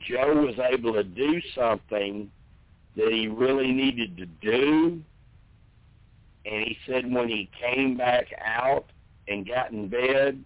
[0.00, 2.30] Joe was able to do something
[2.96, 5.02] that he really needed to do.
[6.44, 8.86] And he said when he came back out
[9.26, 10.42] and got in bed,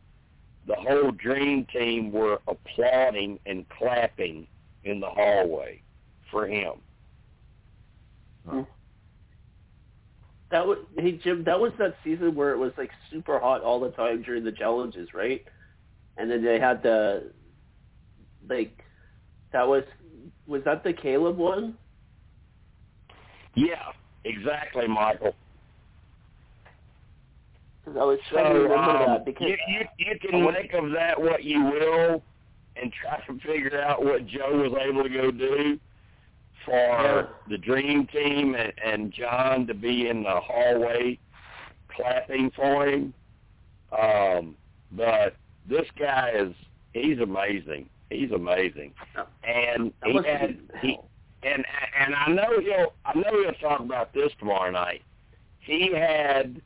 [0.67, 4.47] the whole dream team were applauding and clapping
[4.85, 5.81] in the hallway
[6.31, 6.75] for him.
[10.53, 11.43] That was hey Jim.
[11.45, 14.53] That was that season where it was like super hot all the time during the
[14.53, 15.41] challenges, right?
[16.19, 17.33] And then they had the
[18.49, 18.79] like
[19.55, 19.83] that was
[20.47, 21.79] was that the Caleb one?
[23.55, 23.93] Yeah,
[24.27, 25.35] exactly, Michael.
[27.85, 30.75] 'Cause I was So trying to remember um, that because you, you you can make
[30.75, 32.23] of that what you will,
[32.77, 35.81] and try to figure out what Joe was able to go do
[36.65, 41.19] for the dream team and, and John to be in the hallway
[41.95, 43.15] clapping for him.
[43.99, 44.57] Um,
[44.93, 45.37] but
[45.69, 46.55] this guy is
[46.93, 47.89] he's amazing.
[48.11, 48.93] He's amazing,
[49.43, 50.99] and he had he
[51.43, 51.65] and
[51.99, 55.03] and I know he'll I know he'll talk about this tomorrow night.
[55.59, 56.61] He had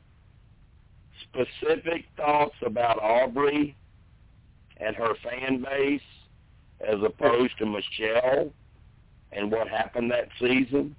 [1.23, 3.75] specific thoughts about Aubrey
[4.77, 6.01] and her fan base
[6.85, 8.51] as opposed to Michelle
[9.37, 10.95] and what happened that season.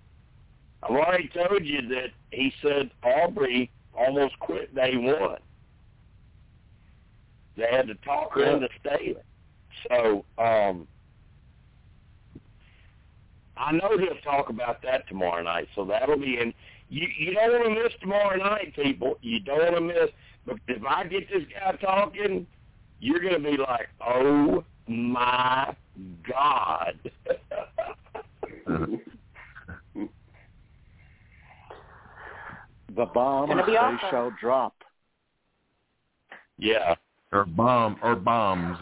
[0.83, 5.39] I've already told you that he said Aubrey almost quit day one.
[7.57, 9.17] They had to talk her into staying.
[9.89, 10.87] So, um
[13.57, 16.55] I know he'll talk about that tomorrow night, so that'll be in.
[16.89, 19.19] You you don't want to miss tomorrow night, people.
[19.21, 20.11] You don't want to miss.
[20.47, 22.47] But if I get this guy talking,
[23.01, 25.75] you're going to be like, oh my
[26.27, 27.08] god.
[32.99, 33.99] The bomb Gonna be they awesome.
[34.11, 34.75] shall drop.
[36.59, 36.97] yeah,
[37.31, 38.77] or bomb or bombs.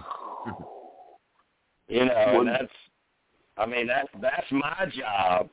[1.87, 2.73] you know, and that's.
[3.59, 5.51] I mean that's that's my job,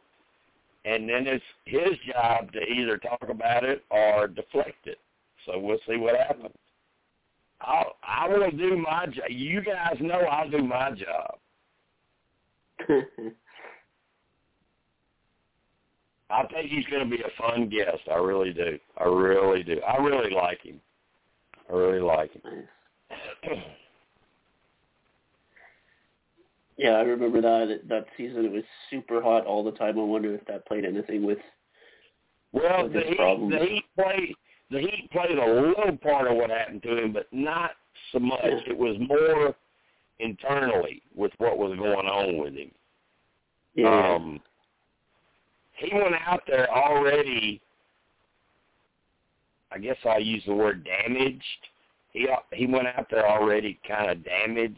[0.86, 4.98] and then it's his job to either talk about it or deflect it.
[5.46, 6.56] So we'll see what happens.
[7.60, 9.26] I'll I will do my job.
[9.30, 11.38] You guys know I'll do my job.
[16.34, 18.02] I think he's going to be a fun guest.
[18.12, 18.80] I really do.
[18.98, 19.80] I really do.
[19.82, 20.80] I really like him.
[21.70, 22.42] I really like him.
[22.46, 23.58] Nice.
[26.78, 28.46] Yeah, I remember that that season.
[28.46, 30.00] It was super hot all the time.
[30.00, 31.38] I wonder if that played anything with.
[32.52, 33.54] Well, With the Heat, problems.
[33.54, 34.36] the Heat played
[34.72, 37.72] the Heat played a little part of what happened to him, but not
[38.12, 38.40] so much.
[38.44, 39.56] It was more
[40.20, 42.72] internally with what was going on with him.
[43.76, 44.16] Yeah.
[44.16, 44.42] Um,
[45.84, 47.62] he went out there already.
[49.72, 51.44] I guess I'll use the word damaged.
[52.12, 54.78] He he went out there already kind of damaged,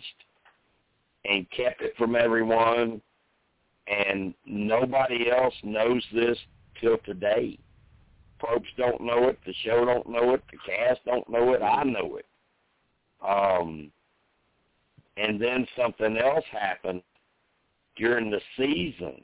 [1.26, 3.02] and kept it from everyone.
[3.88, 6.38] And nobody else knows this
[6.82, 7.60] till today.
[8.42, 9.38] Folks don't know it.
[9.46, 10.44] The show don't know it.
[10.52, 11.62] The cast don't know it.
[11.62, 12.26] I know it.
[13.26, 13.92] Um,
[15.18, 17.02] and then something else happened
[17.96, 19.22] during the season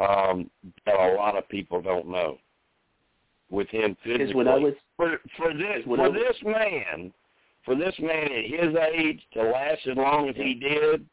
[0.00, 0.50] um,
[0.86, 2.38] that a lot of people don't know.
[3.50, 7.12] With him physically, when I was for for this when for I was- this man,
[7.64, 11.06] for this man at his age to last as long as he did,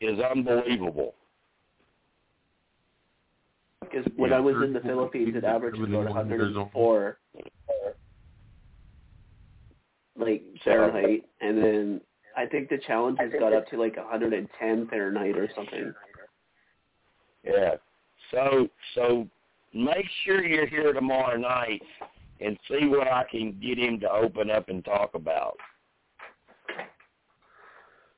[0.00, 1.14] is unbelievable.
[3.80, 7.18] because when Yeah, I was in the Philippines, it averaged about 71 104,
[10.16, 12.00] like Fahrenheit, and then
[12.36, 15.94] I think the challenges got up to like 110 Fahrenheit or something.
[17.44, 17.74] Yeah.
[18.30, 19.28] So so
[19.72, 21.82] make sure you're here tomorrow night
[22.40, 25.56] and see what I can get him to open up and talk about.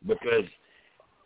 [0.07, 0.45] Because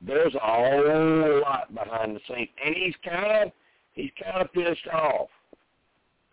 [0.01, 2.49] there's a whole lot behind the scenes.
[2.65, 3.53] And he's kind of
[3.93, 5.29] he's kind of pissed off.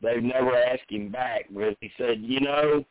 [0.02, 2.86] They've never asked him back, but he said, you know,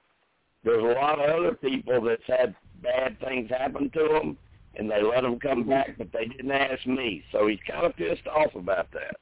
[0.65, 4.37] there's a lot of other people that's had bad things happen to them,
[4.79, 7.23] and they let them come back, but they didn't ask me.
[7.33, 9.17] So he's kind of pissed off about that.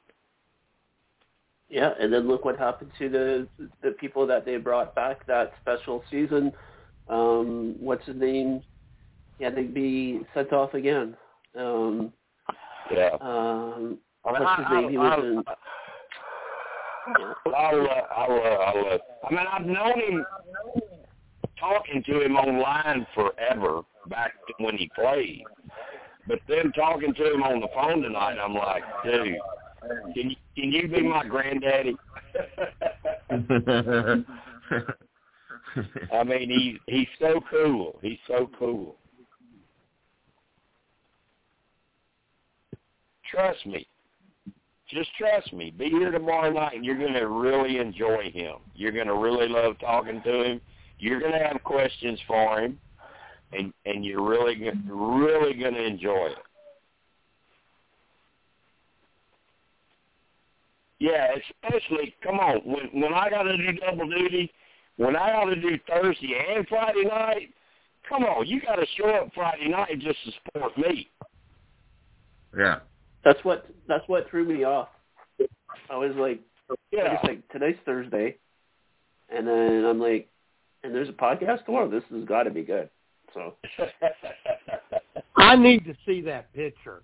[1.69, 3.47] Yeah, and then look what happened to the
[3.81, 6.51] the people that they brought back that special season.
[7.07, 8.61] Um, what's his name?
[9.39, 11.17] Yeah, they'd be sent off again.
[11.57, 12.13] Um,
[12.91, 13.17] Yeah.
[13.19, 14.89] um, I what's his name?
[14.89, 15.43] He was in.
[15.47, 15.55] I,
[17.55, 20.25] I'll, uh, I'll, uh, I'll, uh, I mean, I've known him,
[21.59, 25.43] talking to him online forever back when he played.
[26.27, 29.37] But then talking to him on the phone tonight, I'm like, dude,
[30.13, 31.95] can you, can you be my granddaddy?
[36.11, 37.99] I mean, he's he's so cool.
[38.01, 38.95] He's so cool.
[43.29, 43.87] Trust me.
[44.89, 45.73] Just trust me.
[45.77, 48.57] Be here tomorrow night, and you're going to really enjoy him.
[48.75, 50.61] You're going to really love talking to him.
[50.99, 52.79] You're going to have questions for him
[53.53, 56.37] and and you're really really going to enjoy it.
[60.99, 64.51] Yeah, especially come on when when I got to do double duty,
[64.97, 67.49] when I got to do Thursday and Friday night.
[68.07, 71.09] Come on, you got to show up Friday night just to support me.
[72.55, 72.79] Yeah.
[73.23, 74.89] That's what that's what threw me off.
[75.89, 76.39] I was like,
[76.91, 77.01] Yeah.
[77.01, 78.37] I was like, today's Thursday,
[79.29, 80.29] and then I'm like,
[80.83, 81.89] and there's a podcast tomorrow.
[81.89, 82.89] This has got to be good.
[83.35, 83.53] So
[85.35, 87.03] I need to see that picture.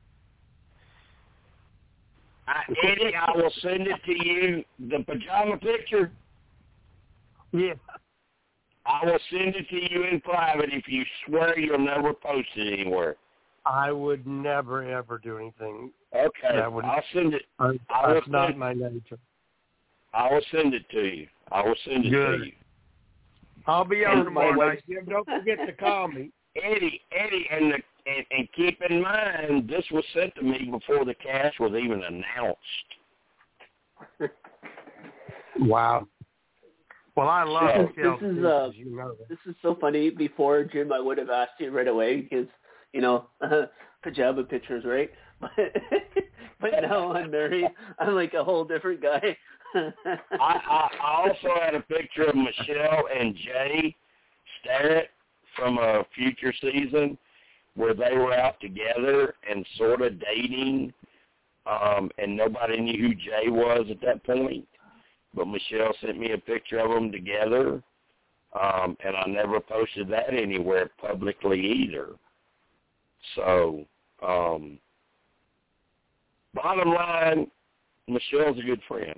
[2.48, 4.64] I, Eddie, I will send it to you.
[4.90, 6.12] The pajama picture,
[7.52, 7.74] Yeah.
[8.86, 12.80] I will send it to you in private if you swear you'll never post it
[12.80, 13.16] anywhere.
[13.66, 15.92] I would never ever do anything.
[16.16, 17.44] Okay, That would- I'll send it.
[17.60, 19.20] I, I will that's not send- my nature.
[20.14, 21.28] I will send it to you.
[21.52, 22.40] I will send it Good.
[22.40, 22.54] to you.
[23.68, 25.06] I'll be on And tomorrow night, Jim.
[25.08, 26.32] Don't forget to call me.
[26.56, 31.06] Eddie, Eddie, and the and, and keep in mind this was sent to me before
[31.06, 32.60] the cast was even announced.
[35.60, 36.08] Wow.
[37.16, 40.10] Well, I love So, Michelle this is, uh, you know this is so funny.
[40.10, 42.48] Before Jim, I would have asked you right away because
[42.94, 43.64] you know uh,
[44.04, 45.12] pajama pictures, right?
[46.62, 47.66] But but now I'm married.
[48.00, 49.36] I'm like a whole different guy.
[49.76, 49.92] I,
[50.40, 53.96] I, I also had a picture of Michelle and Jay
[54.62, 55.10] Starrett
[55.56, 57.18] from a future season
[57.76, 60.94] where they were out together and sort of dating,
[61.66, 64.68] um, and nobody knew who Jay was at that point.
[65.34, 67.82] But Michelle sent me a picture of them together,
[68.60, 72.10] um, and I never posted that anywhere publicly either.
[73.36, 73.86] So,
[74.22, 74.78] um,
[76.54, 77.50] bottom line,
[78.08, 79.18] Michelle's a good friend.